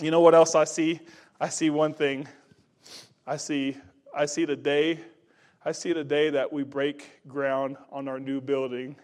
you 0.00 0.10
know 0.10 0.20
what 0.22 0.34
else 0.34 0.54
I 0.54 0.64
see? 0.64 1.00
I 1.40 1.48
see 1.48 1.70
one 1.70 1.94
thing. 1.94 2.28
I 3.30 3.36
see 3.36 3.76
I 4.12 4.26
see 4.26 4.44
the 4.44 4.56
day 4.56 4.98
I 5.64 5.70
see 5.70 5.92
the 5.92 6.02
day 6.02 6.30
that 6.30 6.52
we 6.52 6.64
break 6.64 7.20
ground 7.28 7.76
on 7.92 8.08
our 8.08 8.18
new 8.18 8.40
building. 8.40 8.96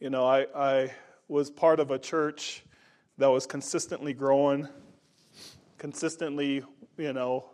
You 0.00 0.10
know, 0.10 0.26
I, 0.26 0.46
I 0.56 0.92
was 1.28 1.50
part 1.50 1.78
of 1.78 1.92
a 1.92 2.00
church 2.00 2.64
that 3.18 3.28
was 3.28 3.46
consistently 3.46 4.12
growing, 4.12 4.66
consistently, 5.78 6.64
you 6.98 7.12
know, 7.12 7.50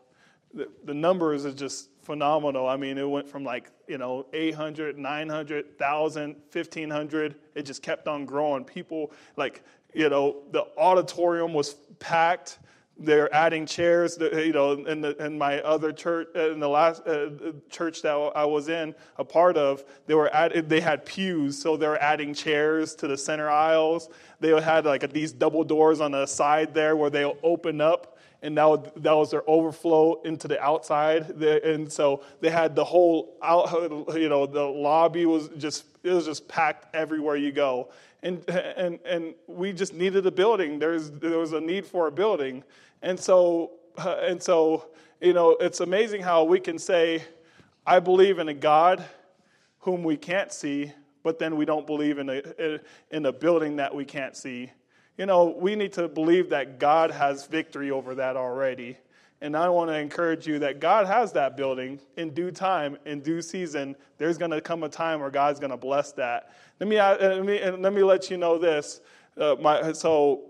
the, 0.55 0.71
the 0.85 0.95
numbers 0.95 1.45
are 1.45 1.53
just 1.53 1.91
phenomenal. 2.01 2.67
I 2.67 2.79
mean, 2.79 2.97
it 2.97 3.11
went 3.11 3.29
from 3.29 3.45
like, 3.45 3.71
you 3.87 3.99
know, 3.99 4.25
800, 4.33 4.97
900, 4.97 5.67
1,000, 5.67 6.35
1,500. 6.51 7.35
It 7.55 7.67
just 7.67 7.83
kept 7.83 8.09
on 8.09 8.25
growing. 8.25 8.65
People, 8.65 9.13
like, 9.37 9.63
you 9.93 10.09
know, 10.09 10.45
the 10.51 10.67
auditorium 10.79 11.53
was 11.53 11.75
packed. 11.99 12.59
They're 12.99 13.33
adding 13.35 13.67
chairs. 13.67 14.19
You 14.21 14.53
know, 14.53 14.73
in, 14.73 15.01
the, 15.01 15.17
in 15.25 15.39
my 15.39 15.61
other 15.61 15.93
church, 15.93 16.29
uh, 16.35 16.51
in 16.51 16.61
the 16.61 16.69
last 16.69 17.07
uh, 17.07 17.31
church 17.71 18.03
that 18.03 18.13
I 18.13 18.45
was 18.45 18.69
in, 18.69 18.95
a 19.19 19.25
part 19.25 19.57
of, 19.57 19.85
they 20.07 20.15
were 20.15 20.35
add, 20.35 20.69
they 20.69 20.81
had 20.81 21.05
pews, 21.05 21.61
so 21.61 21.77
they 21.77 21.87
were 21.87 22.03
adding 22.03 22.35
chairs 22.35 22.95
to 22.97 23.07
the 23.07 23.17
center 23.17 23.49
aisles. 23.49 24.09
They 24.41 24.61
had 24.61 24.85
like 24.85 25.13
these 25.13 25.33
double 25.33 25.65
doors 25.65 26.01
on 26.01 26.13
the 26.13 26.27
side 26.27 26.75
there 26.75 26.97
where 26.97 27.11
they'll 27.11 27.39
open 27.43 27.81
up 27.81 28.19
and 28.43 28.57
that 28.57 28.93
that 28.97 29.13
was 29.13 29.31
their 29.31 29.49
overflow 29.49 30.21
into 30.23 30.47
the 30.49 30.61
outside. 30.61 31.31
And 31.43 31.93
so 31.93 32.23
they 32.41 32.51
had 32.51 32.75
the 32.75 32.85
whole 32.85 33.37
out, 33.43 34.15
you 34.15 34.29
know, 34.29 34.47
the 34.47 34.63
lobby 34.63 35.27
was 35.27 35.49
just 35.59 35.85
it 36.03 36.13
was 36.13 36.27
just 36.27 36.47
packed 36.49 36.95
everywhere 36.95 37.37
you 37.37 37.53
go. 37.53 37.91
And 38.23 38.49
and 38.49 38.99
and 39.05 39.35
we 39.47 39.73
just 39.73 39.95
needed 39.95 40.27
a 40.27 40.31
building. 40.31 40.79
There's 40.79 41.11
there 41.11 41.39
was 41.39 41.53
a 41.53 41.61
need 41.61 41.87
for 41.87 42.07
a 42.07 42.13
building, 42.13 42.63
and 43.03 43.19
so 43.19 43.73
and 43.99 44.43
so 44.43 44.89
you 45.21 45.33
know 45.33 45.57
it's 45.61 45.81
amazing 45.81 46.23
how 46.23 46.45
we 46.45 46.61
can 46.61 46.79
say, 46.79 47.23
I 47.87 48.01
believe 48.01 48.39
in 48.39 48.49
a 48.49 48.55
God 48.55 49.05
whom 49.81 50.03
we 50.03 50.17
can't 50.17 50.53
see, 50.53 50.93
but 51.23 51.39
then 51.39 51.57
we 51.57 51.65
don't 51.65 51.87
believe 51.87 52.19
in 52.19 52.29
a 52.29 52.81
in 53.11 53.27
a 53.27 53.33
building 53.33 53.77
that 53.77 53.95
we 53.95 54.05
can't 54.05 54.37
see 54.37 54.71
you 55.19 55.27
know, 55.27 55.47
we 55.59 55.75
need 55.75 55.93
to 55.95 56.09
believe 56.09 56.49
that 56.51 56.79
God 56.79 57.11
has 57.11 57.45
victory 57.47 57.91
over 57.91 58.15
that 58.15 58.37
already. 58.37 58.97
And 59.41 59.57
I 59.57 59.69
want 59.69 59.91
to 59.91 59.99
encourage 59.99 60.47
you 60.47 60.61
that 60.61 60.81
God 60.81 61.07
has 61.07 61.33
that 61.33 61.57
building 61.57 62.01
in 62.17 62.31
due 62.31 62.53
time, 62.53 62.97
in 63.05 63.21
due 63.21 63.43
season. 63.43 63.97
There's 64.17 64.39
going 64.39 64.53
to 64.53 64.61
come 64.61 64.85
a 64.85 64.89
time 64.89 65.21
where 65.21 65.31
God's 65.31 65.59
going 65.59 65.71
to 65.71 65.77
bless 65.77 66.13
that. 66.13 66.53
Let 66.79 66.89
me, 66.89 66.99
uh, 66.99 67.17
let 67.19 67.45
me, 67.45 67.71
let 67.71 67.93
me 67.93 68.03
let 68.05 68.31
you 68.31 68.37
know 68.37 68.59
this. 68.59 69.01
Uh, 69.37 69.57
my, 69.61 69.93
so, 69.93 70.43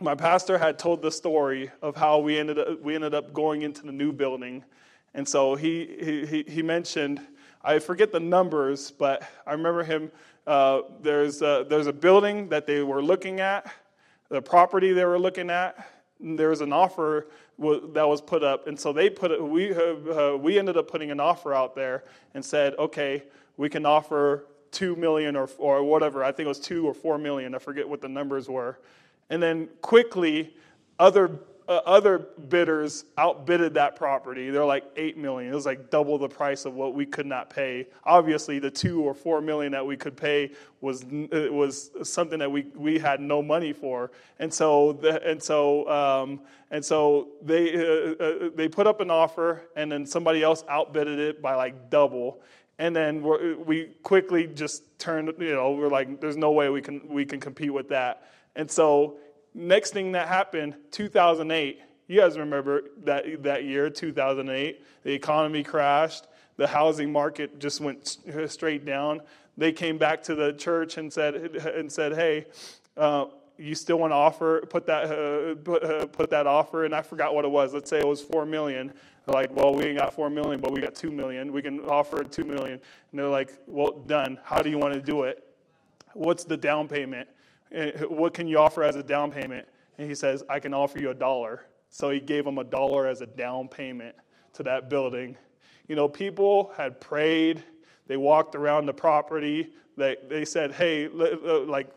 my 0.00 0.14
pastor 0.14 0.58
had 0.58 0.78
told 0.78 1.02
the 1.02 1.10
story 1.10 1.70
of 1.82 1.96
how 1.96 2.18
we 2.18 2.38
ended 2.38 2.58
up, 2.58 2.80
we 2.80 2.94
ended 2.94 3.14
up 3.14 3.32
going 3.32 3.62
into 3.62 3.82
the 3.82 3.92
new 3.92 4.12
building. 4.12 4.64
And 5.14 5.26
so 5.26 5.54
he, 5.54 6.26
he, 6.28 6.44
he 6.48 6.62
mentioned, 6.62 7.20
I 7.62 7.78
forget 7.78 8.12
the 8.12 8.20
numbers, 8.20 8.90
but 8.90 9.22
I 9.46 9.52
remember 9.52 9.84
him. 9.84 10.10
Uh, 10.46 10.82
there's, 11.00 11.40
a, 11.40 11.64
there's 11.68 11.86
a 11.86 11.92
building 11.92 12.48
that 12.48 12.66
they 12.66 12.82
were 12.82 13.02
looking 13.02 13.40
at 13.40 13.72
the 14.28 14.42
property 14.42 14.92
they 14.92 15.04
were 15.04 15.18
looking 15.18 15.50
at, 15.50 15.88
there 16.20 16.48
was 16.48 16.60
an 16.60 16.72
offer 16.72 17.28
that 17.58 18.08
was 18.08 18.20
put 18.20 18.42
up, 18.42 18.66
and 18.66 18.78
so 18.78 18.92
they 18.92 19.10
put 19.10 19.30
it. 19.30 19.42
We 19.42 19.72
uh, 19.72 20.36
we 20.36 20.58
ended 20.58 20.76
up 20.76 20.90
putting 20.90 21.10
an 21.10 21.20
offer 21.20 21.54
out 21.54 21.74
there 21.74 22.04
and 22.34 22.44
said, 22.44 22.74
okay, 22.78 23.24
we 23.56 23.68
can 23.68 23.84
offer 23.86 24.46
two 24.70 24.96
million 24.96 25.36
or 25.36 25.48
or 25.58 25.84
whatever. 25.84 26.24
I 26.24 26.32
think 26.32 26.46
it 26.46 26.48
was 26.48 26.58
two 26.58 26.86
or 26.86 26.94
four 26.94 27.18
million. 27.18 27.54
I 27.54 27.58
forget 27.58 27.88
what 27.88 28.00
the 28.00 28.08
numbers 28.08 28.48
were, 28.48 28.78
and 29.30 29.42
then 29.42 29.68
quickly, 29.80 30.54
other 30.98 31.40
uh, 31.66 31.80
other 31.86 32.18
bidders 32.48 33.06
outbidded 33.16 33.74
that 33.74 33.96
property. 33.96 34.50
They're 34.50 34.64
like 34.64 34.84
eight 34.96 35.16
million. 35.16 35.50
It 35.50 35.54
was 35.54 35.66
like 35.66 35.90
double 35.90 36.18
the 36.18 36.28
price 36.28 36.66
of 36.66 36.74
what 36.74 36.94
we 36.94 37.06
could 37.06 37.26
not 37.26 37.48
pay. 37.48 37.86
Obviously, 38.04 38.58
the 38.58 38.70
two 38.70 39.02
or 39.02 39.14
four 39.14 39.40
million 39.40 39.72
that 39.72 39.84
we 39.84 39.96
could 39.96 40.16
pay 40.16 40.50
was 40.80 41.04
was 41.04 41.90
something 42.02 42.38
that 42.38 42.50
we, 42.50 42.66
we 42.74 42.98
had 42.98 43.20
no 43.20 43.42
money 43.42 43.72
for. 43.72 44.10
And 44.38 44.52
so 44.52 44.92
the, 44.92 45.26
and 45.26 45.42
so 45.42 45.88
um, 45.88 46.40
and 46.70 46.84
so 46.84 47.28
they 47.42 47.74
uh, 47.74 48.22
uh, 48.22 48.50
they 48.54 48.68
put 48.68 48.86
up 48.86 49.00
an 49.00 49.10
offer, 49.10 49.62
and 49.74 49.90
then 49.90 50.04
somebody 50.04 50.42
else 50.42 50.64
outbidded 50.68 51.18
it 51.18 51.40
by 51.40 51.54
like 51.54 51.88
double. 51.88 52.42
And 52.78 52.94
then 52.94 53.22
we 53.64 53.90
quickly 54.02 54.48
just 54.48 54.98
turned. 54.98 55.32
You 55.38 55.54
know, 55.54 55.70
we're 55.72 55.88
like, 55.88 56.20
there's 56.20 56.36
no 56.36 56.50
way 56.50 56.68
we 56.68 56.82
can 56.82 57.00
we 57.08 57.24
can 57.24 57.40
compete 57.40 57.72
with 57.72 57.88
that. 57.88 58.28
And 58.56 58.70
so 58.70 59.18
next 59.54 59.92
thing 59.92 60.12
that 60.12 60.28
happened, 60.28 60.74
2008, 60.90 61.80
you 62.06 62.20
guys 62.20 62.38
remember 62.38 62.82
that, 63.04 63.42
that 63.42 63.64
year, 63.64 63.88
2008, 63.88 64.84
the 65.02 65.12
economy 65.12 65.62
crashed, 65.62 66.26
the 66.56 66.66
housing 66.66 67.10
market 67.10 67.58
just 67.58 67.80
went 67.80 68.18
straight 68.46 68.84
down. 68.84 69.22
They 69.56 69.72
came 69.72 69.98
back 69.98 70.22
to 70.24 70.34
the 70.34 70.52
church 70.52 70.98
and 70.98 71.12
said, 71.12 71.34
and 71.34 71.90
said 71.90 72.14
hey, 72.14 72.46
uh, 72.96 73.26
you 73.56 73.74
still 73.74 73.98
want 73.98 74.10
to 74.10 74.16
offer, 74.16 74.64
put 74.68 74.86
that, 74.86 75.04
uh, 75.04 75.54
put, 75.56 75.84
uh, 75.84 76.06
put 76.06 76.30
that 76.30 76.46
offer, 76.46 76.84
and 76.84 76.94
I 76.94 77.02
forgot 77.02 77.34
what 77.34 77.44
it 77.44 77.50
was. 77.50 77.72
Let's 77.72 77.88
say 77.88 78.00
it 78.00 78.06
was 78.06 78.20
four 78.20 78.44
million. 78.44 78.92
Like, 79.26 79.54
well, 79.54 79.74
we 79.74 79.84
ain't 79.84 79.98
got 79.98 80.12
four 80.12 80.28
million, 80.28 80.60
but 80.60 80.72
we 80.72 80.80
got 80.80 80.94
two 80.94 81.10
million. 81.10 81.52
We 81.52 81.62
can 81.62 81.80
offer 81.80 82.24
two 82.24 82.44
million. 82.44 82.72
And 82.72 83.18
they're 83.18 83.28
like, 83.28 83.56
well, 83.66 83.92
done. 84.06 84.38
How 84.42 84.60
do 84.60 84.70
you 84.70 84.78
want 84.78 84.94
to 84.94 85.00
do 85.00 85.22
it? 85.22 85.44
What's 86.14 86.44
the 86.44 86.56
down 86.56 86.88
payment? 86.88 87.28
What 88.08 88.34
can 88.34 88.46
you 88.46 88.58
offer 88.58 88.82
as 88.82 88.96
a 88.96 89.02
down 89.02 89.30
payment? 89.30 89.66
And 89.98 90.08
he 90.08 90.14
says, 90.14 90.42
I 90.48 90.60
can 90.60 90.74
offer 90.74 90.98
you 90.98 91.10
a 91.10 91.14
dollar. 91.14 91.66
So 91.88 92.10
he 92.10 92.20
gave 92.20 92.46
him 92.46 92.58
a 92.58 92.64
dollar 92.64 93.06
as 93.06 93.20
a 93.20 93.26
down 93.26 93.68
payment 93.68 94.16
to 94.54 94.62
that 94.64 94.90
building. 94.90 95.36
You 95.88 95.96
know, 95.96 96.08
people 96.08 96.72
had 96.76 97.00
prayed, 97.00 97.62
they 98.06 98.16
walked 98.16 98.54
around 98.54 98.86
the 98.86 98.94
property. 98.94 99.70
They, 99.96 100.16
they 100.28 100.44
said, 100.44 100.72
hey, 100.72 101.06
like 101.06 101.88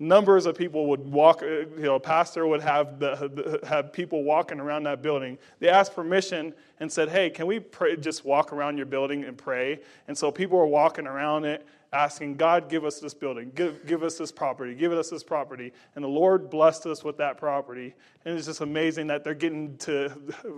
numbers 0.00 0.46
of 0.46 0.56
people 0.56 0.86
would 0.86 1.00
walk, 1.00 1.42
uh, 1.42 1.46
you 1.46 1.82
know, 1.82 2.00
pastor 2.00 2.44
would 2.48 2.60
have, 2.60 2.98
the, 2.98 3.60
have 3.68 3.92
people 3.92 4.24
walking 4.24 4.58
around 4.58 4.82
that 4.84 5.00
building. 5.00 5.38
They 5.60 5.68
asked 5.68 5.94
permission 5.94 6.52
and 6.80 6.90
said, 6.90 7.08
hey, 7.08 7.30
can 7.30 7.46
we 7.46 7.60
pray, 7.60 7.96
just 7.96 8.24
walk 8.24 8.52
around 8.52 8.78
your 8.78 8.86
building 8.86 9.22
and 9.22 9.38
pray? 9.38 9.78
And 10.08 10.18
so 10.18 10.32
people 10.32 10.58
were 10.58 10.66
walking 10.66 11.06
around 11.06 11.44
it 11.44 11.64
asking, 11.94 12.34
God, 12.36 12.68
give 12.68 12.84
us 12.84 12.98
this 12.98 13.14
building, 13.14 13.52
give, 13.54 13.86
give 13.86 14.02
us 14.02 14.18
this 14.18 14.32
property, 14.32 14.74
give 14.74 14.92
us 14.92 15.08
this 15.10 15.22
property. 15.22 15.72
And 15.94 16.04
the 16.04 16.08
Lord 16.08 16.50
blessed 16.50 16.86
us 16.86 17.04
with 17.04 17.16
that 17.18 17.38
property. 17.38 17.94
And 18.24 18.36
it's 18.36 18.46
just 18.46 18.60
amazing 18.60 19.06
that 19.06 19.22
they're 19.22 19.34
getting 19.34 19.76
to, 19.78 20.12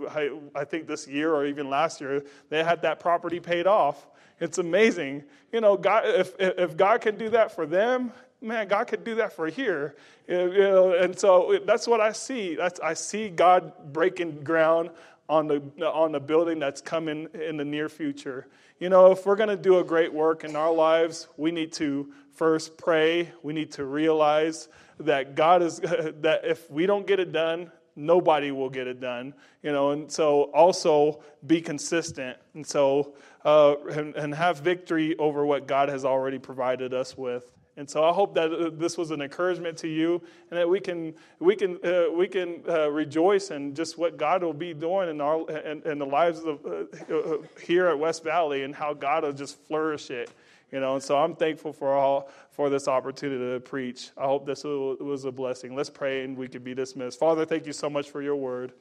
I, 0.09 0.31
I 0.55 0.63
think 0.65 0.87
this 0.87 1.07
year 1.07 1.33
or 1.33 1.45
even 1.45 1.69
last 1.69 2.01
year, 2.01 2.23
they 2.49 2.63
had 2.63 2.81
that 2.81 2.99
property 2.99 3.39
paid 3.39 3.67
off. 3.67 4.07
It's 4.39 4.57
amazing. 4.57 5.23
You 5.51 5.61
know, 5.61 5.77
God, 5.77 6.03
if, 6.05 6.33
if 6.39 6.75
God 6.75 7.01
can 7.01 7.17
do 7.17 7.29
that 7.29 7.53
for 7.53 7.65
them, 7.65 8.11
man, 8.41 8.67
God 8.67 8.87
could 8.87 9.03
do 9.03 9.15
that 9.15 9.33
for 9.33 9.47
here. 9.47 9.95
You 10.27 10.51
know, 10.51 10.93
and 10.93 11.17
so 11.17 11.59
that's 11.65 11.87
what 11.87 12.01
I 12.01 12.11
see. 12.11 12.55
That's, 12.55 12.79
I 12.79 12.93
see 12.93 13.29
God 13.29 13.93
breaking 13.93 14.43
ground 14.43 14.89
on 15.29 15.47
the, 15.47 15.61
on 15.85 16.11
the 16.11 16.19
building 16.19 16.57
that's 16.59 16.81
coming 16.81 17.27
in 17.33 17.57
the 17.57 17.65
near 17.65 17.89
future. 17.89 18.47
You 18.79 18.89
know, 18.89 19.11
if 19.11 19.25
we're 19.25 19.35
going 19.35 19.49
to 19.49 19.57
do 19.57 19.79
a 19.79 19.83
great 19.83 20.13
work 20.13 20.43
in 20.43 20.55
our 20.55 20.71
lives, 20.71 21.27
we 21.35 21.51
need 21.51 21.73
to 21.73 22.13
first 22.35 22.77
pray. 22.77 23.31
We 23.41 23.51
need 23.53 23.71
to 23.71 23.85
realize 23.85 24.67
that 24.99 25.33
God 25.33 25.63
is, 25.63 25.79
that 25.79 26.41
if 26.43 26.69
we 26.69 26.85
don't 26.85 27.07
get 27.07 27.19
it 27.19 27.31
done, 27.31 27.71
nobody 27.95 28.51
will 28.51 28.69
get 28.69 28.85
it 28.85 28.99
done. 28.99 29.33
You 29.63 29.71
know, 29.71 29.91
and 29.91 30.11
so 30.11 30.43
also 30.53 31.23
be 31.47 31.59
consistent. 31.59 32.37
And 32.53 32.65
so, 32.65 33.15
uh, 33.43 33.77
and, 33.91 34.15
and 34.15 34.35
have 34.35 34.59
victory 34.59 35.17
over 35.17 35.43
what 35.43 35.67
God 35.67 35.89
has 35.89 36.05
already 36.05 36.37
provided 36.37 36.93
us 36.93 37.17
with. 37.17 37.51
And 37.77 37.87
so 37.87 38.03
I 38.03 38.11
hope 38.11 38.33
that 38.33 38.51
uh, 38.51 38.71
this 38.73 38.97
was 38.97 39.11
an 39.11 39.21
encouragement 39.21 39.77
to 39.77 39.87
you 39.87 40.19
and 40.49 40.59
that 40.59 40.67
we 40.67 40.79
can, 40.79 41.13
we 41.39 41.55
can, 41.55 41.77
uh, 41.85 42.05
we 42.11 42.27
can 42.27 42.63
uh, 42.67 42.89
rejoice 42.89 43.51
in 43.51 43.75
just 43.75 43.99
what 43.99 44.17
God 44.17 44.43
will 44.43 44.51
be 44.51 44.73
doing 44.73 45.09
in, 45.09 45.21
our, 45.21 45.49
in, 45.51 45.83
in 45.83 45.99
the 45.99 46.05
lives 46.05 46.39
of 46.43 46.65
uh, 46.65 47.13
uh, 47.13 47.37
here 47.63 47.87
at 47.87 47.97
West 47.97 48.23
Valley 48.23 48.63
and 48.63 48.73
how 48.73 48.95
God 48.95 49.23
will 49.23 49.31
just 49.31 49.59
flourish 49.67 50.09
it. 50.09 50.31
You 50.71 50.81
know, 50.81 50.95
and 50.95 51.03
so 51.03 51.17
I'm 51.17 51.35
thankful 51.35 51.71
for 51.71 51.93
all 51.93 52.29
for 52.51 52.69
this 52.69 52.87
opportunity 52.87 53.53
to 53.53 53.59
preach. 53.59 54.09
I 54.17 54.25
hope 54.25 54.45
this 54.45 54.63
was 54.63 55.23
a 55.23 55.31
blessing. 55.31 55.75
Let's 55.75 55.89
pray 55.89 56.23
and 56.23 56.35
we 56.35 56.47
can 56.47 56.63
be 56.63 56.73
dismissed. 56.73 57.19
Father, 57.19 57.45
thank 57.45 57.67
you 57.67 57.73
so 57.73 57.89
much 57.89 58.09
for 58.09 58.21
your 58.21 58.35
word. 58.35 58.73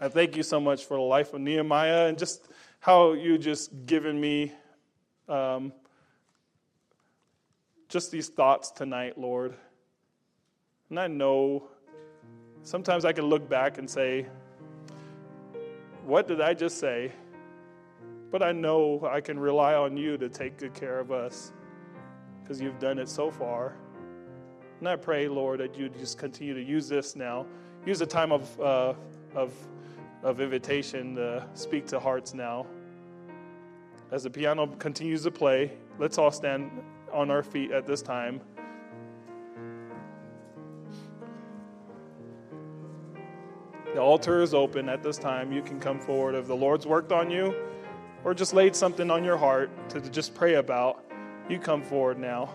I 0.00 0.08
thank 0.08 0.36
you 0.36 0.44
so 0.44 0.60
much 0.60 0.84
for 0.84 0.96
the 0.96 1.02
life 1.02 1.34
of 1.34 1.40
Nehemiah 1.40 2.06
and 2.06 2.16
just 2.16 2.46
how 2.78 3.12
you 3.14 3.36
just 3.36 3.86
given 3.86 4.18
me 4.18 4.52
um, 5.28 5.72
just 7.88 8.10
these 8.10 8.28
thoughts 8.28 8.70
tonight, 8.70 9.18
Lord. 9.18 9.54
And 10.90 10.98
I 10.98 11.06
know 11.06 11.68
sometimes 12.62 13.04
I 13.04 13.12
can 13.12 13.24
look 13.24 13.48
back 13.48 13.78
and 13.78 13.88
say, 13.88 14.26
What 16.04 16.26
did 16.28 16.40
I 16.40 16.54
just 16.54 16.78
say? 16.78 17.12
But 18.30 18.42
I 18.42 18.52
know 18.52 19.08
I 19.10 19.20
can 19.20 19.38
rely 19.38 19.74
on 19.74 19.96
you 19.96 20.18
to 20.18 20.28
take 20.28 20.58
good 20.58 20.74
care 20.74 20.98
of 20.98 21.10
us 21.10 21.52
because 22.42 22.60
you've 22.60 22.78
done 22.78 22.98
it 22.98 23.08
so 23.08 23.30
far. 23.30 23.74
And 24.80 24.88
I 24.88 24.96
pray, 24.96 25.28
Lord, 25.28 25.60
that 25.60 25.76
you 25.76 25.88
just 25.88 26.18
continue 26.18 26.54
to 26.54 26.62
use 26.62 26.88
this 26.88 27.16
now. 27.16 27.46
Use 27.86 28.00
a 28.00 28.06
time 28.06 28.32
of, 28.32 28.60
uh, 28.60 28.94
of 29.34 29.52
of 30.22 30.40
invitation 30.40 31.14
to 31.14 31.46
speak 31.54 31.86
to 31.86 32.00
hearts 32.00 32.34
now. 32.34 32.66
As 34.10 34.24
the 34.24 34.30
piano 34.30 34.66
continues 34.66 35.22
to 35.24 35.30
play, 35.30 35.72
let's 35.98 36.18
all 36.18 36.30
stand 36.30 36.70
on 37.12 37.30
our 37.30 37.42
feet 37.42 37.70
at 37.70 37.86
this 37.86 38.02
time. 38.02 38.40
The 43.94 44.00
altar 44.00 44.42
is 44.42 44.54
open 44.54 44.88
at 44.88 45.02
this 45.02 45.18
time. 45.18 45.50
You 45.52 45.62
can 45.62 45.80
come 45.80 45.98
forward 45.98 46.34
if 46.34 46.46
the 46.46 46.54
Lord's 46.54 46.86
worked 46.86 47.10
on 47.10 47.30
you 47.30 47.54
or 48.22 48.34
just 48.34 48.52
laid 48.52 48.76
something 48.76 49.10
on 49.10 49.24
your 49.24 49.36
heart 49.36 49.70
to 49.90 50.00
just 50.00 50.34
pray 50.34 50.54
about. 50.54 51.04
You 51.48 51.58
come 51.58 51.82
forward 51.82 52.18
now. 52.18 52.50